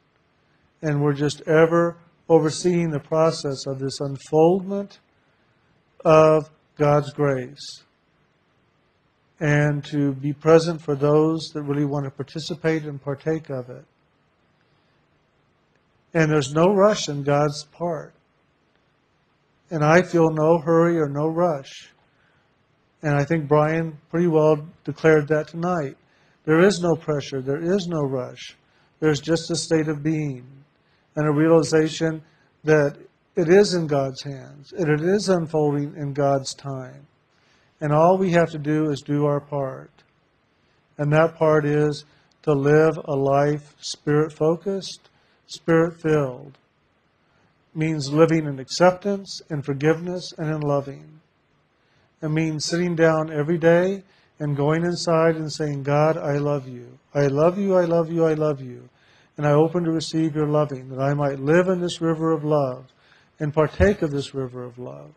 And 0.82 1.02
we're 1.02 1.14
just 1.14 1.40
ever 1.42 1.96
overseeing 2.28 2.90
the 2.90 3.00
process 3.00 3.66
of 3.66 3.78
this 3.78 4.00
unfoldment 4.00 4.98
of 6.04 6.50
God's 6.76 7.12
grace 7.12 7.84
and 9.40 9.84
to 9.84 10.12
be 10.14 10.32
present 10.32 10.80
for 10.80 10.94
those 10.94 11.50
that 11.54 11.62
really 11.62 11.84
want 11.84 12.04
to 12.04 12.10
participate 12.10 12.84
and 12.84 13.00
partake 13.00 13.50
of 13.50 13.70
it. 13.70 13.84
And 16.12 16.30
there's 16.30 16.52
no 16.52 16.72
rush 16.74 17.08
in 17.08 17.22
God's 17.22 17.64
part. 17.64 18.14
And 19.70 19.84
I 19.84 20.02
feel 20.02 20.30
no 20.30 20.58
hurry 20.58 20.98
or 20.98 21.08
no 21.08 21.28
rush. 21.28 21.90
And 23.02 23.14
I 23.14 23.24
think 23.24 23.46
Brian 23.46 23.98
pretty 24.10 24.26
well 24.26 24.66
declared 24.84 25.28
that 25.28 25.48
tonight. 25.48 25.96
There 26.44 26.60
is 26.60 26.80
no 26.80 26.96
pressure, 26.96 27.40
there 27.40 27.62
is 27.62 27.86
no 27.86 28.00
rush. 28.00 28.56
There's 29.00 29.20
just 29.20 29.50
a 29.50 29.56
state 29.56 29.86
of 29.86 30.02
being 30.02 30.57
and 31.18 31.26
a 31.26 31.32
realization 31.32 32.22
that 32.62 32.96
it 33.34 33.48
is 33.48 33.74
in 33.74 33.88
God's 33.88 34.22
hands 34.22 34.72
and 34.72 34.88
it 34.88 35.00
is 35.00 35.28
unfolding 35.28 35.96
in 35.96 36.12
God's 36.12 36.54
time. 36.54 37.08
And 37.80 37.92
all 37.92 38.16
we 38.16 38.30
have 38.30 38.50
to 38.50 38.58
do 38.58 38.92
is 38.92 39.02
do 39.02 39.26
our 39.26 39.40
part. 39.40 39.90
And 40.96 41.12
that 41.12 41.34
part 41.34 41.66
is 41.66 42.04
to 42.42 42.52
live 42.52 42.96
a 43.04 43.16
life 43.16 43.74
spirit 43.80 44.32
focused, 44.32 45.10
spirit 45.48 46.00
filled. 46.00 46.56
Means 47.74 48.12
living 48.12 48.46
in 48.46 48.60
acceptance, 48.60 49.42
in 49.50 49.62
forgiveness, 49.62 50.32
and 50.38 50.48
in 50.54 50.60
loving. 50.60 51.18
It 52.22 52.28
means 52.28 52.64
sitting 52.64 52.94
down 52.94 53.32
every 53.32 53.58
day 53.58 54.04
and 54.38 54.56
going 54.56 54.84
inside 54.84 55.34
and 55.34 55.52
saying, 55.52 55.82
God, 55.82 56.16
I 56.16 56.38
love 56.38 56.68
you. 56.68 56.96
I 57.12 57.26
love 57.26 57.58
you, 57.58 57.76
I 57.76 57.86
love 57.86 58.08
you, 58.08 58.24
I 58.24 58.34
love 58.34 58.60
you. 58.60 58.88
And 59.38 59.46
I 59.46 59.52
open 59.52 59.84
to 59.84 59.92
receive 59.92 60.34
your 60.34 60.48
loving, 60.48 60.90
that 60.90 61.00
I 61.00 61.14
might 61.14 61.38
live 61.38 61.68
in 61.68 61.80
this 61.80 62.00
river 62.00 62.32
of 62.32 62.44
love 62.44 62.86
and 63.38 63.54
partake 63.54 64.02
of 64.02 64.10
this 64.10 64.34
river 64.34 64.64
of 64.64 64.78
love. 64.78 65.14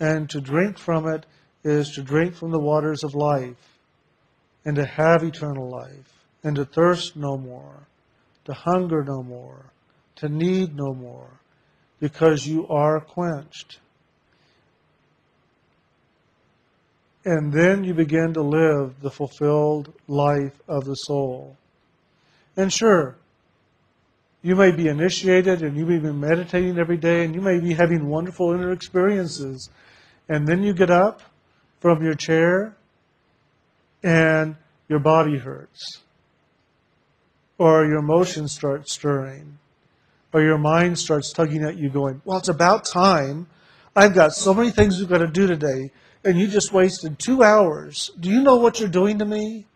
And 0.00 0.28
to 0.30 0.40
drink 0.40 0.78
from 0.78 1.06
it 1.06 1.26
is 1.62 1.92
to 1.92 2.02
drink 2.02 2.34
from 2.34 2.50
the 2.50 2.58
waters 2.58 3.04
of 3.04 3.14
life, 3.14 3.78
and 4.64 4.74
to 4.76 4.84
have 4.84 5.22
eternal 5.22 5.70
life, 5.70 6.24
and 6.42 6.56
to 6.56 6.64
thirst 6.64 7.16
no 7.16 7.36
more, 7.36 7.86
to 8.46 8.52
hunger 8.52 9.04
no 9.04 9.22
more, 9.22 9.66
to 10.16 10.28
need 10.28 10.74
no 10.74 10.92
more, 10.92 11.30
because 12.00 12.46
you 12.46 12.66
are 12.66 13.00
quenched. 13.00 13.78
And 17.24 17.52
then 17.52 17.84
you 17.84 17.92
begin 17.92 18.32
to 18.34 18.42
live 18.42 19.00
the 19.00 19.10
fulfilled 19.10 19.92
life 20.08 20.58
of 20.66 20.84
the 20.84 20.94
soul. 20.94 21.56
And 22.56 22.72
sure, 22.72 23.16
you 24.42 24.56
may 24.56 24.70
be 24.70 24.88
initiated 24.88 25.62
and 25.62 25.76
you 25.76 25.84
may 25.84 25.98
be 25.98 26.12
meditating 26.12 26.78
every 26.78 26.96
day 26.96 27.24
and 27.24 27.34
you 27.34 27.40
may 27.40 27.60
be 27.60 27.74
having 27.74 28.08
wonderful 28.08 28.52
inner 28.52 28.72
experiences 28.72 29.68
and 30.30 30.46
then 30.46 30.62
you 30.62 30.72
get 30.72 30.90
up 30.90 31.22
from 31.80 32.02
your 32.02 32.14
chair 32.14 32.76
and 34.02 34.56
your 34.88 35.00
body 35.00 35.38
hurts, 35.38 36.02
or 37.58 37.84
your 37.84 37.98
emotions 37.98 38.52
start 38.52 38.88
stirring, 38.88 39.58
or 40.32 40.40
your 40.40 40.56
mind 40.56 40.98
starts 40.98 41.32
tugging 41.32 41.64
at 41.64 41.76
you, 41.76 41.90
going, 41.90 42.22
Well, 42.24 42.38
it's 42.38 42.48
about 42.48 42.84
time. 42.84 43.48
I've 43.94 44.14
got 44.14 44.32
so 44.32 44.54
many 44.54 44.70
things 44.70 44.98
we've 44.98 45.08
got 45.08 45.18
to 45.18 45.26
do 45.26 45.46
today, 45.46 45.90
and 46.24 46.38
you 46.38 46.46
just 46.46 46.72
wasted 46.72 47.18
two 47.18 47.42
hours. 47.42 48.10
Do 48.18 48.30
you 48.30 48.42
know 48.42 48.56
what 48.56 48.80
you're 48.80 48.88
doing 48.88 49.18
to 49.18 49.24
me? 49.24 49.66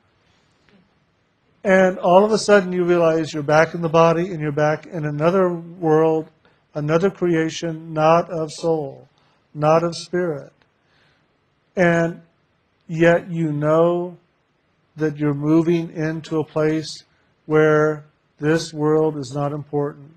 And 1.63 1.99
all 1.99 2.25
of 2.25 2.33
a 2.33 2.39
sudden, 2.39 2.73
you 2.73 2.85
realize 2.85 3.33
you're 3.33 3.43
back 3.43 3.75
in 3.75 3.81
the 3.81 3.89
body 3.89 4.31
and 4.31 4.41
you're 4.41 4.53
back 4.53 4.87
in 4.87 5.07
another 5.07 5.51
world, 5.51 6.29
another 6.75 7.11
creation, 7.11 7.95
not 7.95 8.31
of 8.31 8.53
soul 8.53 9.09
not 9.55 9.85
of 9.85 9.97
spirit. 9.97 10.53
And 11.77 12.23
yet 12.89 13.31
you 13.31 13.53
know 13.53 14.19
that 14.97 15.17
you're 15.17 15.35
moving 15.35 15.93
into 15.95 16.39
a 16.39 16.45
place 16.45 17.05
where 17.47 18.05
this 18.39 18.73
world 18.73 19.17
is 19.17 19.33
not 19.35 19.53
important. 19.53 20.11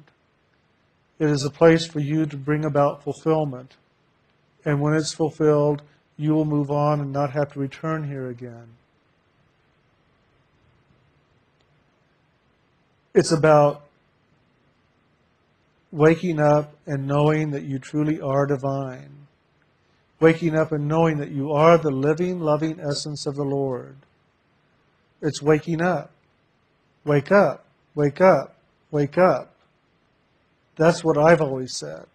It 1.20 1.30
is 1.30 1.44
a 1.44 1.50
place 1.50 1.86
for 1.86 2.00
you 2.00 2.26
to 2.26 2.38
bring 2.38 2.66
about 2.66 3.04
fulfillment. 3.04 3.76
And 4.66 4.82
when 4.82 4.94
it's 4.94 5.14
fulfilled, 5.14 5.82
you 6.18 6.34
will 6.34 6.46
move 6.46 6.72
on 6.72 7.00
and 7.00 7.14
not 7.14 7.32
have 7.32 7.54
to 7.54 7.60
return 7.60 8.08
here 8.08 8.28
again. 8.28 8.68
It's 13.14 13.32
about 13.32 13.84
waking 15.92 16.40
up 16.40 16.76
and 16.86 17.08
knowing 17.08 17.52
that 17.52 17.64
you 17.64 17.80
truly 17.80 18.20
are 18.20 18.46
divine. 18.46 19.28
Waking 20.20 20.56
up 20.56 20.72
and 20.72 20.88
knowing 20.88 21.18
that 21.18 21.32
you 21.32 21.52
are 21.52 21.78
the 21.78 21.92
living, 21.92 22.40
loving 22.40 22.80
essence 22.80 23.26
of 23.26 23.36
the 23.36 23.44
Lord. 23.44 23.96
It's 25.22 25.42
waking 25.42 25.82
up. 25.82 26.12
Wake 27.06 27.32
up. 27.32 27.66
Wake 27.96 28.22
up. 28.22 28.56
Wake 28.92 29.18
up. 29.18 29.54
That's 30.76 31.04
what 31.04 31.18
I've 31.18 31.42
always 31.42 31.76
said. 31.76 32.06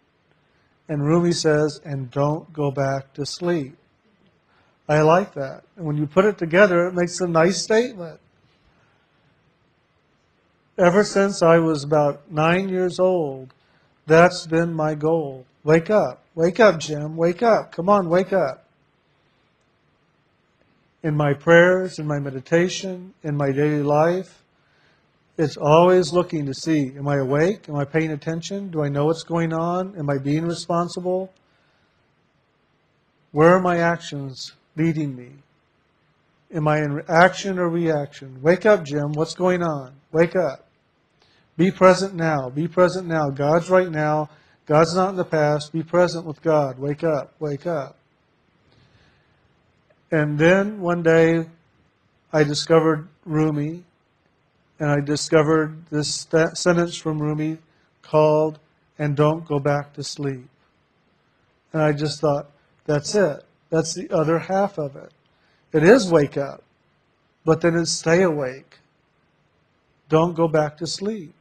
And 0.89 1.05
Rumi 1.05 1.33
says, 1.33 1.81
and 1.85 2.11
don't 2.11 2.53
go 2.53 2.71
back 2.71 3.13
to 3.15 3.25
sleep. 3.25 3.77
I 4.89 5.01
like 5.03 5.35
that. 5.35 5.65
And 5.77 5.87
when 5.87 5.97
you 5.97 6.07
put 6.07 6.25
it 6.25 6.39
together, 6.39 6.87
it 6.87 6.95
makes 6.95 7.21
a 7.21 7.29
nice 7.29 7.63
statement. 7.63 8.21
Ever 10.79 11.05
since 11.05 11.43
I 11.43 11.59
was 11.59 11.85
about 11.85 12.31
nine 12.31 12.69
years 12.69 12.99
old, 12.99 13.53
that's 14.07 14.47
been 14.47 14.73
my 14.75 14.95
goal. 14.95 15.47
Wake 15.65 15.91
up. 15.91 16.23
Wake 16.35 16.59
up, 16.61 16.81
Jim. 16.81 17.17
Wake 17.17 17.43
up. 17.43 17.73
Come 17.73 17.89
on, 17.89 18.09
wake 18.09 18.33
up. 18.33 18.65
In 21.03 21.17
my 21.17 21.35
prayers, 21.35 21.99
in 21.99 22.07
my 22.07 22.19
meditation, 22.19 23.13
in 23.23 23.37
my 23.37 23.53
daily 23.53 23.83
life, 23.83 24.43
it's 25.37 25.57
always 25.57 26.13
looking 26.13 26.47
to 26.47 26.55
see 26.55 26.93
am 26.97 27.09
I 27.09 27.17
awake? 27.17 27.69
Am 27.69 27.77
I 27.77 27.85
paying 27.85 28.13
attention? 28.13 28.71
Do 28.71 28.83
I 28.83 28.89
know 28.89 29.07
what's 29.07 29.25
going 29.25 29.53
on? 29.53 29.97
Am 29.99 30.09
I 30.09 30.19
being 30.19 30.47
responsible? 30.47 31.33
Where 33.33 33.49
are 33.49 33.61
my 33.61 33.79
actions 33.79 34.53
leading 34.77 35.17
me? 35.17 35.31
Am 36.55 36.69
I 36.69 36.79
in 36.79 37.03
action 37.09 37.59
or 37.59 37.69
reaction? 37.69 38.41
Wake 38.43 38.67
up, 38.67 38.85
Jim. 38.85 39.13
What's 39.13 39.35
going 39.35 39.63
on? 39.63 39.95
Wake 40.13 40.37
up. 40.37 40.67
Be 41.57 41.71
present 41.71 42.15
now. 42.15 42.51
Be 42.51 42.69
present 42.69 43.07
now. 43.07 43.31
God's 43.31 43.71
right 43.71 43.91
now. 43.91 44.29
God's 44.67 44.95
not 44.95 45.11
in 45.11 45.17
the 45.17 45.25
past. 45.25 45.73
Be 45.73 45.83
present 45.83 46.27
with 46.27 46.43
God. 46.43 46.79
Wake 46.79 47.05
up. 47.05 47.33
Wake 47.41 47.67
up. 47.67 47.97
And 50.11 50.39
then 50.39 50.81
one 50.81 51.03
day 51.03 51.47
I 52.33 52.45
discovered 52.45 53.09
Rumi, 53.25 53.85
and 54.79 54.91
I 54.91 55.01
discovered 55.01 55.87
this 55.91 56.27
sentence 56.55 56.97
from 56.97 57.19
Rumi 57.19 57.59
called, 58.03 58.59
and 58.99 59.17
don't 59.17 59.47
go 59.47 59.59
back 59.59 59.95
to 59.95 60.05
sleep. 60.05 60.49
And 61.73 61.83
I 61.83 61.93
just 61.93 62.21
thought, 62.21 62.51
that's 62.85 63.15
it. 63.15 63.43
That's 63.73 63.95
the 63.95 64.11
other 64.11 64.39
half 64.39 64.77
of 64.77 64.97
it. 64.97 65.13
It 65.73 65.83
is 65.83 66.13
wake 66.13 66.37
up, 66.37 66.63
but 67.43 67.63
then 67.63 67.75
it's 67.75 67.91
stay 67.91 68.23
awake. 68.23 68.81
Don't 70.11 70.37
go 70.37 70.47
back 70.47 70.77
to 70.77 70.87
sleep. 70.87 71.33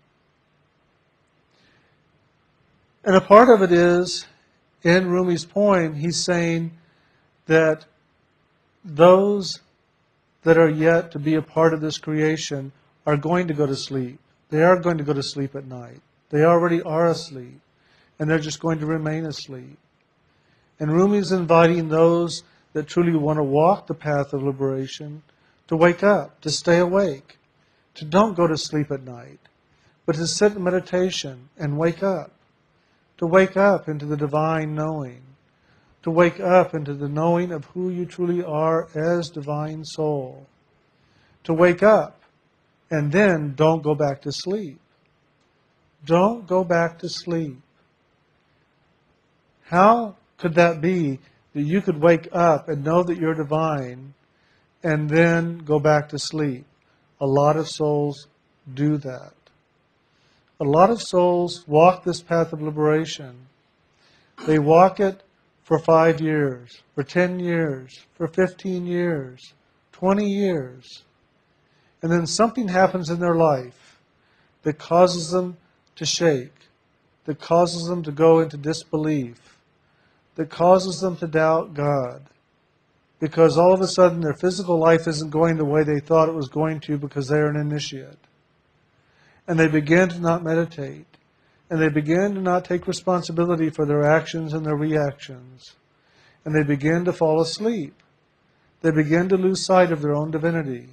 And 3.03 3.17
a 3.17 3.21
part 3.21 3.49
of 3.49 3.61
it 3.61 3.73
is, 3.73 4.27
in 4.81 5.09
Rumi's 5.09 5.43
poem, 5.43 5.95
he's 5.95 6.23
saying 6.23 6.71
that 7.47 7.83
those 8.85 9.59
that 10.43 10.57
are 10.57 10.69
yet 10.69 11.11
to 11.11 11.19
be 11.19 11.35
a 11.35 11.41
part 11.41 11.73
of 11.73 11.81
this 11.81 11.97
creation 11.97 12.71
are 13.05 13.17
going 13.17 13.49
to 13.49 13.53
go 13.53 13.65
to 13.65 13.75
sleep. 13.75 14.19
They 14.49 14.63
are 14.63 14.79
going 14.79 14.97
to 14.99 15.03
go 15.03 15.11
to 15.11 15.21
sleep 15.21 15.53
at 15.53 15.65
night. 15.65 15.99
They 16.29 16.45
already 16.45 16.81
are 16.81 17.07
asleep, 17.07 17.59
and 18.17 18.29
they're 18.29 18.39
just 18.39 18.61
going 18.61 18.79
to 18.79 18.85
remain 18.85 19.25
asleep. 19.25 19.77
And 20.81 20.91
Rumi 20.91 21.19
is 21.19 21.31
inviting 21.31 21.87
those 21.87 22.43
that 22.73 22.87
truly 22.87 23.15
want 23.15 23.37
to 23.37 23.43
walk 23.43 23.87
the 23.87 23.93
path 23.93 24.33
of 24.33 24.43
liberation 24.43 25.23
to 25.67 25.77
wake 25.77 26.03
up, 26.03 26.41
to 26.41 26.49
stay 26.49 26.79
awake, 26.79 27.37
to 27.95 28.03
don't 28.03 28.35
go 28.35 28.47
to 28.47 28.57
sleep 28.57 28.91
at 28.91 29.03
night, 29.03 29.39
but 30.05 30.15
to 30.15 30.27
sit 30.27 30.57
in 30.57 30.63
meditation 30.63 31.47
and 31.57 31.77
wake 31.77 32.03
up 32.03 32.31
to 33.21 33.27
wake 33.27 33.55
up 33.55 33.87
into 33.87 34.07
the 34.07 34.17
divine 34.17 34.73
knowing, 34.73 35.21
to 36.01 36.09
wake 36.09 36.39
up 36.39 36.73
into 36.73 36.91
the 36.95 37.07
knowing 37.07 37.51
of 37.51 37.65
who 37.65 37.87
you 37.87 38.03
truly 38.03 38.43
are 38.43 38.89
as 38.95 39.29
divine 39.29 39.85
soul, 39.85 40.47
to 41.43 41.53
wake 41.53 41.83
up 41.83 42.19
and 42.89 43.11
then 43.11 43.53
don't 43.53 43.83
go 43.83 43.93
back 43.93 44.23
to 44.23 44.31
sleep. 44.31 44.79
Don't 46.03 46.47
go 46.47 46.63
back 46.63 46.97
to 46.97 47.07
sleep. 47.07 47.61
How 49.65 50.15
could 50.41 50.55
that 50.55 50.81
be 50.81 51.19
that 51.53 51.61
you 51.61 51.81
could 51.81 52.01
wake 52.01 52.27
up 52.31 52.67
and 52.67 52.83
know 52.83 53.03
that 53.03 53.17
you're 53.17 53.35
divine 53.35 54.15
and 54.81 55.07
then 55.07 55.59
go 55.59 55.79
back 55.79 56.09
to 56.09 56.17
sleep? 56.17 56.65
A 57.19 57.27
lot 57.27 57.55
of 57.55 57.69
souls 57.69 58.27
do 58.73 58.97
that. 58.97 59.33
A 60.59 60.63
lot 60.63 60.89
of 60.89 60.99
souls 60.99 61.63
walk 61.67 62.03
this 62.03 62.23
path 62.23 62.53
of 62.53 62.61
liberation. 62.61 63.47
They 64.47 64.57
walk 64.57 64.99
it 64.99 65.21
for 65.63 65.77
five 65.77 66.19
years, 66.19 66.81
for 66.95 67.03
10 67.03 67.39
years, 67.39 68.05
for 68.15 68.27
15 68.27 68.87
years, 68.87 69.53
20 69.91 70.27
years. 70.27 71.03
And 72.01 72.11
then 72.11 72.25
something 72.25 72.67
happens 72.67 73.11
in 73.11 73.19
their 73.19 73.35
life 73.35 73.99
that 74.63 74.79
causes 74.79 75.29
them 75.29 75.57
to 75.97 76.05
shake, 76.05 76.67
that 77.25 77.39
causes 77.39 77.87
them 77.87 78.01
to 78.03 78.11
go 78.11 78.39
into 78.39 78.57
disbelief, 78.57 79.50
that 80.35 80.49
causes 80.49 80.99
them 81.01 81.17
to 81.17 81.27
doubt 81.27 81.73
God. 81.73 82.23
Because 83.19 83.57
all 83.57 83.73
of 83.73 83.81
a 83.81 83.87
sudden 83.87 84.21
their 84.21 84.33
physical 84.33 84.79
life 84.79 85.07
isn't 85.07 85.29
going 85.29 85.57
the 85.57 85.65
way 85.65 85.83
they 85.83 85.99
thought 85.99 86.29
it 86.29 86.35
was 86.35 86.49
going 86.49 86.79
to 86.81 86.97
because 86.97 87.27
they're 87.27 87.49
an 87.49 87.59
initiate 87.59 88.17
and 89.47 89.59
they 89.59 89.67
begin 89.67 90.09
to 90.09 90.19
not 90.19 90.43
meditate, 90.43 91.05
and 91.69 91.81
they 91.81 91.89
begin 91.89 92.35
to 92.35 92.41
not 92.41 92.65
take 92.65 92.87
responsibility 92.87 93.69
for 93.69 93.85
their 93.85 94.03
actions 94.03 94.53
and 94.53 94.65
their 94.65 94.75
reactions, 94.75 95.75
and 96.45 96.55
they 96.55 96.63
begin 96.63 97.05
to 97.05 97.13
fall 97.13 97.41
asleep. 97.41 97.93
They 98.81 98.91
begin 98.91 99.29
to 99.29 99.37
lose 99.37 99.65
sight 99.65 99.91
of 99.91 100.01
their 100.01 100.15
own 100.15 100.31
divinity. 100.31 100.87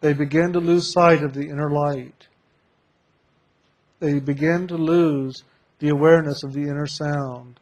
They 0.00 0.12
begin 0.12 0.52
to 0.52 0.58
lose 0.58 0.92
sight 0.92 1.22
of 1.22 1.34
the 1.34 1.48
inner 1.48 1.70
light. 1.70 2.28
They 4.00 4.20
begin 4.20 4.66
to 4.68 4.76
lose 4.76 5.44
the 5.80 5.88
awareness 5.88 6.42
of 6.42 6.52
the 6.52 6.62
inner 6.62 6.86
sound. 6.86 7.60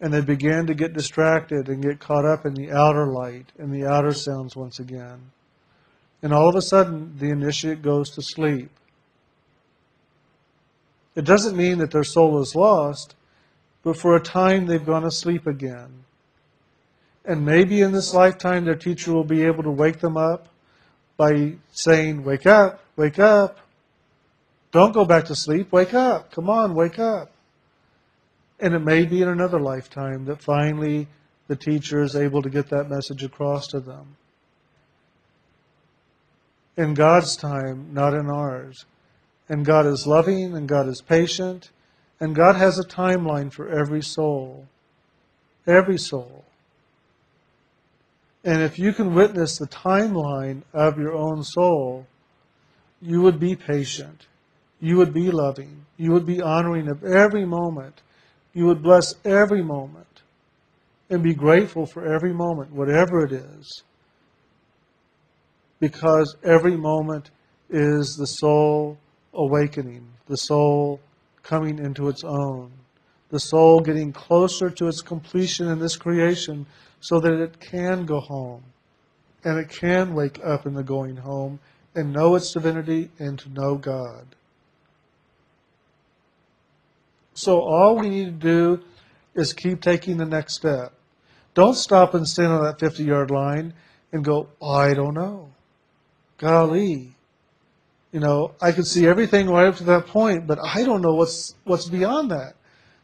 And 0.00 0.12
they 0.12 0.22
begin 0.22 0.66
to 0.66 0.74
get 0.74 0.94
distracted 0.94 1.68
and 1.68 1.82
get 1.82 2.00
caught 2.00 2.24
up 2.24 2.46
in 2.46 2.54
the 2.54 2.72
outer 2.72 3.06
light 3.06 3.52
and 3.58 3.72
the 3.72 3.86
outer 3.86 4.14
sounds 4.14 4.56
once 4.56 4.78
again. 4.78 5.30
And 6.22 6.32
all 6.32 6.48
of 6.48 6.56
a 6.56 6.62
sudden, 6.62 7.16
the 7.18 7.30
initiate 7.30 7.82
goes 7.82 8.10
to 8.10 8.22
sleep. 8.22 8.70
It 11.14 11.24
doesn't 11.24 11.56
mean 11.56 11.78
that 11.78 11.90
their 11.90 12.04
soul 12.04 12.40
is 12.40 12.54
lost, 12.54 13.14
but 13.82 13.96
for 13.96 14.14
a 14.14 14.20
time 14.20 14.66
they've 14.66 14.84
gone 14.84 15.02
to 15.02 15.10
sleep 15.10 15.46
again. 15.46 16.04
And 17.24 17.44
maybe 17.44 17.80
in 17.82 17.92
this 17.92 18.14
lifetime 18.14 18.64
their 18.64 18.74
teacher 18.74 19.12
will 19.12 19.24
be 19.24 19.44
able 19.44 19.62
to 19.62 19.70
wake 19.70 20.00
them 20.00 20.16
up 20.16 20.48
by 21.16 21.54
saying, 21.72 22.24
Wake 22.24 22.46
up, 22.46 22.80
wake 22.96 23.18
up. 23.18 23.58
Don't 24.72 24.92
go 24.92 25.04
back 25.04 25.24
to 25.26 25.34
sleep, 25.34 25.72
wake 25.72 25.94
up. 25.94 26.30
Come 26.30 26.48
on, 26.48 26.74
wake 26.74 26.98
up. 26.98 27.30
And 28.60 28.74
it 28.74 28.80
may 28.80 29.06
be 29.06 29.22
in 29.22 29.28
another 29.28 29.60
lifetime 29.60 30.26
that 30.26 30.42
finally 30.42 31.08
the 31.48 31.56
teacher 31.56 32.02
is 32.02 32.14
able 32.14 32.42
to 32.42 32.50
get 32.50 32.68
that 32.70 32.90
message 32.90 33.24
across 33.24 33.66
to 33.68 33.80
them. 33.80 34.16
In 36.76 36.94
God's 36.94 37.36
time, 37.36 37.92
not 37.92 38.14
in 38.14 38.30
ours 38.30 38.84
and 39.50 39.66
God 39.66 39.84
is 39.84 40.06
loving, 40.06 40.56
and 40.56 40.68
God 40.68 40.86
is 40.86 41.02
patient, 41.02 41.70
and 42.20 42.36
God 42.36 42.54
has 42.54 42.78
a 42.78 42.84
timeline 42.84 43.52
for 43.52 43.68
every 43.68 44.00
soul. 44.00 44.68
Every 45.66 45.98
soul. 45.98 46.44
And 48.44 48.62
if 48.62 48.78
you 48.78 48.92
can 48.92 49.12
witness 49.12 49.58
the 49.58 49.66
timeline 49.66 50.62
of 50.72 50.98
your 50.98 51.14
own 51.14 51.42
soul, 51.42 52.06
you 53.02 53.20
would 53.22 53.40
be 53.40 53.56
patient. 53.56 54.26
You 54.80 54.96
would 54.98 55.12
be 55.12 55.32
loving. 55.32 55.84
You 55.96 56.12
would 56.12 56.26
be 56.26 56.40
honoring 56.40 56.88
of 56.88 57.02
every 57.02 57.44
moment. 57.44 58.02
You 58.52 58.66
would 58.66 58.82
bless 58.82 59.14
every 59.24 59.62
moment 59.62 60.22
and 61.08 61.22
be 61.22 61.34
grateful 61.34 61.86
for 61.86 62.04
every 62.04 62.32
moment, 62.32 62.72
whatever 62.72 63.24
it 63.24 63.32
is. 63.32 63.82
Because 65.78 66.36
every 66.44 66.76
moment 66.76 67.30
is 67.68 68.16
the 68.16 68.26
soul 68.26 68.98
awakening, 69.32 70.06
the 70.26 70.36
soul 70.36 71.00
coming 71.42 71.78
into 71.78 72.08
its 72.08 72.24
own, 72.24 72.70
the 73.30 73.40
soul 73.40 73.80
getting 73.80 74.12
closer 74.12 74.70
to 74.70 74.88
its 74.88 75.02
completion 75.02 75.68
in 75.68 75.78
this 75.78 75.96
creation 75.96 76.66
so 77.00 77.20
that 77.20 77.40
it 77.40 77.60
can 77.60 78.04
go 78.04 78.20
home 78.20 78.62
and 79.44 79.58
it 79.58 79.68
can 79.68 80.14
wake 80.14 80.38
up 80.44 80.66
in 80.66 80.74
the 80.74 80.82
going 80.82 81.16
home 81.16 81.58
and 81.94 82.12
know 82.12 82.34
its 82.34 82.52
divinity 82.52 83.10
and 83.18 83.38
to 83.38 83.48
know 83.48 83.76
God. 83.76 84.26
So 87.40 87.62
all 87.62 87.96
we 87.96 88.10
need 88.10 88.26
to 88.26 88.30
do 88.32 88.82
is 89.34 89.54
keep 89.54 89.80
taking 89.80 90.18
the 90.18 90.26
next 90.26 90.56
step. 90.56 90.92
Don't 91.54 91.74
stop 91.74 92.12
and 92.12 92.28
stand 92.28 92.52
on 92.52 92.62
that 92.64 92.78
50 92.78 93.02
yard 93.02 93.30
line 93.30 93.72
and 94.12 94.22
go, 94.22 94.48
I 94.62 94.92
don't 94.92 95.14
know. 95.14 95.50
Golly, 96.36 97.14
You 98.12 98.20
know, 98.20 98.52
I 98.60 98.72
could 98.72 98.86
see 98.86 99.06
everything 99.06 99.48
right 99.48 99.68
up 99.68 99.76
to 99.76 99.84
that 99.84 100.06
point, 100.06 100.46
but 100.46 100.58
I 100.62 100.84
don't 100.84 101.00
know 101.00 101.14
what's 101.14 101.54
what's 101.64 101.88
beyond 101.88 102.30
that. 102.30 102.56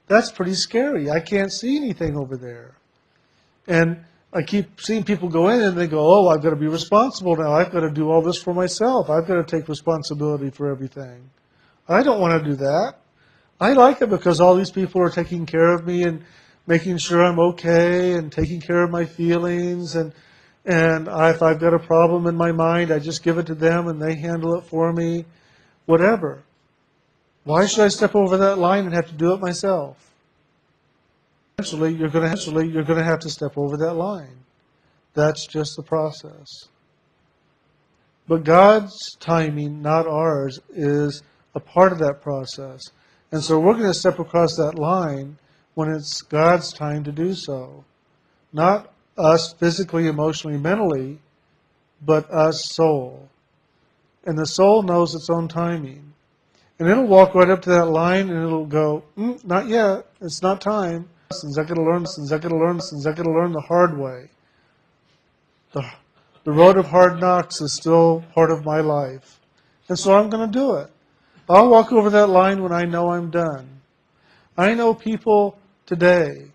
That's 0.06 0.30
pretty 0.30 0.54
scary. 0.54 1.08
I 1.10 1.20
can't 1.20 1.52
see 1.52 1.76
anything 1.78 2.16
over 2.16 2.36
there. 2.36 2.74
And 3.66 4.04
I 4.34 4.42
keep 4.42 4.80
seeing 4.80 5.04
people 5.04 5.28
go 5.30 5.48
in 5.48 5.60
and 5.62 5.78
they 5.78 5.86
go, 5.86 6.00
"Oh, 6.00 6.28
I've 6.28 6.42
got 6.42 6.50
to 6.50 6.56
be 6.56 6.66
responsible 6.66 7.36
now. 7.36 7.52
I've 7.52 7.72
got 7.72 7.80
to 7.80 7.90
do 7.90 8.10
all 8.10 8.20
this 8.20 8.42
for 8.42 8.52
myself. 8.52 9.08
I've 9.08 9.26
got 9.26 9.36
to 9.36 9.44
take 9.44 9.68
responsibility 9.68 10.50
for 10.50 10.70
everything." 10.70 11.30
I 11.88 12.02
don't 12.02 12.20
want 12.20 12.42
to 12.42 12.50
do 12.50 12.56
that. 12.56 12.96
I 13.60 13.72
like 13.72 14.02
it 14.02 14.10
because 14.10 14.40
all 14.40 14.54
these 14.54 14.70
people 14.70 15.00
are 15.00 15.10
taking 15.10 15.46
care 15.46 15.72
of 15.72 15.86
me 15.86 16.02
and 16.02 16.24
making 16.66 16.98
sure 16.98 17.24
I'm 17.24 17.38
okay 17.38 18.12
and 18.12 18.30
taking 18.30 18.60
care 18.60 18.82
of 18.82 18.90
my 18.90 19.04
feelings 19.04 19.94
and 19.96 20.12
and 20.66 21.06
if 21.06 21.42
I've 21.42 21.60
got 21.60 21.74
a 21.74 21.78
problem 21.78 22.26
in 22.26 22.36
my 22.36 22.50
mind, 22.50 22.90
I 22.90 22.98
just 22.98 23.22
give 23.22 23.38
it 23.38 23.46
to 23.46 23.54
them 23.54 23.86
and 23.86 24.02
they 24.02 24.16
handle 24.16 24.56
it 24.56 24.64
for 24.64 24.92
me, 24.92 25.24
whatever. 25.86 26.42
Why 27.44 27.66
should 27.66 27.84
I 27.84 27.88
step 27.88 28.16
over 28.16 28.36
that 28.38 28.58
line 28.58 28.84
and 28.84 28.92
have 28.92 29.06
to 29.06 29.14
do 29.14 29.32
it 29.32 29.40
myself? 29.40 30.10
Eventually, 31.56 31.94
you're 31.94 32.08
going 32.08 32.24
to 32.24 32.32
eventually 32.32 32.68
you're 32.68 32.82
going 32.82 32.98
to 32.98 33.04
have 33.04 33.20
to 33.20 33.30
step 33.30 33.56
over 33.56 33.76
that 33.76 33.94
line. 33.94 34.38
That's 35.14 35.46
just 35.46 35.76
the 35.76 35.84
process. 35.84 36.68
But 38.26 38.42
God's 38.42 39.16
timing, 39.20 39.80
not 39.80 40.08
ours, 40.08 40.58
is 40.70 41.22
a 41.54 41.60
part 41.60 41.92
of 41.92 42.00
that 42.00 42.20
process. 42.20 42.82
And 43.36 43.44
so 43.44 43.60
we're 43.60 43.74
going 43.74 43.84
to 43.84 43.92
step 43.92 44.18
across 44.18 44.56
that 44.56 44.78
line 44.78 45.36
when 45.74 45.90
it's 45.90 46.22
God's 46.22 46.72
time 46.72 47.04
to 47.04 47.12
do 47.12 47.34
so. 47.34 47.84
Not 48.50 48.90
us 49.18 49.52
physically, 49.52 50.06
emotionally, 50.06 50.56
mentally, 50.56 51.18
but 52.00 52.30
us 52.30 52.64
soul. 52.70 53.28
And 54.24 54.38
the 54.38 54.46
soul 54.46 54.82
knows 54.82 55.14
its 55.14 55.28
own 55.28 55.48
timing. 55.48 56.14
And 56.78 56.88
it'll 56.88 57.06
walk 57.06 57.34
right 57.34 57.50
up 57.50 57.60
to 57.64 57.68
that 57.68 57.90
line 57.90 58.30
and 58.30 58.42
it'll 58.42 58.64
go, 58.64 59.04
mm, 59.18 59.44
not 59.44 59.66
yet, 59.68 60.06
it's 60.22 60.40
not 60.40 60.62
time. 60.62 61.06
Lessons 61.30 61.58
I 61.58 61.64
gotta 61.64 61.82
learn 61.82 62.04
lessons, 62.04 62.32
I 62.32 62.38
gotta 62.38 62.56
learn 62.56 62.78
lessons, 62.78 63.06
I 63.06 63.12
gotta 63.12 63.30
learn 63.30 63.52
the 63.52 63.60
hard 63.60 63.98
way. 63.98 64.30
The, 65.72 65.86
the 66.44 66.52
road 66.52 66.78
of 66.78 66.86
hard 66.86 67.20
knocks 67.20 67.60
is 67.60 67.74
still 67.74 68.24
part 68.34 68.50
of 68.50 68.64
my 68.64 68.80
life. 68.80 69.40
And 69.90 69.98
so 69.98 70.16
I'm 70.16 70.30
gonna 70.30 70.50
do 70.50 70.76
it. 70.76 70.90
I'll 71.48 71.68
walk 71.68 71.92
over 71.92 72.10
that 72.10 72.28
line 72.28 72.62
when 72.62 72.72
I 72.72 72.82
know 72.82 73.12
I'm 73.12 73.30
done. 73.30 73.80
I 74.58 74.74
know 74.74 74.94
people 74.94 75.58
today 75.84 76.50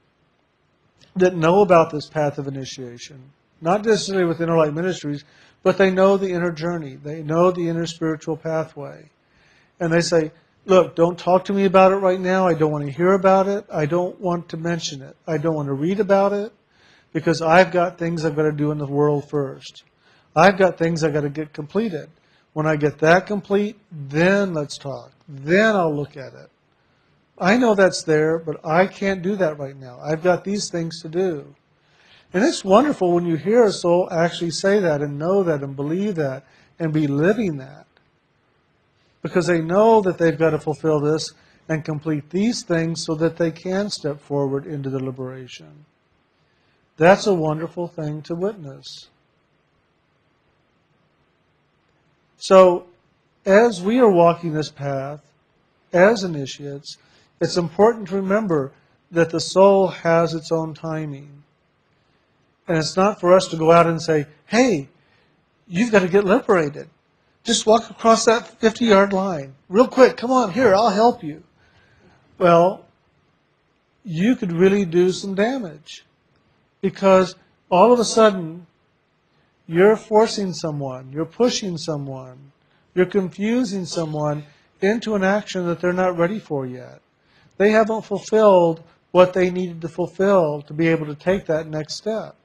that 1.16 1.36
know 1.36 1.62
about 1.62 1.92
this 1.92 2.08
path 2.08 2.38
of 2.38 2.48
initiation, 2.48 3.32
not 3.62 3.86
necessarily 3.86 4.26
with 4.26 4.42
Inner 4.42 4.58
Light 4.58 4.74
Ministries, 4.74 5.24
but 5.64 5.78
they 5.78 5.92
know 5.92 6.18
the 6.18 6.32
inner 6.32 6.52
journey. 6.52 6.96
They 6.96 7.22
know 7.22 7.52
the 7.52 7.70
inner 7.70 7.86
spiritual 7.86 8.36
pathway. 8.36 9.10
And 9.80 9.94
they 9.94 10.02
say, 10.02 10.32
Look, 10.66 10.96
don't 10.96 11.18
talk 11.18 11.46
to 11.46 11.54
me 11.54 11.66
about 11.66 11.92
it 11.92 11.96
right 11.96 12.20
now. 12.20 12.48
I 12.48 12.54
don't 12.54 12.72
want 12.72 12.86
to 12.86 12.92
hear 12.92 13.14
about 13.14 13.48
it. 13.48 13.66
I 13.74 13.88
don't 13.88 14.20
want 14.22 14.50
to 14.50 14.58
mention 14.58 15.02
it. 15.02 15.16
I 15.26 15.38
don't 15.38 15.56
want 15.56 15.68
to 15.68 15.74
read 15.74 16.00
about 16.00 16.34
it 16.34 16.54
because 17.14 17.42
I've 17.42 17.72
got 17.72 17.98
things 17.98 18.24
I've 18.24 18.36
got 18.36 18.44
to 18.44 18.52
do 18.52 18.70
in 18.72 18.78
the 18.78 18.86
world 18.86 19.28
first. 19.28 19.84
I've 20.36 20.60
got 20.60 20.78
things 20.78 21.04
I've 21.04 21.14
got 21.14 21.22
to 21.22 21.30
get 21.30 21.52
completed. 21.52 22.10
When 22.54 22.66
I 22.66 22.76
get 22.76 23.00
that 23.00 23.28
complete, 23.28 23.78
then 23.92 24.54
let's 24.54 24.78
talk. 24.78 25.12
Then 25.28 25.76
I'll 25.76 25.96
look 25.96 26.18
at 26.18 26.34
it. 26.34 26.50
I 27.38 27.58
know 27.58 27.74
that's 27.74 28.04
there, 28.04 28.38
but 28.38 28.64
I 28.66 28.88
can't 28.88 29.22
do 29.22 29.36
that 29.38 29.58
right 29.58 29.76
now. 29.76 30.00
I've 30.02 30.24
got 30.24 30.44
these 30.44 30.70
things 30.70 31.02
to 31.02 31.10
do. 31.10 31.56
And 32.34 32.44
it's 32.44 32.64
wonderful 32.64 33.14
when 33.14 33.26
you 33.26 33.36
hear 33.36 33.64
a 33.64 33.72
soul 33.72 34.08
actually 34.12 34.52
say 34.52 34.80
that 34.80 35.02
and 35.02 35.18
know 35.18 35.44
that 35.44 35.64
and 35.64 35.76
believe 35.76 36.16
that 36.16 36.46
and 36.80 36.94
be 36.94 37.08
living 37.08 37.58
that. 37.58 37.88
Because 39.22 39.48
they 39.48 39.62
know 39.62 40.02
that 40.02 40.18
they've 40.18 40.38
got 40.38 40.52
to 40.52 40.60
fulfill 40.60 41.00
this 41.00 41.32
and 41.68 41.86
complete 41.86 42.30
these 42.30 42.64
things 42.64 43.04
so 43.04 43.16
that 43.16 43.38
they 43.38 43.52
can 43.52 43.90
step 43.90 44.20
forward 44.20 44.66
into 44.66 44.90
the 44.90 45.04
liberation. 45.04 45.86
That's 46.98 47.28
a 47.28 47.34
wonderful 47.34 47.88
thing 47.88 48.22
to 48.24 48.36
witness. 48.36 49.10
So, 52.42 52.88
as 53.46 53.84
we 53.84 54.00
are 54.00 54.10
walking 54.10 54.54
this 54.54 54.72
path, 54.72 55.22
as 55.94 56.24
initiates, 56.24 56.98
it's 57.40 57.56
important 57.56 58.08
to 58.08 58.16
remember 58.16 58.72
that 59.12 59.30
the 59.30 59.40
soul 59.40 59.90
has 59.90 60.34
its 60.34 60.52
own 60.52 60.74
timing. 60.74 61.44
And 62.68 62.80
it's 62.80 62.98
not 62.98 63.20
for 63.20 63.32
us 63.36 63.48
to 63.50 63.58
go 63.58 63.72
out 63.72 63.86
and 63.86 64.02
say, 64.02 64.26
hey, 64.48 64.90
you've 65.68 65.92
got 65.92 66.00
to 66.00 66.08
get 66.08 66.26
liberated. 66.26 66.90
Just 67.44 67.68
walk 67.68 67.92
across 67.92 68.26
that 68.26 68.60
50 68.60 68.86
yard 68.86 69.14
line. 69.14 69.54
Real 69.70 69.88
quick, 69.88 70.18
come 70.18 70.32
on, 70.32 70.52
here, 70.52 70.74
I'll 70.74 70.90
help 70.90 71.24
you. 71.24 71.44
Well, 72.40 72.86
you 74.04 74.36
could 74.36 74.52
really 74.52 74.84
do 74.86 75.12
some 75.12 75.36
damage. 75.36 76.06
Because 76.82 77.36
all 77.70 77.94
of 77.94 78.00
a 78.00 78.06
sudden, 78.06 78.66
you're 79.72 79.96
forcing 79.96 80.52
someone, 80.52 81.10
you're 81.14 81.24
pushing 81.24 81.78
someone, 81.78 82.52
you're 82.94 83.06
confusing 83.06 83.86
someone 83.86 84.44
into 84.82 85.16
an 85.16 85.24
action 85.24 85.66
that 85.66 85.80
they're 85.80 85.94
not 85.94 86.18
ready 86.18 86.40
for 86.40 86.66
yet. 86.66 87.00
They 87.56 87.72
haven't 87.72 88.02
fulfilled 88.02 88.84
what 89.12 89.32
they 89.32 89.50
needed 89.50 89.80
to 89.82 89.88
fulfill 89.88 90.62
to 90.64 90.74
be 90.74 90.90
able 90.90 91.06
to 91.06 91.16
take 91.16 91.46
that 91.46 91.68
next 91.68 91.96
step. 91.96 92.36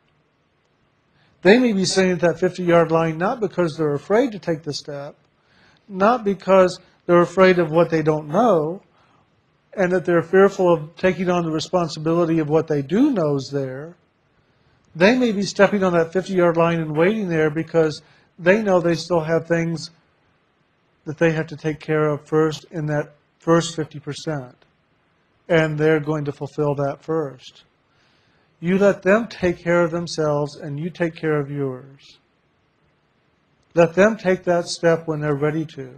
They 1.42 1.58
may 1.58 1.72
be 1.72 1.84
sitting 1.84 2.12
at 2.12 2.20
that 2.20 2.38
50 2.38 2.62
yard 2.62 2.92
line 2.92 3.18
not 3.18 3.40
because 3.40 3.76
they're 3.76 3.94
afraid 3.94 4.30
to 4.30 4.38
take 4.38 4.62
the 4.62 4.72
step, 4.72 5.16
not 5.88 6.22
because 6.22 6.78
they're 7.06 7.22
afraid 7.22 7.58
of 7.58 7.72
what 7.72 7.90
they 7.90 8.02
don't 8.02 8.28
know, 8.28 8.82
and 9.76 9.90
that 9.90 10.04
they're 10.04 10.22
fearful 10.22 10.72
of 10.72 10.94
taking 10.94 11.28
on 11.28 11.44
the 11.44 11.50
responsibility 11.50 12.38
of 12.38 12.48
what 12.48 12.68
they 12.68 12.82
do 12.82 13.10
know 13.10 13.34
is 13.34 13.50
there. 13.52 13.96
They 14.96 15.18
may 15.18 15.30
be 15.30 15.42
stepping 15.42 15.84
on 15.84 15.92
that 15.92 16.14
50 16.14 16.32
yard 16.32 16.56
line 16.56 16.80
and 16.80 16.96
waiting 16.96 17.28
there 17.28 17.50
because 17.50 18.00
they 18.38 18.62
know 18.62 18.80
they 18.80 18.94
still 18.94 19.20
have 19.20 19.46
things 19.46 19.90
that 21.04 21.18
they 21.18 21.32
have 21.32 21.46
to 21.48 21.56
take 21.56 21.80
care 21.80 22.08
of 22.08 22.26
first 22.26 22.64
in 22.70 22.86
that 22.86 23.14
first 23.38 23.76
50%. 23.76 24.54
And 25.50 25.78
they're 25.78 26.00
going 26.00 26.24
to 26.24 26.32
fulfill 26.32 26.74
that 26.76 27.02
first. 27.02 27.64
You 28.58 28.78
let 28.78 29.02
them 29.02 29.28
take 29.28 29.58
care 29.62 29.82
of 29.82 29.90
themselves 29.90 30.56
and 30.56 30.80
you 30.80 30.88
take 30.88 31.14
care 31.14 31.38
of 31.38 31.50
yours. 31.50 32.18
Let 33.74 33.94
them 33.94 34.16
take 34.16 34.44
that 34.44 34.66
step 34.66 35.06
when 35.06 35.20
they're 35.20 35.36
ready 35.36 35.66
to. 35.76 35.94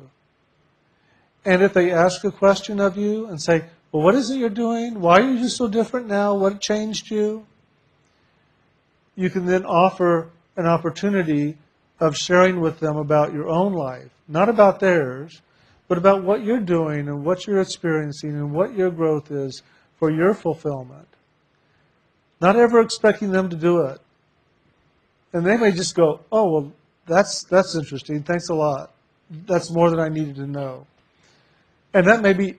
And 1.44 1.62
if 1.62 1.72
they 1.72 1.92
ask 1.92 2.24
a 2.24 2.32
question 2.32 2.80
of 2.80 2.96
you 2.96 3.28
and 3.28 3.40
say, 3.40 3.66
Well, 3.92 4.02
what 4.02 4.16
is 4.16 4.28
it 4.30 4.38
you're 4.38 4.50
doing? 4.50 5.00
Why 5.00 5.20
are 5.20 5.32
you 5.32 5.48
so 5.48 5.68
different 5.68 6.08
now? 6.08 6.34
What 6.34 6.60
changed 6.60 7.12
you? 7.12 7.46
You 9.18 9.30
can 9.30 9.46
then 9.46 9.66
offer 9.66 10.30
an 10.56 10.66
opportunity 10.66 11.58
of 11.98 12.16
sharing 12.16 12.60
with 12.60 12.78
them 12.78 12.96
about 12.96 13.32
your 13.32 13.48
own 13.48 13.72
life, 13.72 14.10
not 14.28 14.48
about 14.48 14.78
theirs, 14.78 15.42
but 15.88 15.98
about 15.98 16.22
what 16.22 16.44
you're 16.44 16.60
doing 16.60 17.08
and 17.08 17.24
what 17.24 17.44
you're 17.44 17.60
experiencing 17.60 18.30
and 18.30 18.52
what 18.52 18.76
your 18.76 18.92
growth 18.92 19.32
is 19.32 19.64
for 19.98 20.12
your 20.12 20.34
fulfillment. 20.34 21.08
Not 22.40 22.54
ever 22.54 22.80
expecting 22.80 23.32
them 23.32 23.50
to 23.50 23.56
do 23.56 23.80
it. 23.86 23.98
And 25.32 25.44
they 25.44 25.56
may 25.56 25.72
just 25.72 25.96
go, 25.96 26.20
oh, 26.30 26.52
well, 26.52 26.72
that's, 27.04 27.42
that's 27.42 27.74
interesting. 27.74 28.22
Thanks 28.22 28.50
a 28.50 28.54
lot. 28.54 28.92
That's 29.48 29.68
more 29.72 29.90
than 29.90 29.98
I 29.98 30.08
needed 30.08 30.36
to 30.36 30.46
know. 30.46 30.86
And 31.92 32.06
that 32.06 32.22
may 32.22 32.34
be 32.34 32.58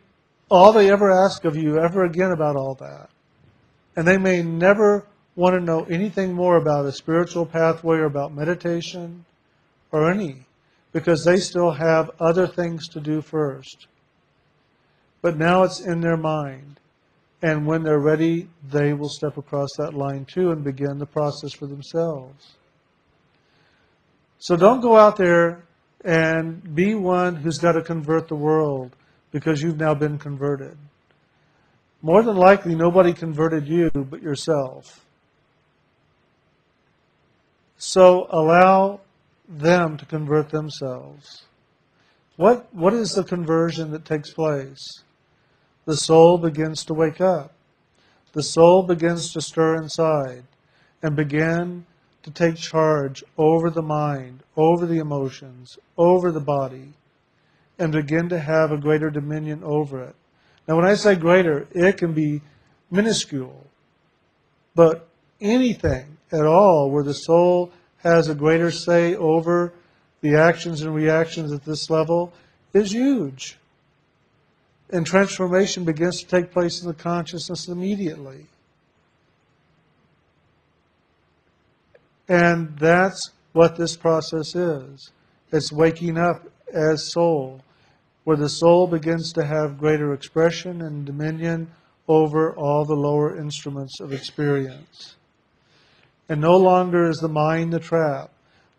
all 0.52 0.74
they 0.74 0.92
ever 0.92 1.10
ask 1.10 1.46
of 1.46 1.56
you 1.56 1.80
ever 1.80 2.04
again 2.04 2.32
about 2.32 2.58
all 2.58 2.76
that. 2.82 3.10
And 3.96 4.06
they 4.06 4.18
may 4.18 4.44
never 4.44 5.06
want 5.40 5.56
to 5.56 5.62
know 5.62 5.86
anything 5.86 6.34
more 6.34 6.58
about 6.58 6.86
a 6.86 6.92
spiritual 6.92 7.46
pathway 7.46 7.96
or 7.96 8.04
about 8.04 8.36
meditation 8.36 9.24
or 9.90 10.12
any, 10.12 10.46
because 10.92 11.24
they 11.24 11.38
still 11.38 11.72
have 11.72 12.12
other 12.20 12.46
things 12.46 12.90
to 12.90 13.00
do 13.00 13.22
first. 13.22 13.88
But 15.22 15.38
now 15.38 15.64
it's 15.64 15.80
in 15.80 16.02
their 16.02 16.18
mind. 16.18 16.82
And 17.42 17.66
when 17.66 17.84
they're 17.84 18.00
ready, 18.00 18.50
they 18.70 18.92
will 18.92 19.08
step 19.08 19.38
across 19.38 19.70
that 19.78 19.94
line 19.94 20.26
too 20.26 20.52
and 20.52 20.62
begin 20.62 21.00
the 21.00 21.06
process 21.06 21.54
for 21.54 21.68
themselves. 21.68 22.56
So 24.40 24.58
don't 24.58 24.82
go 24.82 24.98
out 24.98 25.16
there 25.16 25.64
and 26.04 26.76
be 26.76 26.96
one 26.96 27.38
who's 27.38 27.60
got 27.60 27.74
to 27.74 27.82
convert 27.82 28.28
the 28.28 28.36
world 28.36 28.94
because 29.32 29.62
you've 29.64 29.80
now 29.80 29.94
been 29.94 30.18
converted. 30.18 30.78
More 32.02 32.24
than 32.24 32.36
likely, 32.36 32.76
nobody 32.76 33.14
converted 33.14 33.70
you 33.70 33.90
but 33.90 34.22
yourself. 34.22 35.06
So 37.82 38.28
allow 38.30 39.00
them 39.48 39.98
to 39.98 40.06
convert 40.06 40.50
themselves. 40.50 41.44
What, 42.36 42.74
what 42.74 42.94
is 42.94 43.14
the 43.14 43.24
conversion 43.24 43.92
that 43.92 44.06
takes 44.06 44.32
place? 44.32 45.04
The 45.86 45.98
soul 45.98 46.38
begins 46.38 46.84
to 46.86 46.94
wake 46.94 47.22
up. 47.22 47.54
The 48.34 48.44
soul 48.44 48.84
begins 48.84 49.34
to 49.34 49.42
stir 49.42 49.76
inside 49.78 50.44
and 51.02 51.16
begin 51.16 51.86
to 52.24 52.32
take 52.32 52.58
charge 52.58 53.24
over 53.38 53.70
the 53.70 53.82
mind, 53.82 54.44
over 54.58 54.86
the 54.86 55.00
emotions, 55.00 55.80
over 55.98 56.32
the 56.32 56.42
body. 56.42 56.94
and 57.80 57.94
begin 57.94 58.28
to 58.30 58.40
have 58.40 58.72
a 58.72 58.78
greater 58.78 59.10
dominion 59.10 59.64
over 59.64 60.04
it. 60.04 60.16
Now, 60.68 60.76
when 60.76 60.86
I 60.86 60.96
say 60.96 61.16
greater, 61.16 61.66
it 61.72 61.98
can 61.98 62.14
be 62.14 62.42
minuscule, 62.92 63.66
but 64.76 65.08
anything 65.42 66.18
at 66.32 66.46
all 66.46 66.90
where 66.90 67.04
the 67.04 67.14
soul 67.14 67.72
has 67.98 68.30
a 68.30 68.36
greater 68.36 68.72
say 68.72 69.16
over 69.16 69.74
the 70.22 70.36
actions 70.36 70.82
and 70.82 70.94
reactions 70.94 71.52
at 71.52 71.64
this 71.64 71.90
level 71.90 72.34
is 72.74 72.92
huge. 72.92 73.58
And 74.92 75.06
transformation 75.06 75.86
begins 75.86 76.22
to 76.22 76.28
take 76.28 76.52
place 76.52 76.82
in 76.82 76.88
the 76.88 76.94
consciousness 76.94 77.68
immediately. 77.68 78.48
And 82.28 82.78
that's 82.78 83.32
what 83.54 83.76
this 83.76 83.96
process 83.96 84.56
is. 84.56 85.12
It's 85.52 85.72
waking 85.72 86.18
up 86.18 86.48
as 86.72 87.12
soul, 87.12 87.64
where 88.24 88.38
the 88.38 88.50
soul 88.50 88.88
begins 88.88 89.34
to 89.34 89.46
have 89.46 89.80
greater 89.80 90.14
expression 90.14 90.82
and 90.82 91.06
dominion 91.06 91.72
over 92.08 92.56
all 92.56 92.86
the 92.86 92.96
lower 92.96 93.38
instruments 93.38 94.00
of 94.00 94.14
experience. 94.14 95.16
And 96.30 96.40
no 96.40 96.56
longer 96.56 97.10
is 97.10 97.18
the 97.18 97.28
mind 97.28 97.74
the 97.74 97.80
trap 97.80 98.30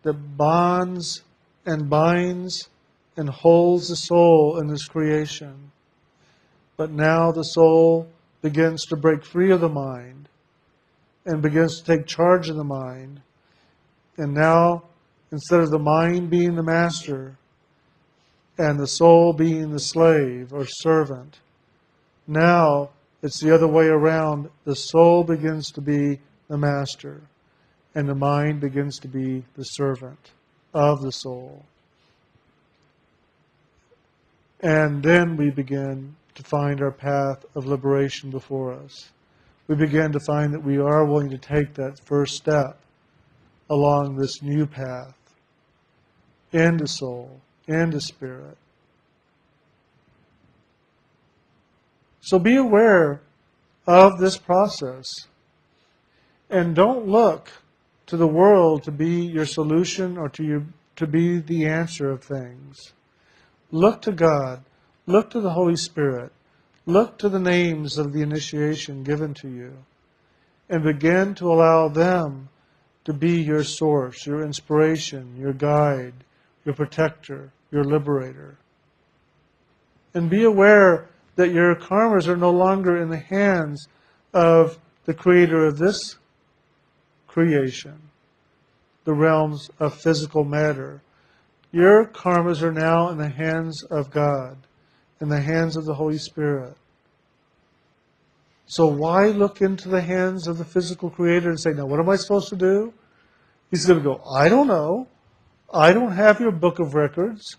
that 0.03 0.37
bonds 0.37 1.21
and 1.65 1.89
binds 1.89 2.69
and 3.17 3.29
holds 3.29 3.89
the 3.89 3.95
soul 3.97 4.57
in 4.57 4.67
this 4.67 4.87
creation. 4.87 5.71
But 6.77 6.91
now 6.91 7.33
the 7.33 7.43
soul 7.43 8.07
begins 8.41 8.85
to 8.85 8.95
break 8.95 9.25
free 9.25 9.51
of 9.51 9.59
the 9.59 9.69
mind 9.69 10.29
and 11.25 11.41
begins 11.41 11.79
to 11.79 11.85
take 11.85 12.07
charge 12.07 12.49
of 12.49 12.55
the 12.55 12.63
mind. 12.63 13.21
And 14.17 14.33
now, 14.33 14.83
instead 15.31 15.59
of 15.59 15.71
the 15.71 15.77
mind 15.77 16.29
being 16.29 16.55
the 16.55 16.63
master 16.63 17.35
and 18.57 18.79
the 18.79 18.87
soul 18.87 19.33
being 19.33 19.71
the 19.71 19.79
slave 19.79 20.53
or 20.53 20.65
servant, 20.65 21.39
now 22.27 22.91
it's 23.21 23.41
the 23.41 23.53
other 23.53 23.67
way 23.67 23.87
around. 23.87 24.49
The 24.63 24.75
soul 24.75 25.25
begins 25.25 25.69
to 25.71 25.81
be 25.81 26.19
the 26.47 26.57
master 26.57 27.21
and 27.93 28.07
the 28.07 28.15
mind 28.15 28.61
begins 28.61 28.99
to 28.99 29.07
be 29.07 29.43
the 29.55 29.63
servant 29.63 30.31
of 30.73 31.01
the 31.01 31.11
soul. 31.11 31.65
And 34.61 35.03
then 35.03 35.35
we 35.35 35.49
begin 35.49 36.15
to 36.35 36.43
find 36.43 36.81
our 36.81 36.91
path 36.91 37.45
of 37.55 37.65
liberation 37.65 38.29
before 38.29 38.73
us. 38.73 39.09
We 39.67 39.75
begin 39.75 40.11
to 40.11 40.19
find 40.19 40.53
that 40.53 40.63
we 40.63 40.77
are 40.77 41.05
willing 41.05 41.29
to 41.31 41.37
take 41.37 41.73
that 41.75 41.99
first 42.05 42.35
step 42.35 42.77
along 43.69 44.15
this 44.15 44.41
new 44.41 44.65
path 44.65 45.15
into 46.51 46.87
soul, 46.87 47.39
into 47.67 47.99
spirit. 47.99 48.57
So 52.21 52.37
be 52.37 52.55
aware 52.55 53.21
of 53.87 54.19
this 54.19 54.37
process. 54.37 55.07
And 56.49 56.75
don't 56.75 57.07
look 57.07 57.49
to 58.11 58.17
the 58.17 58.27
world 58.27 58.83
to 58.83 58.91
be 58.91 59.25
your 59.25 59.45
solution 59.45 60.17
or 60.17 60.27
to, 60.27 60.43
your, 60.43 60.65
to 60.97 61.07
be 61.07 61.39
the 61.39 61.65
answer 61.65 62.11
of 62.11 62.21
things. 62.21 62.91
Look 63.71 64.01
to 64.01 64.11
God. 64.11 64.65
Look 65.05 65.29
to 65.29 65.39
the 65.39 65.51
Holy 65.51 65.77
Spirit. 65.77 66.33
Look 66.85 67.17
to 67.19 67.29
the 67.29 67.39
names 67.39 67.97
of 67.97 68.11
the 68.11 68.21
initiation 68.21 69.05
given 69.05 69.33
to 69.35 69.47
you. 69.47 69.77
And 70.69 70.83
begin 70.83 71.35
to 71.35 71.49
allow 71.49 71.87
them 71.87 72.49
to 73.05 73.13
be 73.13 73.41
your 73.41 73.63
source, 73.63 74.25
your 74.25 74.43
inspiration, 74.43 75.37
your 75.39 75.53
guide, 75.53 76.25
your 76.65 76.75
protector, 76.75 77.53
your 77.71 77.85
liberator. 77.85 78.57
And 80.13 80.29
be 80.29 80.43
aware 80.43 81.07
that 81.37 81.53
your 81.53 81.77
karmas 81.77 82.27
are 82.27 82.35
no 82.35 82.51
longer 82.51 82.97
in 82.97 83.07
the 83.07 83.19
hands 83.19 83.87
of 84.33 84.79
the 85.05 85.13
creator 85.13 85.65
of 85.65 85.77
this 85.77 86.17
creation, 87.31 87.97
the 89.05 89.13
realms 89.13 89.69
of 89.79 89.95
physical 89.95 90.43
matter. 90.43 91.01
Your 91.71 92.05
karmas 92.05 92.61
are 92.61 92.73
now 92.73 93.09
in 93.09 93.17
the 93.17 93.29
hands 93.29 93.83
of 93.83 94.11
God, 94.11 94.57
in 95.21 95.29
the 95.29 95.39
hands 95.39 95.77
of 95.77 95.85
the 95.85 95.93
Holy 95.93 96.17
Spirit. 96.17 96.75
So 98.65 98.85
why 98.85 99.27
look 99.27 99.61
into 99.61 99.87
the 99.87 100.01
hands 100.01 100.47
of 100.47 100.57
the 100.57 100.65
physical 100.65 101.09
creator 101.09 101.49
and 101.49 101.59
say, 101.59 101.71
now 101.71 101.85
what 101.85 101.99
am 101.99 102.09
I 102.09 102.17
supposed 102.17 102.49
to 102.49 102.57
do? 102.57 102.93
He's 103.69 103.85
going 103.85 103.99
to 103.99 104.03
go, 104.03 104.21
I 104.29 104.49
don't 104.49 104.67
know. 104.67 105.07
I 105.73 105.93
don't 105.93 106.11
have 106.11 106.41
your 106.41 106.51
book 106.51 106.79
of 106.79 106.93
records. 106.93 107.55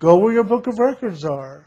Go 0.00 0.16
where 0.16 0.32
your 0.32 0.44
book 0.44 0.66
of 0.66 0.80
records 0.80 1.24
are. 1.24 1.64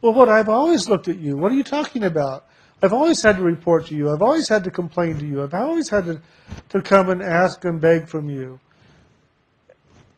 Well, 0.00 0.14
what? 0.14 0.28
I've 0.28 0.48
always 0.48 0.88
looked 0.88 1.08
at 1.08 1.18
you. 1.18 1.36
What 1.36 1.50
are 1.50 1.56
you 1.56 1.64
talking 1.64 2.04
about? 2.04 2.46
I've 2.84 2.92
always 2.92 3.22
had 3.22 3.36
to 3.36 3.42
report 3.42 3.86
to 3.86 3.94
you. 3.94 4.12
I've 4.12 4.20
always 4.20 4.46
had 4.46 4.62
to 4.64 4.70
complain 4.70 5.18
to 5.18 5.24
you. 5.24 5.42
I've 5.42 5.54
always 5.54 5.88
had 5.88 6.04
to, 6.04 6.20
to 6.68 6.82
come 6.82 7.08
and 7.08 7.22
ask 7.22 7.64
and 7.64 7.80
beg 7.80 8.08
from 8.08 8.28
you. 8.28 8.60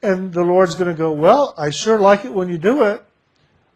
And 0.02 0.32
the 0.32 0.42
Lord's 0.42 0.74
going 0.74 0.90
to 0.90 0.98
go, 0.98 1.12
Well, 1.12 1.54
I 1.56 1.70
sure 1.70 2.00
like 2.00 2.24
it 2.24 2.32
when 2.32 2.48
you 2.48 2.58
do 2.58 2.82
it, 2.82 3.04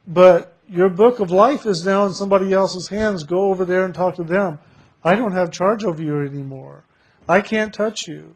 but 0.09 0.57
your 0.69 0.89
book 0.89 1.21
of 1.21 1.31
life 1.31 1.67
is 1.67 1.87
now 1.87 2.05
in 2.05 2.13
somebody 2.13 2.53
else's 2.53 2.89
hands. 2.89 3.23
Go 3.23 3.51
over 3.51 3.65
there 3.65 3.85
and 3.85 3.95
talk 3.95 4.17
to 4.17 4.25
them. 4.25 4.59
I 5.05 5.15
don't 5.15 5.35
have 5.35 5.53
charge 5.53 5.85
over 5.85 6.03
you 6.03 6.21
anymore. 6.23 6.83
I 7.29 7.43
can't 7.43 7.73
touch 7.73 8.09
you. 8.09 8.35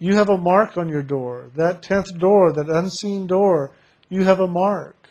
You 0.00 0.16
have 0.16 0.28
a 0.28 0.36
mark 0.36 0.76
on 0.76 0.88
your 0.88 1.04
door. 1.04 1.52
That 1.54 1.82
tenth 1.82 2.18
door, 2.18 2.52
that 2.52 2.68
unseen 2.68 3.28
door, 3.28 3.70
you 4.08 4.24
have 4.24 4.40
a 4.40 4.48
mark. 4.48 5.08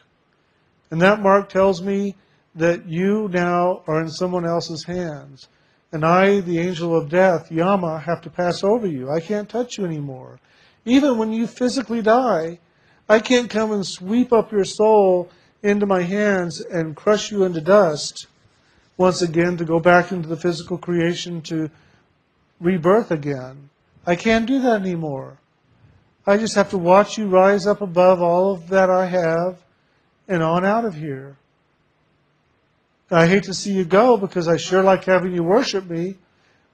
And 0.91 1.01
that 1.01 1.21
mark 1.21 1.47
tells 1.47 1.81
me 1.81 2.15
that 2.55 2.87
you 2.87 3.29
now 3.31 3.83
are 3.85 4.01
in 4.01 4.09
someone 4.09 4.45
else's 4.45 4.85
hands. 4.85 5.47
And 5.91 6.05
I, 6.05 6.39
the 6.39 6.59
angel 6.59 6.95
of 6.95 7.09
death, 7.09 7.51
Yama, 7.51 7.99
have 7.99 8.21
to 8.21 8.29
pass 8.29 8.63
over 8.63 8.87
you. 8.87 9.11
I 9.11 9.19
can't 9.19 9.49
touch 9.49 9.77
you 9.77 9.85
anymore. 9.85 10.39
Even 10.85 11.17
when 11.17 11.31
you 11.31 11.47
physically 11.47 12.01
die, 12.01 12.59
I 13.07 13.19
can't 13.19 13.49
come 13.49 13.71
and 13.71 13.85
sweep 13.85 14.33
up 14.33 14.51
your 14.51 14.63
soul 14.63 15.29
into 15.61 15.85
my 15.85 16.01
hands 16.01 16.61
and 16.61 16.95
crush 16.95 17.31
you 17.31 17.43
into 17.43 17.61
dust 17.61 18.27
once 18.97 19.21
again 19.21 19.57
to 19.57 19.65
go 19.65 19.79
back 19.79 20.11
into 20.11 20.29
the 20.29 20.37
physical 20.37 20.77
creation 20.77 21.41
to 21.41 21.69
rebirth 22.59 23.11
again. 23.11 23.69
I 24.05 24.15
can't 24.15 24.45
do 24.45 24.61
that 24.61 24.81
anymore. 24.81 25.37
I 26.25 26.37
just 26.37 26.55
have 26.55 26.69
to 26.71 26.77
watch 26.77 27.17
you 27.17 27.27
rise 27.27 27.67
up 27.67 27.81
above 27.81 28.21
all 28.21 28.53
of 28.53 28.69
that 28.69 28.89
I 28.89 29.07
have 29.07 29.63
and 30.27 30.41
on 30.41 30.65
out 30.65 30.85
of 30.85 30.95
here. 30.95 31.37
I 33.11 33.27
hate 33.27 33.43
to 33.43 33.53
see 33.53 33.73
you 33.73 33.85
go 33.85 34.17
because 34.17 34.47
I 34.47 34.57
sure 34.57 34.83
like 34.83 35.05
having 35.05 35.33
you 35.33 35.43
worship 35.43 35.87
me, 35.89 36.15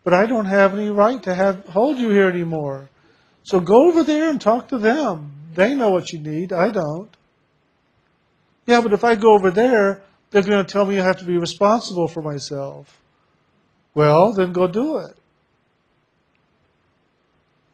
but 0.04 0.14
I 0.14 0.26
don't 0.26 0.46
have 0.46 0.74
any 0.74 0.90
right 0.90 1.22
to 1.24 1.36
have 1.36 1.66
hold 1.68 1.98
you 1.98 2.10
here 2.10 2.30
anymore. 2.30 2.90
So 3.44 3.60
go 3.60 3.88
over 3.88 4.04
there 4.04 4.30
and 4.30 4.40
talk 4.40 4.70
to 4.70 4.78
them. 4.78 5.34
They 5.54 5.76
know 5.76 5.90
what 5.90 6.14
you 6.14 6.20
need. 6.20 6.54
I 6.54 6.70
don't. 6.72 7.10
Yeah, 8.66 8.82
but 8.82 8.94
if 8.94 9.04
I 9.04 9.16
go 9.16 9.34
over 9.34 9.52
there, 9.52 10.02
they're 10.30 10.44
going 10.44 10.66
to 10.66 10.72
tell 10.72 10.86
me 10.86 11.00
I 11.00 11.04
have 11.04 11.20
to 11.20 11.26
be 11.26 11.38
responsible 11.38 12.08
for 12.08 12.22
myself. 12.22 13.02
Well, 13.94 14.32
then 14.32 14.54
go 14.54 14.68
do 14.68 14.98
it. 14.98 15.18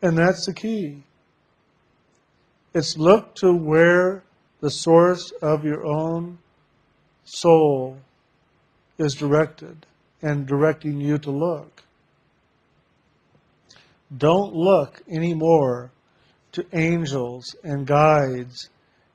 And 0.01 0.17
that's 0.17 0.45
the 0.45 0.53
key. 0.53 1.03
It's 2.73 2.97
look 2.97 3.35
to 3.35 3.53
where 3.53 4.23
the 4.61 4.71
source 4.71 5.31
of 5.41 5.63
your 5.63 5.85
own 5.85 6.39
soul 7.25 7.97
is 8.97 9.13
directed 9.13 9.85
and 10.21 10.47
directing 10.47 10.99
you 10.99 11.17
to 11.19 11.31
look. 11.31 11.83
Don't 14.15 14.53
look 14.53 15.01
anymore 15.09 15.91
to 16.53 16.65
angels 16.73 17.55
and 17.63 17.85
guides 17.85 18.69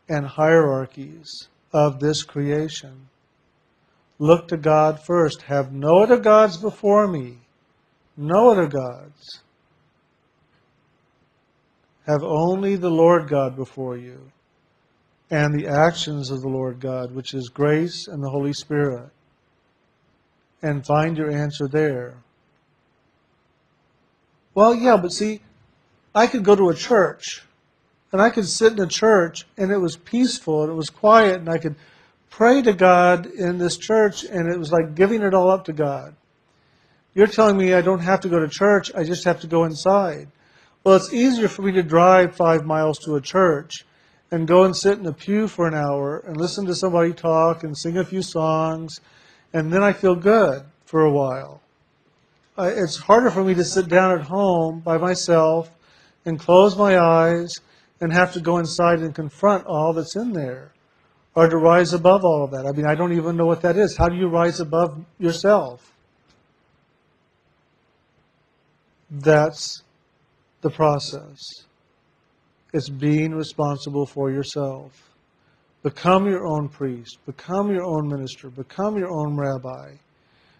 and 0.08 0.26
hierarchies 0.26 1.48
of 1.72 2.00
this 2.00 2.22
creation. 2.22 3.08
Look 4.18 4.48
to 4.48 4.56
God 4.56 5.00
first. 5.04 5.42
Have 5.42 5.72
no 5.72 6.02
other 6.02 6.18
gods 6.18 6.56
before 6.56 7.08
me. 7.08 7.38
No 8.16 8.50
other 8.50 8.66
gods. 8.66 9.40
Have 12.06 12.22
only 12.22 12.76
the 12.76 12.90
Lord 12.90 13.28
God 13.28 13.56
before 13.56 13.96
you 13.96 14.30
and 15.30 15.54
the 15.54 15.66
actions 15.66 16.30
of 16.30 16.42
the 16.42 16.48
Lord 16.48 16.78
God, 16.78 17.14
which 17.14 17.32
is 17.32 17.48
grace 17.48 18.06
and 18.06 18.22
the 18.22 18.28
Holy 18.28 18.52
Spirit, 18.52 19.08
and 20.62 20.86
find 20.86 21.16
your 21.18 21.30
answer 21.30 21.66
there. 21.66 22.14
Well, 24.54 24.74
yeah, 24.74 24.96
but 24.96 25.12
see, 25.12 25.40
I 26.14 26.26
could 26.26 26.44
go 26.44 26.54
to 26.54 26.68
a 26.68 26.74
church, 26.74 27.42
and 28.12 28.20
I 28.20 28.30
could 28.30 28.46
sit 28.46 28.74
in 28.74 28.80
a 28.80 28.86
church, 28.86 29.46
and 29.56 29.72
it 29.72 29.78
was 29.78 29.96
peaceful, 29.96 30.62
and 30.62 30.70
it 30.70 30.74
was 30.74 30.90
quiet, 30.90 31.36
and 31.36 31.48
I 31.48 31.58
could 31.58 31.74
pray 32.28 32.62
to 32.62 32.72
God 32.72 33.26
in 33.26 33.58
this 33.58 33.76
church, 33.76 34.24
and 34.24 34.52
it 34.52 34.58
was 34.58 34.70
like 34.70 34.94
giving 34.94 35.22
it 35.22 35.34
all 35.34 35.50
up 35.50 35.64
to 35.66 35.72
God. 35.72 36.14
You're 37.14 37.26
telling 37.26 37.56
me 37.56 37.74
I 37.74 37.82
don't 37.82 38.00
have 38.00 38.20
to 38.20 38.28
go 38.28 38.38
to 38.38 38.48
church, 38.48 38.90
I 38.94 39.04
just 39.04 39.24
have 39.24 39.40
to 39.40 39.46
go 39.46 39.64
inside. 39.64 40.28
Well, 40.84 40.96
it's 40.96 41.12
easier 41.12 41.48
for 41.48 41.62
me 41.62 41.72
to 41.72 41.82
drive 41.82 42.34
five 42.34 42.64
miles 42.64 42.98
to 43.00 43.14
a 43.14 43.20
church 43.20 43.84
and 44.30 44.48
go 44.48 44.64
and 44.64 44.74
sit 44.74 44.98
in 44.98 45.06
a 45.06 45.12
pew 45.12 45.46
for 45.46 45.66
an 45.66 45.74
hour 45.74 46.18
and 46.18 46.36
listen 46.36 46.66
to 46.66 46.74
somebody 46.74 47.12
talk 47.12 47.62
and 47.62 47.76
sing 47.76 47.98
a 47.98 48.04
few 48.04 48.22
songs, 48.22 49.00
and 49.52 49.72
then 49.72 49.82
I 49.82 49.92
feel 49.92 50.14
good 50.14 50.62
for 50.84 51.02
a 51.02 51.10
while. 51.10 51.60
I, 52.56 52.68
it's 52.68 52.98
harder 52.98 53.30
for 53.30 53.44
me 53.44 53.54
to 53.54 53.64
sit 53.64 53.88
down 53.88 54.18
at 54.18 54.26
home 54.26 54.80
by 54.80 54.98
myself 54.98 55.70
and 56.24 56.38
close 56.38 56.76
my 56.76 56.98
eyes 56.98 57.60
and 58.00 58.12
have 58.12 58.32
to 58.34 58.40
go 58.40 58.58
inside 58.58 59.00
and 59.00 59.14
confront 59.14 59.66
all 59.66 59.92
that's 59.92 60.16
in 60.16 60.32
there 60.32 60.72
or 61.34 61.48
to 61.48 61.56
rise 61.56 61.92
above 61.92 62.24
all 62.24 62.44
of 62.44 62.50
that. 62.50 62.66
I 62.66 62.72
mean, 62.72 62.86
I 62.86 62.94
don't 62.94 63.12
even 63.12 63.36
know 63.36 63.46
what 63.46 63.62
that 63.62 63.76
is. 63.76 63.96
How 63.96 64.08
do 64.08 64.16
you 64.16 64.28
rise 64.28 64.60
above 64.60 65.02
yourself? 65.18 65.92
That's 69.10 69.82
the 70.60 70.70
process. 70.70 71.38
It's 72.72 72.88
being 72.88 73.34
responsible 73.34 74.06
for 74.06 74.30
yourself. 74.30 75.11
Become 75.82 76.26
your 76.26 76.46
own 76.46 76.68
priest. 76.68 77.18
Become 77.26 77.72
your 77.72 77.84
own 77.84 78.08
minister. 78.08 78.48
Become 78.48 78.98
your 78.98 79.10
own 79.10 79.36
rabbi. 79.36 79.94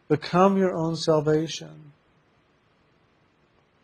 Become 0.08 0.56
your 0.56 0.74
own 0.74 0.96
salvation. 0.96 1.92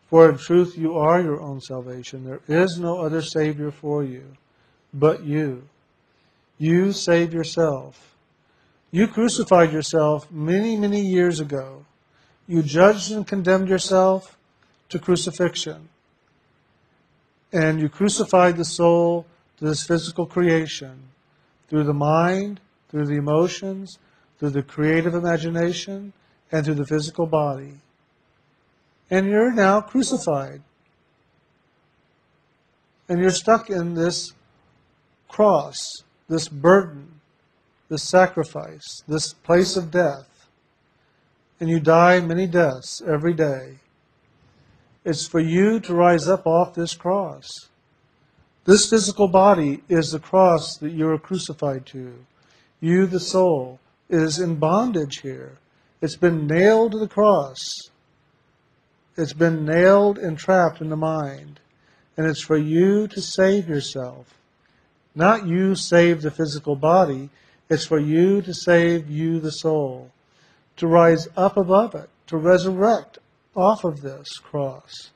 For 0.09 0.29
in 0.29 0.37
truth, 0.37 0.77
you 0.77 0.97
are 0.97 1.21
your 1.21 1.39
own 1.39 1.61
salvation. 1.61 2.25
There 2.25 2.41
is 2.47 2.77
no 2.77 2.99
other 2.99 3.21
Savior 3.21 3.71
for 3.71 4.03
you 4.03 4.25
but 4.93 5.23
you. 5.23 5.63
You 6.57 6.91
save 6.91 7.33
yourself. 7.33 8.15
You 8.91 9.07
crucified 9.07 9.71
yourself 9.71 10.29
many, 10.31 10.75
many 10.75 11.01
years 11.01 11.39
ago. 11.39 11.85
You 12.47 12.63
judged 12.63 13.11
and 13.11 13.25
condemned 13.25 13.69
yourself 13.69 14.37
to 14.89 14.99
crucifixion. 14.99 15.89
And 17.53 17.79
you 17.79 17.87
crucified 17.87 18.57
the 18.57 18.65
soul 18.65 19.25
to 19.57 19.65
this 19.65 19.85
physical 19.85 20.25
creation 20.25 21.03
through 21.69 21.83
the 21.83 21.93
mind, 21.93 22.59
through 22.89 23.05
the 23.05 23.15
emotions, 23.15 23.99
through 24.39 24.49
the 24.49 24.63
creative 24.63 25.13
imagination, 25.13 26.13
and 26.51 26.65
through 26.65 26.75
the 26.75 26.85
physical 26.85 27.25
body. 27.25 27.75
And 29.09 29.27
you're 29.27 29.53
now 29.53 29.81
crucified. 29.81 30.61
And 33.07 33.19
you're 33.19 33.31
stuck 33.31 33.69
in 33.69 33.95
this 33.95 34.33
cross, 35.27 36.03
this 36.27 36.47
burden, 36.47 37.21
this 37.89 38.03
sacrifice, 38.03 39.03
this 39.07 39.33
place 39.33 39.75
of 39.75 39.91
death. 39.91 40.47
And 41.59 41.69
you 41.69 41.79
die 41.79 42.19
many 42.19 42.47
deaths 42.47 43.01
every 43.05 43.33
day. 43.33 43.79
It's 45.03 45.27
for 45.27 45.39
you 45.39 45.79
to 45.81 45.93
rise 45.93 46.27
up 46.27 46.45
off 46.45 46.73
this 46.75 46.93
cross. 46.93 47.49
This 48.65 48.89
physical 48.89 49.27
body 49.27 49.83
is 49.89 50.11
the 50.11 50.19
cross 50.19 50.77
that 50.77 50.91
you 50.91 51.09
are 51.09 51.17
crucified 51.17 51.85
to. 51.87 52.13
You, 52.81 53.05
the 53.05 53.19
soul, 53.19 53.79
is 54.09 54.39
in 54.39 54.55
bondage 54.55 55.21
here. 55.21 55.57
It's 56.01 56.15
been 56.15 56.47
nailed 56.47 56.91
to 56.93 56.99
the 56.99 57.07
cross. 57.07 57.59
It's 59.17 59.33
been 59.33 59.65
nailed 59.65 60.17
and 60.17 60.37
trapped 60.37 60.81
in 60.81 60.89
the 60.89 60.95
mind. 60.95 61.59
And 62.15 62.27
it's 62.27 62.41
for 62.41 62.57
you 62.57 63.07
to 63.07 63.21
save 63.21 63.67
yourself. 63.67 64.37
Not 65.15 65.47
you 65.47 65.75
save 65.75 66.21
the 66.21 66.31
physical 66.31 66.75
body. 66.75 67.29
It's 67.69 67.85
for 67.85 67.99
you 67.99 68.41
to 68.41 68.53
save 68.53 69.09
you, 69.09 69.39
the 69.39 69.51
soul. 69.51 70.11
To 70.77 70.87
rise 70.87 71.27
up 71.35 71.57
above 71.57 71.95
it. 71.95 72.09
To 72.27 72.37
resurrect 72.37 73.19
off 73.55 73.83
of 73.83 74.01
this 74.01 74.27
cross. 74.37 75.11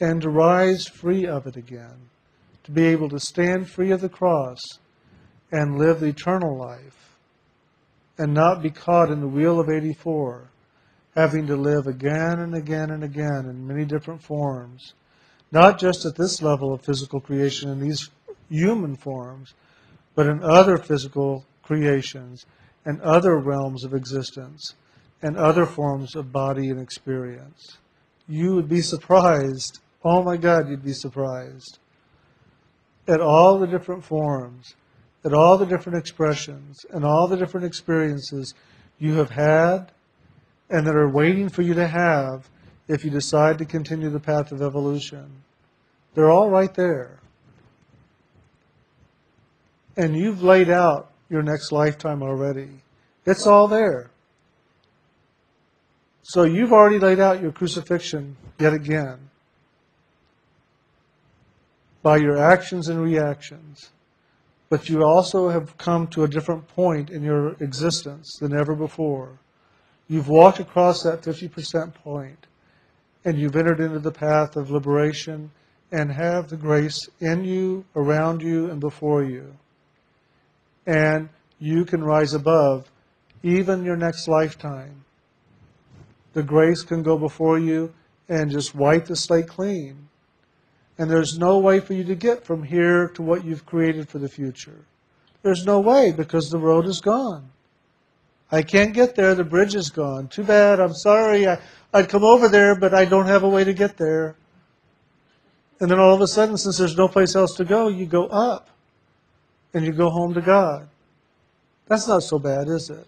And 0.00 0.20
to 0.22 0.28
rise 0.28 0.86
free 0.86 1.26
of 1.26 1.46
it 1.46 1.56
again. 1.56 2.10
To 2.64 2.70
be 2.70 2.86
able 2.86 3.08
to 3.10 3.20
stand 3.20 3.70
free 3.70 3.90
of 3.90 4.00
the 4.00 4.08
cross 4.08 4.60
and 5.52 5.78
live 5.78 6.00
the 6.00 6.06
eternal 6.06 6.56
life. 6.56 7.16
And 8.18 8.32
not 8.32 8.62
be 8.62 8.70
caught 8.70 9.10
in 9.10 9.20
the 9.20 9.28
wheel 9.28 9.58
of 9.58 9.68
84 9.68 10.50
having 11.14 11.46
to 11.46 11.56
live 11.56 11.86
again 11.86 12.40
and 12.40 12.54
again 12.54 12.90
and 12.90 13.04
again 13.04 13.46
in 13.46 13.66
many 13.66 13.84
different 13.84 14.22
forms, 14.22 14.94
not 15.52 15.78
just 15.78 16.04
at 16.04 16.16
this 16.16 16.42
level 16.42 16.74
of 16.74 16.82
physical 16.82 17.20
creation 17.20 17.70
in 17.70 17.80
these 17.80 18.10
human 18.48 18.96
forms, 18.96 19.54
but 20.14 20.26
in 20.26 20.42
other 20.42 20.76
physical 20.76 21.44
creations 21.62 22.46
and 22.84 23.00
other 23.00 23.38
realms 23.38 23.84
of 23.84 23.94
existence 23.94 24.74
and 25.22 25.36
other 25.36 25.64
forms 25.64 26.14
of 26.16 26.32
body 26.32 26.68
and 26.68 26.80
experience. 26.80 27.78
You 28.28 28.54
would 28.54 28.68
be 28.68 28.82
surprised. 28.82 29.80
Oh 30.04 30.22
my 30.22 30.36
God, 30.36 30.68
you'd 30.68 30.84
be 30.84 30.92
surprised 30.92 31.78
at 33.06 33.20
all 33.20 33.58
the 33.58 33.66
different 33.66 34.04
forms, 34.04 34.74
at 35.24 35.32
all 35.32 35.58
the 35.58 35.66
different 35.66 35.98
expressions, 35.98 36.84
and 36.90 37.04
all 37.04 37.26
the 37.26 37.36
different 37.36 37.66
experiences 37.66 38.54
you 38.98 39.14
have 39.14 39.30
had 39.30 39.92
and 40.70 40.86
that 40.86 40.96
are 40.96 41.08
waiting 41.08 41.48
for 41.48 41.62
you 41.62 41.74
to 41.74 41.86
have 41.86 42.48
if 42.88 43.04
you 43.04 43.10
decide 43.10 43.58
to 43.58 43.64
continue 43.64 44.10
the 44.10 44.20
path 44.20 44.52
of 44.52 44.62
evolution. 44.62 45.42
They're 46.14 46.30
all 46.30 46.50
right 46.50 46.72
there. 46.74 47.18
And 49.96 50.16
you've 50.16 50.42
laid 50.42 50.70
out 50.70 51.10
your 51.28 51.42
next 51.42 51.72
lifetime 51.72 52.22
already. 52.22 52.68
It's 53.26 53.46
all 53.46 53.68
there. 53.68 54.10
So 56.22 56.44
you've 56.44 56.72
already 56.72 56.98
laid 56.98 57.20
out 57.20 57.42
your 57.42 57.52
crucifixion 57.52 58.36
yet 58.58 58.72
again 58.72 59.30
by 62.04 62.18
your 62.18 62.36
actions 62.36 62.88
and 62.88 63.02
reactions. 63.02 63.90
But 64.68 64.90
you 64.90 65.02
also 65.02 65.48
have 65.48 65.78
come 65.78 66.06
to 66.08 66.24
a 66.24 66.28
different 66.28 66.68
point 66.68 67.08
in 67.08 67.22
your 67.22 67.54
existence 67.60 68.36
than 68.38 68.54
ever 68.54 68.74
before. 68.74 69.38
You've 70.06 70.28
walked 70.28 70.60
across 70.60 71.02
that 71.02 71.22
50% 71.22 71.94
point 71.94 72.46
and 73.24 73.38
you've 73.38 73.56
entered 73.56 73.80
into 73.80 74.00
the 74.00 74.12
path 74.12 74.54
of 74.54 74.70
liberation 74.70 75.50
and 75.90 76.12
have 76.12 76.50
the 76.50 76.58
grace 76.58 77.08
in 77.20 77.42
you, 77.42 77.86
around 77.96 78.42
you, 78.42 78.70
and 78.70 78.80
before 78.80 79.24
you. 79.24 79.56
And 80.86 81.30
you 81.58 81.86
can 81.86 82.04
rise 82.04 82.34
above 82.34 82.90
even 83.42 83.82
your 83.82 83.96
next 83.96 84.28
lifetime. 84.28 85.06
The 86.34 86.42
grace 86.42 86.82
can 86.82 87.02
go 87.02 87.16
before 87.16 87.58
you 87.58 87.94
and 88.28 88.50
just 88.50 88.74
wipe 88.74 89.06
the 89.06 89.16
slate 89.16 89.48
clean. 89.48 90.10
And 90.98 91.10
there's 91.10 91.38
no 91.38 91.58
way 91.58 91.80
for 91.80 91.92
you 91.94 92.04
to 92.04 92.14
get 92.14 92.44
from 92.44 92.62
here 92.62 93.08
to 93.08 93.22
what 93.22 93.44
you've 93.44 93.66
created 93.66 94.08
for 94.08 94.18
the 94.18 94.28
future. 94.28 94.84
There's 95.42 95.66
no 95.66 95.80
way 95.80 96.12
because 96.12 96.50
the 96.50 96.58
road 96.58 96.86
is 96.86 97.00
gone. 97.00 97.50
I 98.50 98.62
can't 98.62 98.94
get 98.94 99.16
there. 99.16 99.34
The 99.34 99.44
bridge 99.44 99.74
is 99.74 99.90
gone. 99.90 100.28
Too 100.28 100.44
bad. 100.44 100.78
I'm 100.78 100.94
sorry. 100.94 101.48
I, 101.48 101.58
I'd 101.92 102.08
come 102.08 102.24
over 102.24 102.48
there, 102.48 102.76
but 102.76 102.94
I 102.94 103.04
don't 103.04 103.26
have 103.26 103.42
a 103.42 103.48
way 103.48 103.64
to 103.64 103.72
get 103.72 103.96
there. 103.96 104.36
And 105.80 105.90
then 105.90 105.98
all 105.98 106.14
of 106.14 106.20
a 106.20 106.28
sudden, 106.28 106.56
since 106.56 106.78
there's 106.78 106.96
no 106.96 107.08
place 107.08 107.34
else 107.34 107.56
to 107.56 107.64
go, 107.64 107.88
you 107.88 108.06
go 108.06 108.26
up 108.26 108.70
and 109.72 109.84
you 109.84 109.92
go 109.92 110.08
home 110.08 110.34
to 110.34 110.40
God. 110.40 110.88
That's 111.88 112.06
not 112.06 112.22
so 112.22 112.38
bad, 112.38 112.68
is 112.68 112.90
it? 112.90 113.06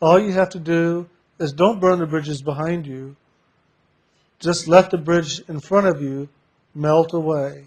All 0.00 0.18
you 0.18 0.32
have 0.32 0.50
to 0.50 0.58
do 0.58 1.08
is 1.38 1.52
don't 1.52 1.80
burn 1.80 1.98
the 1.98 2.06
bridges 2.06 2.42
behind 2.42 2.86
you. 2.86 3.16
Just 4.38 4.68
let 4.68 4.90
the 4.90 4.98
bridge 4.98 5.40
in 5.48 5.60
front 5.60 5.86
of 5.86 6.02
you 6.02 6.28
melt 6.74 7.12
away. 7.12 7.64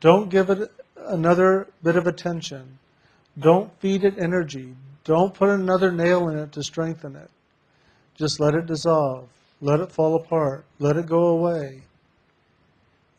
Don't 0.00 0.28
give 0.28 0.50
it 0.50 0.70
another 0.96 1.68
bit 1.82 1.96
of 1.96 2.06
attention. 2.06 2.78
Don't 3.38 3.70
feed 3.80 4.04
it 4.04 4.18
energy. 4.18 4.74
Don't 5.04 5.34
put 5.34 5.48
another 5.48 5.90
nail 5.90 6.28
in 6.28 6.38
it 6.38 6.52
to 6.52 6.62
strengthen 6.62 7.16
it. 7.16 7.30
Just 8.14 8.40
let 8.40 8.54
it 8.54 8.66
dissolve. 8.66 9.28
Let 9.60 9.80
it 9.80 9.92
fall 9.92 10.14
apart. 10.14 10.64
Let 10.78 10.96
it 10.96 11.06
go 11.06 11.26
away. 11.26 11.82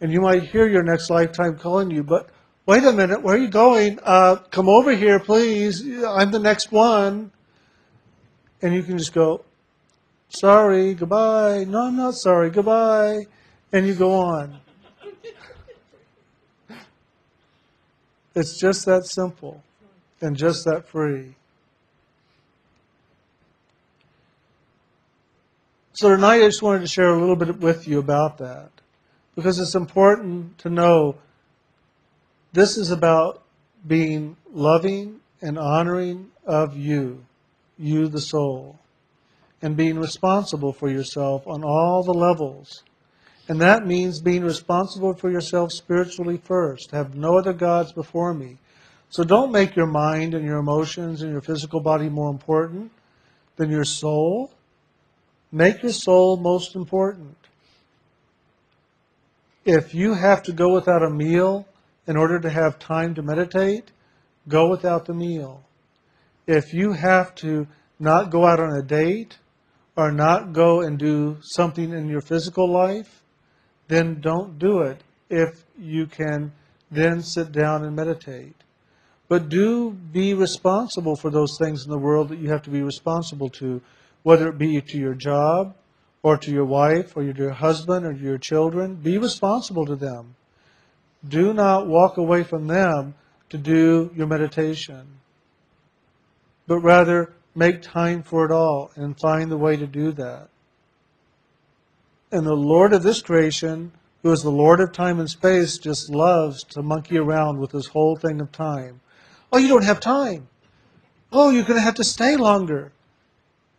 And 0.01 0.11
you 0.11 0.21
might 0.21 0.43
hear 0.43 0.67
your 0.67 0.83
next 0.83 1.09
lifetime 1.09 1.57
calling 1.57 1.91
you, 1.91 2.03
but 2.03 2.29
wait 2.65 2.83
a 2.83 2.91
minute, 2.91 3.21
where 3.21 3.35
are 3.35 3.39
you 3.39 3.47
going? 3.47 3.99
Uh, 4.03 4.37
come 4.51 4.69
over 4.69 4.95
here, 4.95 5.19
please. 5.19 5.83
I'm 6.03 6.31
the 6.31 6.39
next 6.39 6.71
one. 6.71 7.31
And 8.61 8.73
you 8.73 8.83
can 8.83 8.97
just 8.97 9.13
go, 9.13 9.43
sorry, 10.29 10.93
goodbye. 10.93 11.65
No, 11.65 11.87
I'm 11.87 11.97
not 11.97 12.15
sorry, 12.15 12.49
goodbye. 12.49 13.25
And 13.71 13.85
you 13.85 13.95
go 13.95 14.13
on. 14.13 14.59
It's 18.35 18.59
just 18.59 18.85
that 18.85 19.05
simple 19.05 19.63
and 20.21 20.35
just 20.35 20.65
that 20.65 20.87
free. 20.87 21.35
So 25.93 26.09
tonight 26.09 26.43
I 26.43 26.47
just 26.47 26.61
wanted 26.61 26.81
to 26.81 26.87
share 26.87 27.09
a 27.13 27.17
little 27.17 27.37
bit 27.37 27.59
with 27.59 27.87
you 27.87 27.99
about 27.99 28.37
that 28.39 28.69
because 29.35 29.57
it's 29.59 29.75
important 29.75 30.57
to 30.57 30.69
know 30.69 31.15
this 32.51 32.77
is 32.77 32.91
about 32.91 33.41
being 33.87 34.35
loving 34.51 35.21
and 35.41 35.57
honoring 35.57 36.31
of 36.45 36.75
you, 36.75 37.25
you 37.77 38.09
the 38.09 38.19
soul, 38.19 38.79
and 39.61 39.77
being 39.77 39.97
responsible 39.97 40.73
for 40.73 40.89
yourself 40.89 41.47
on 41.47 41.63
all 41.63 42.03
the 42.03 42.13
levels. 42.13 42.83
And 43.47 43.61
that 43.61 43.85
means 43.85 44.21
being 44.21 44.43
responsible 44.43 45.13
for 45.13 45.29
yourself 45.29 45.71
spiritually 45.71 46.37
first. 46.37 46.91
Have 46.91 47.15
no 47.15 47.37
other 47.37 47.53
gods 47.53 47.91
before 47.91 48.33
me. 48.33 48.57
So 49.09 49.23
don't 49.23 49.51
make 49.51 49.75
your 49.75 49.85
mind 49.85 50.33
and 50.33 50.43
your 50.43 50.57
emotions 50.57 51.21
and 51.21 51.31
your 51.31 51.41
physical 51.41 51.79
body 51.79 52.09
more 52.09 52.31
important 52.31 52.91
than 53.55 53.69
your 53.69 53.85
soul. 53.85 54.51
Make 55.51 55.83
your 55.83 55.91
soul 55.91 56.37
most 56.37 56.75
important. 56.75 57.37
If 59.63 59.93
you 59.93 60.13
have 60.15 60.43
to 60.43 60.51
go 60.51 60.73
without 60.73 61.03
a 61.03 61.09
meal 61.09 61.67
in 62.07 62.17
order 62.17 62.39
to 62.39 62.49
have 62.49 62.79
time 62.79 63.15
to 63.15 63.21
meditate, 63.21 63.91
go 64.47 64.69
without 64.69 65.05
the 65.05 65.13
meal. 65.13 65.63
If 66.47 66.73
you 66.73 66.93
have 66.93 67.33
to 67.35 67.67
not 67.99 68.29
go 68.29 68.45
out 68.45 68.59
on 68.59 68.75
a 68.75 68.83
date 68.83 69.37
or 69.95 70.11
not 70.11 70.51
go 70.51 70.81
and 70.81 70.99
do 70.99 71.37
something 71.41 71.91
in 71.91 72.07
your 72.07 72.21
physical 72.21 72.69
life, 72.69 73.23
then 73.87 74.19
don't 74.21 74.57
do 74.57 74.79
it 74.79 75.01
if 75.29 75.63
you 75.77 76.07
can 76.07 76.51
then 76.91 77.21
sit 77.21 77.51
down 77.51 77.83
and 77.83 77.95
meditate. 77.95 78.55
But 79.27 79.49
do 79.49 79.91
be 79.91 80.33
responsible 80.33 81.15
for 81.15 81.29
those 81.29 81.57
things 81.57 81.83
in 81.83 81.91
the 81.91 81.97
world 81.97 82.29
that 82.29 82.39
you 82.39 82.49
have 82.49 82.61
to 82.63 82.69
be 82.69 82.81
responsible 82.81 83.49
to, 83.49 83.81
whether 84.23 84.49
it 84.49 84.57
be 84.57 84.79
to 84.79 84.97
your 84.97 85.15
job 85.15 85.75
or 86.21 86.37
to 86.37 86.51
your 86.51 86.65
wife 86.65 87.15
or 87.15 87.23
your 87.23 87.51
husband 87.51 88.05
or 88.05 88.11
your 88.11 88.37
children. 88.37 88.95
Be 88.95 89.17
responsible 89.17 89.85
to 89.85 89.95
them. 89.95 90.35
Do 91.27 91.53
not 91.53 91.87
walk 91.87 92.17
away 92.17 92.43
from 92.43 92.67
them 92.67 93.15
to 93.49 93.57
do 93.57 94.11
your 94.15 94.27
meditation, 94.27 95.07
but 96.67 96.79
rather 96.79 97.33
make 97.55 97.81
time 97.81 98.21
for 98.21 98.45
it 98.45 98.51
all 98.51 98.91
and 98.95 99.19
find 99.19 99.49
the 99.49 99.57
way 99.57 99.75
to 99.75 99.87
do 99.87 100.11
that. 100.11 100.49
And 102.31 102.45
the 102.45 102.55
Lord 102.55 102.93
of 102.93 103.03
this 103.03 103.21
creation, 103.21 103.91
who 104.23 104.31
is 104.31 104.41
the 104.41 104.49
Lord 104.49 104.79
of 104.79 104.91
time 104.91 105.19
and 105.19 105.29
space, 105.29 105.77
just 105.77 106.09
loves 106.09 106.63
to 106.65 106.81
monkey 106.81 107.17
around 107.17 107.59
with 107.59 107.71
this 107.71 107.87
whole 107.87 108.15
thing 108.15 108.41
of 108.41 108.51
time. 108.51 109.01
Oh, 109.51 109.57
you 109.57 109.67
don't 109.67 109.83
have 109.83 109.99
time. 109.99 110.47
Oh, 111.31 111.49
you're 111.49 111.63
going 111.63 111.77
to 111.77 111.81
have 111.81 111.95
to 111.95 112.03
stay 112.03 112.35
longer. 112.35 112.91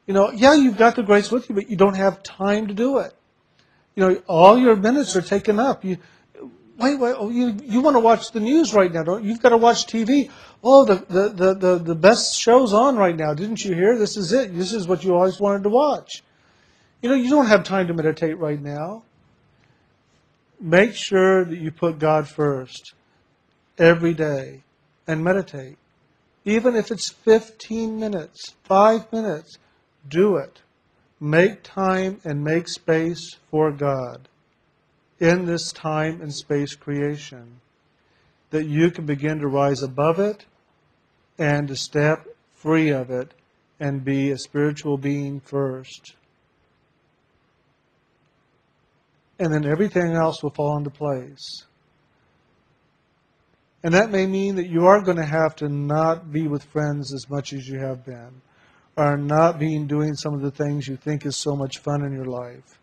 You 0.07 0.15
know, 0.15 0.31
yeah, 0.31 0.55
you've 0.55 0.79
got 0.79 0.95
the 0.95 1.03
grace 1.03 1.31
with 1.31 1.49
you, 1.49 1.55
but 1.55 1.69
you 1.69 1.77
don't 1.77 1.97
have 1.97 2.23
time 2.23 2.69
to 2.69 2.75
do 2.75 2.99
it. 2.99 3.13
You 3.95 4.09
know, 4.09 4.23
all 4.29 4.59
your 4.59 4.77
minutes 4.77 5.17
are 5.17 5.23
taken 5.23 5.59
up. 5.59 5.85
You, 5.85 5.97
wait, 6.79 6.99
wait, 6.99 7.15
oh, 7.19 7.31
you, 7.31 7.57
you 7.65 7.81
want 7.81 7.97
to 7.97 8.01
watch 8.01 8.31
the 8.31 8.41
news 8.41 8.73
right 8.73 8.93
now, 8.93 9.03
don't 9.03 9.25
you? 9.25 9.31
You've 9.31 9.43
got 9.43 9.49
to 9.49 9.57
watch 9.57 9.87
TV. 9.87 10.31
Oh, 10.63 10.85
the, 10.85 10.95
the, 11.09 11.29
the, 11.31 11.55
the, 11.55 11.79
the 11.79 11.95
best 11.95 12.39
show's 12.39 12.73
on 12.73 12.97
right 12.97 13.17
now. 13.17 13.35
Didn't 13.35 13.65
you 13.65 13.75
hear? 13.75 13.99
This 13.99 14.17
is 14.17 14.33
it. 14.33 14.55
This 14.55 14.73
is 14.73 14.87
what 14.87 15.03
you 15.03 15.15
always 15.15 15.41
wanted 15.41 15.65
to 15.65 15.71
watch. 15.71 16.23
You 17.07 17.13
know, 17.13 17.19
you 17.19 17.31
don't 17.31 17.47
have 17.47 17.63
time 17.63 17.87
to 17.87 17.95
meditate 17.95 18.37
right 18.37 18.61
now. 18.61 19.05
Make 20.59 20.93
sure 20.93 21.45
that 21.45 21.57
you 21.57 21.71
put 21.71 22.01
God 22.01 22.27
first 22.27 22.95
every 23.79 24.13
day 24.13 24.65
and 25.07 25.23
meditate. 25.23 25.79
Even 26.45 26.75
if 26.75 26.91
it's 26.91 27.09
15 27.09 28.01
minutes, 28.01 28.57
5 28.65 29.13
minutes, 29.13 29.57
do 30.09 30.35
it. 30.35 30.63
Make 31.21 31.63
time 31.63 32.21
and 32.25 32.43
make 32.43 32.67
space 32.67 33.37
for 33.53 33.71
God 33.71 34.29
in 35.21 35.45
this 35.45 35.71
time 35.71 36.21
and 36.21 36.35
space 36.35 36.75
creation. 36.75 37.61
That 38.51 38.67
you 38.67 38.91
can 38.91 39.07
begin 39.07 39.39
to 39.39 39.47
rise 39.47 39.81
above 39.81 40.19
it 40.19 40.45
and 41.39 41.69
to 41.69 41.77
step 41.77 42.27
free 42.53 42.89
of 42.89 43.13
it 43.13 43.33
and 43.79 44.05
be 44.05 44.33
a 44.33 44.39
spiritual 44.39 44.99
being 44.99 45.39
first. 45.39 46.17
And 49.39 49.53
then 49.53 49.67
everything 49.67 50.15
else 50.15 50.43
will 50.43 50.51
fall 50.51 50.79
into 50.79 50.91
place. 50.91 51.67
And 53.83 53.95
that 53.95 54.11
may 54.11 54.27
mean 54.27 54.57
that 54.57 54.69
you 54.69 54.87
are 54.87 55.03
going 55.03 55.19
to 55.19 55.25
have 55.25 55.55
to 55.57 55.69
not 55.69 56.33
be 56.33 56.49
with 56.49 56.65
friends 56.65 57.13
as 57.13 57.29
much 57.29 57.53
as 57.53 57.69
you 57.69 57.79
have 57.79 58.05
been, 58.05 58.41
or 58.97 59.17
not 59.17 59.59
being 59.59 59.87
doing 59.87 60.15
some 60.15 60.35
of 60.35 60.41
the 60.41 60.51
things 60.51 60.89
you 60.89 60.97
think 60.97 61.27
is 61.27 61.37
so 61.37 61.55
much 61.55 61.79
fun 61.79 62.03
in 62.03 62.13
your 62.13 62.25
life 62.25 62.81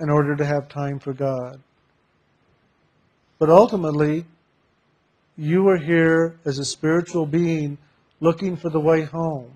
in 0.00 0.10
order 0.10 0.36
to 0.36 0.44
have 0.44 0.68
time 0.68 0.98
for 0.98 1.12
God. 1.12 1.60
But 3.38 3.48
ultimately, 3.48 4.26
you 5.36 5.66
are 5.68 5.78
here 5.78 6.38
as 6.44 6.58
a 6.58 6.64
spiritual 6.64 7.26
being 7.26 7.78
looking 8.20 8.56
for 8.56 8.68
the 8.68 8.80
way 8.80 9.02
home, 9.02 9.52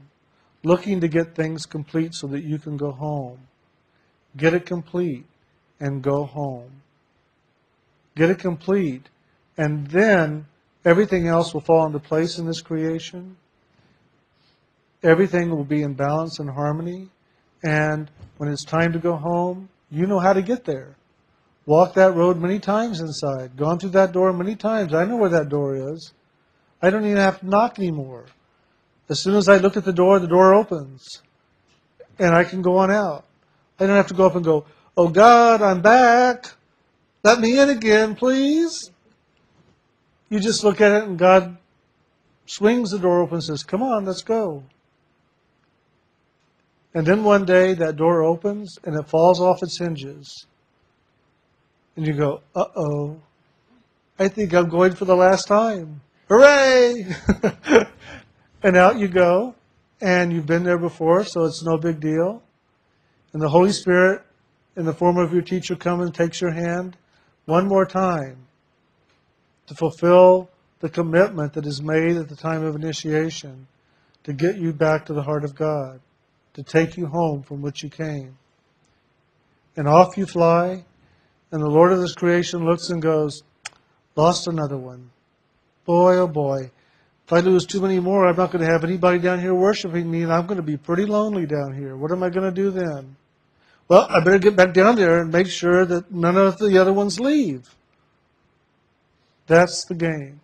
looking 0.62 1.00
to 1.00 1.08
get 1.08 1.34
things 1.34 1.66
complete 1.66 2.14
so 2.14 2.26
that 2.28 2.44
you 2.44 2.58
can 2.58 2.76
go 2.76 2.92
home. 2.92 3.38
Get 4.36 4.54
it 4.54 4.64
complete 4.66 5.26
and 5.80 6.02
go 6.02 6.24
home. 6.24 6.82
Get 8.14 8.30
it 8.30 8.38
complete, 8.38 9.08
and 9.58 9.86
then 9.88 10.46
everything 10.84 11.26
else 11.26 11.52
will 11.52 11.60
fall 11.60 11.86
into 11.86 11.98
place 11.98 12.38
in 12.38 12.46
this 12.46 12.62
creation. 12.62 13.36
Everything 15.02 15.50
will 15.50 15.64
be 15.64 15.82
in 15.82 15.94
balance 15.94 16.38
and 16.38 16.48
harmony. 16.50 17.08
And 17.62 18.10
when 18.38 18.50
it's 18.50 18.64
time 18.64 18.92
to 18.92 18.98
go 18.98 19.16
home, 19.16 19.68
you 19.90 20.06
know 20.06 20.18
how 20.18 20.32
to 20.32 20.42
get 20.42 20.64
there. 20.64 20.96
Walked 21.66 21.96
that 21.96 22.14
road 22.14 22.38
many 22.38 22.58
times 22.60 23.00
inside, 23.00 23.56
gone 23.56 23.78
through 23.78 23.90
that 23.90 24.12
door 24.12 24.32
many 24.32 24.54
times. 24.54 24.94
I 24.94 25.04
know 25.04 25.16
where 25.16 25.30
that 25.30 25.48
door 25.48 25.92
is. 25.92 26.12
I 26.80 26.90
don't 26.90 27.04
even 27.04 27.16
have 27.16 27.40
to 27.40 27.46
knock 27.46 27.78
anymore. 27.78 28.26
As 29.08 29.20
soon 29.20 29.34
as 29.34 29.48
I 29.48 29.56
look 29.58 29.76
at 29.76 29.84
the 29.84 29.92
door, 29.92 30.18
the 30.18 30.28
door 30.28 30.54
opens. 30.54 31.22
And 32.18 32.34
I 32.34 32.44
can 32.44 32.62
go 32.62 32.78
on 32.78 32.90
out. 32.90 33.24
I 33.78 33.86
don't 33.86 33.96
have 33.96 34.08
to 34.08 34.14
go 34.14 34.26
up 34.26 34.36
and 34.36 34.44
go, 34.44 34.64
Oh 34.98 35.08
God, 35.08 35.60
I'm 35.60 35.82
back. 35.82 36.46
Let 37.22 37.38
me 37.38 37.58
in 37.58 37.68
again, 37.68 38.14
please. 38.14 38.90
You 40.30 40.40
just 40.40 40.64
look 40.64 40.80
at 40.80 40.92
it 40.92 41.04
and 41.04 41.18
God 41.18 41.58
swings 42.46 42.92
the 42.92 42.98
door 42.98 43.20
open 43.20 43.34
and 43.34 43.44
says, 43.44 43.62
Come 43.62 43.82
on, 43.82 44.06
let's 44.06 44.22
go. 44.22 44.64
And 46.94 47.06
then 47.06 47.24
one 47.24 47.44
day 47.44 47.74
that 47.74 47.96
door 47.96 48.22
opens 48.22 48.78
and 48.84 48.96
it 48.98 49.06
falls 49.06 49.38
off 49.38 49.62
its 49.62 49.76
hinges. 49.76 50.46
And 51.94 52.06
you 52.06 52.14
go, 52.14 52.40
Uh 52.54 52.64
oh, 52.74 53.20
I 54.18 54.28
think 54.28 54.54
I'm 54.54 54.70
going 54.70 54.94
for 54.94 55.04
the 55.04 55.16
last 55.16 55.46
time. 55.46 56.00
Hooray! 56.28 57.06
and 58.62 58.76
out 58.76 58.98
you 58.98 59.08
go. 59.08 59.54
And 60.00 60.32
you've 60.32 60.46
been 60.46 60.64
there 60.64 60.78
before, 60.78 61.24
so 61.24 61.44
it's 61.44 61.62
no 61.62 61.76
big 61.78 62.00
deal. 62.00 62.42
And 63.32 63.40
the 63.40 63.48
Holy 63.48 63.72
Spirit 63.72 64.25
in 64.76 64.84
the 64.84 64.92
form 64.92 65.16
of 65.16 65.32
your 65.32 65.42
teacher 65.42 65.74
comes 65.74 66.04
and 66.04 66.14
takes 66.14 66.40
your 66.40 66.52
hand 66.52 66.96
one 67.46 67.66
more 67.66 67.86
time 67.86 68.36
to 69.66 69.74
fulfill 69.74 70.50
the 70.80 70.88
commitment 70.88 71.54
that 71.54 71.66
is 71.66 71.82
made 71.82 72.16
at 72.16 72.28
the 72.28 72.36
time 72.36 72.62
of 72.62 72.76
initiation 72.76 73.66
to 74.24 74.32
get 74.32 74.56
you 74.56 74.72
back 74.72 75.06
to 75.06 75.14
the 75.14 75.22
heart 75.22 75.44
of 75.44 75.54
God, 75.54 76.00
to 76.54 76.62
take 76.62 76.96
you 76.96 77.06
home 77.06 77.42
from 77.42 77.62
which 77.62 77.82
you 77.82 77.88
came. 77.88 78.36
And 79.76 79.88
off 79.88 80.16
you 80.16 80.26
fly, 80.26 80.84
and 81.52 81.62
the 81.62 81.70
Lord 81.70 81.92
of 81.92 82.00
this 82.00 82.14
creation 82.14 82.64
looks 82.64 82.90
and 82.90 83.00
goes, 83.00 83.42
Lost 84.16 84.48
another 84.48 84.78
one. 84.78 85.10
Boy, 85.84 86.16
oh 86.16 86.26
boy. 86.26 86.70
If 87.26 87.32
I 87.32 87.40
lose 87.40 87.66
too 87.66 87.80
many 87.80 88.00
more, 88.00 88.26
I'm 88.26 88.36
not 88.36 88.50
going 88.50 88.64
to 88.64 88.70
have 88.70 88.84
anybody 88.84 89.18
down 89.18 89.40
here 89.40 89.54
worshiping 89.54 90.10
me, 90.10 90.22
and 90.22 90.32
I'm 90.32 90.46
going 90.46 90.56
to 90.56 90.62
be 90.62 90.76
pretty 90.76 91.04
lonely 91.04 91.46
down 91.46 91.74
here. 91.74 91.96
What 91.96 92.12
am 92.12 92.22
I 92.22 92.30
going 92.30 92.52
to 92.52 92.62
do 92.62 92.70
then? 92.70 93.16
Well, 93.88 94.06
I 94.10 94.20
better 94.20 94.38
get 94.38 94.56
back 94.56 94.72
down 94.72 94.96
there 94.96 95.20
and 95.20 95.32
make 95.32 95.46
sure 95.46 95.84
that 95.84 96.10
none 96.10 96.36
of 96.36 96.58
the 96.58 96.76
other 96.78 96.92
ones 96.92 97.20
leave. 97.20 97.74
That's 99.46 99.84
the 99.84 99.94
game. 99.94 100.40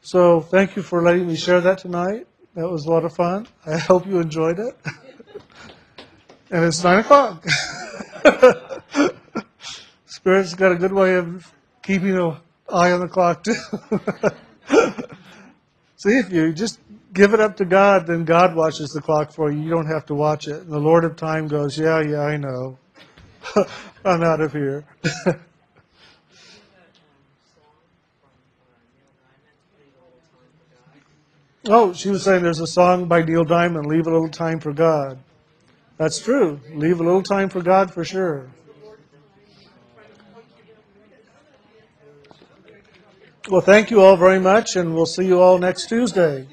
So 0.00 0.40
thank 0.40 0.76
you 0.76 0.82
for 0.82 1.02
letting 1.02 1.26
me 1.26 1.36
share 1.36 1.60
that 1.60 1.78
tonight. 1.78 2.26
That 2.54 2.70
was 2.70 2.86
a 2.86 2.90
lot 2.90 3.04
of 3.04 3.14
fun. 3.14 3.46
I 3.66 3.76
hope 3.76 4.06
you 4.06 4.18
enjoyed 4.18 4.58
it. 4.58 4.74
and 6.50 6.64
it's 6.64 6.82
nine 6.82 7.00
o'clock. 7.00 7.44
Spirit's 10.06 10.54
got 10.54 10.72
a 10.72 10.76
good 10.76 10.92
way 10.92 11.16
of 11.16 11.52
keeping 11.82 12.16
an 12.16 12.36
eye 12.72 12.92
on 12.92 13.00
the 13.00 13.08
clock 13.08 13.44
too. 13.44 13.54
See, 15.96 16.16
if 16.16 16.30
you 16.32 16.52
just 16.52 16.78
give 17.16 17.34
it 17.34 17.40
up 17.40 17.56
to 17.56 17.64
God, 17.64 18.06
then 18.06 18.24
God 18.24 18.54
watches 18.54 18.90
the 18.90 19.00
clock 19.00 19.32
for 19.32 19.50
you. 19.50 19.60
You 19.60 19.70
don't 19.70 19.86
have 19.86 20.06
to 20.06 20.14
watch 20.14 20.46
it. 20.46 20.62
And 20.62 20.70
the 20.70 20.78
Lord 20.78 21.04
of 21.04 21.16
time 21.16 21.48
goes, 21.48 21.76
Yeah, 21.78 22.00
yeah, 22.02 22.20
I 22.20 22.36
know. 22.36 22.78
I'm 24.04 24.22
out 24.22 24.40
of 24.40 24.52
here. 24.52 24.84
oh, 31.66 31.92
she 31.92 32.10
was 32.10 32.22
saying 32.22 32.42
there's 32.42 32.60
a 32.60 32.66
song 32.66 33.08
by 33.08 33.22
Neil 33.22 33.44
Diamond, 33.44 33.86
Leave 33.86 34.06
a 34.06 34.10
Little 34.10 34.28
Time 34.28 34.60
for 34.60 34.72
God. 34.72 35.18
That's 35.96 36.20
true. 36.20 36.60
Leave 36.74 37.00
a 37.00 37.02
little 37.02 37.22
time 37.22 37.48
for 37.48 37.62
God 37.62 37.92
for 37.92 38.04
sure. 38.04 38.50
Well, 43.48 43.60
thank 43.60 43.90
you 43.90 44.00
all 44.02 44.16
very 44.16 44.40
much, 44.40 44.76
and 44.76 44.94
we'll 44.94 45.06
see 45.06 45.24
you 45.24 45.40
all 45.40 45.56
next 45.58 45.88
Tuesday. 45.88 46.48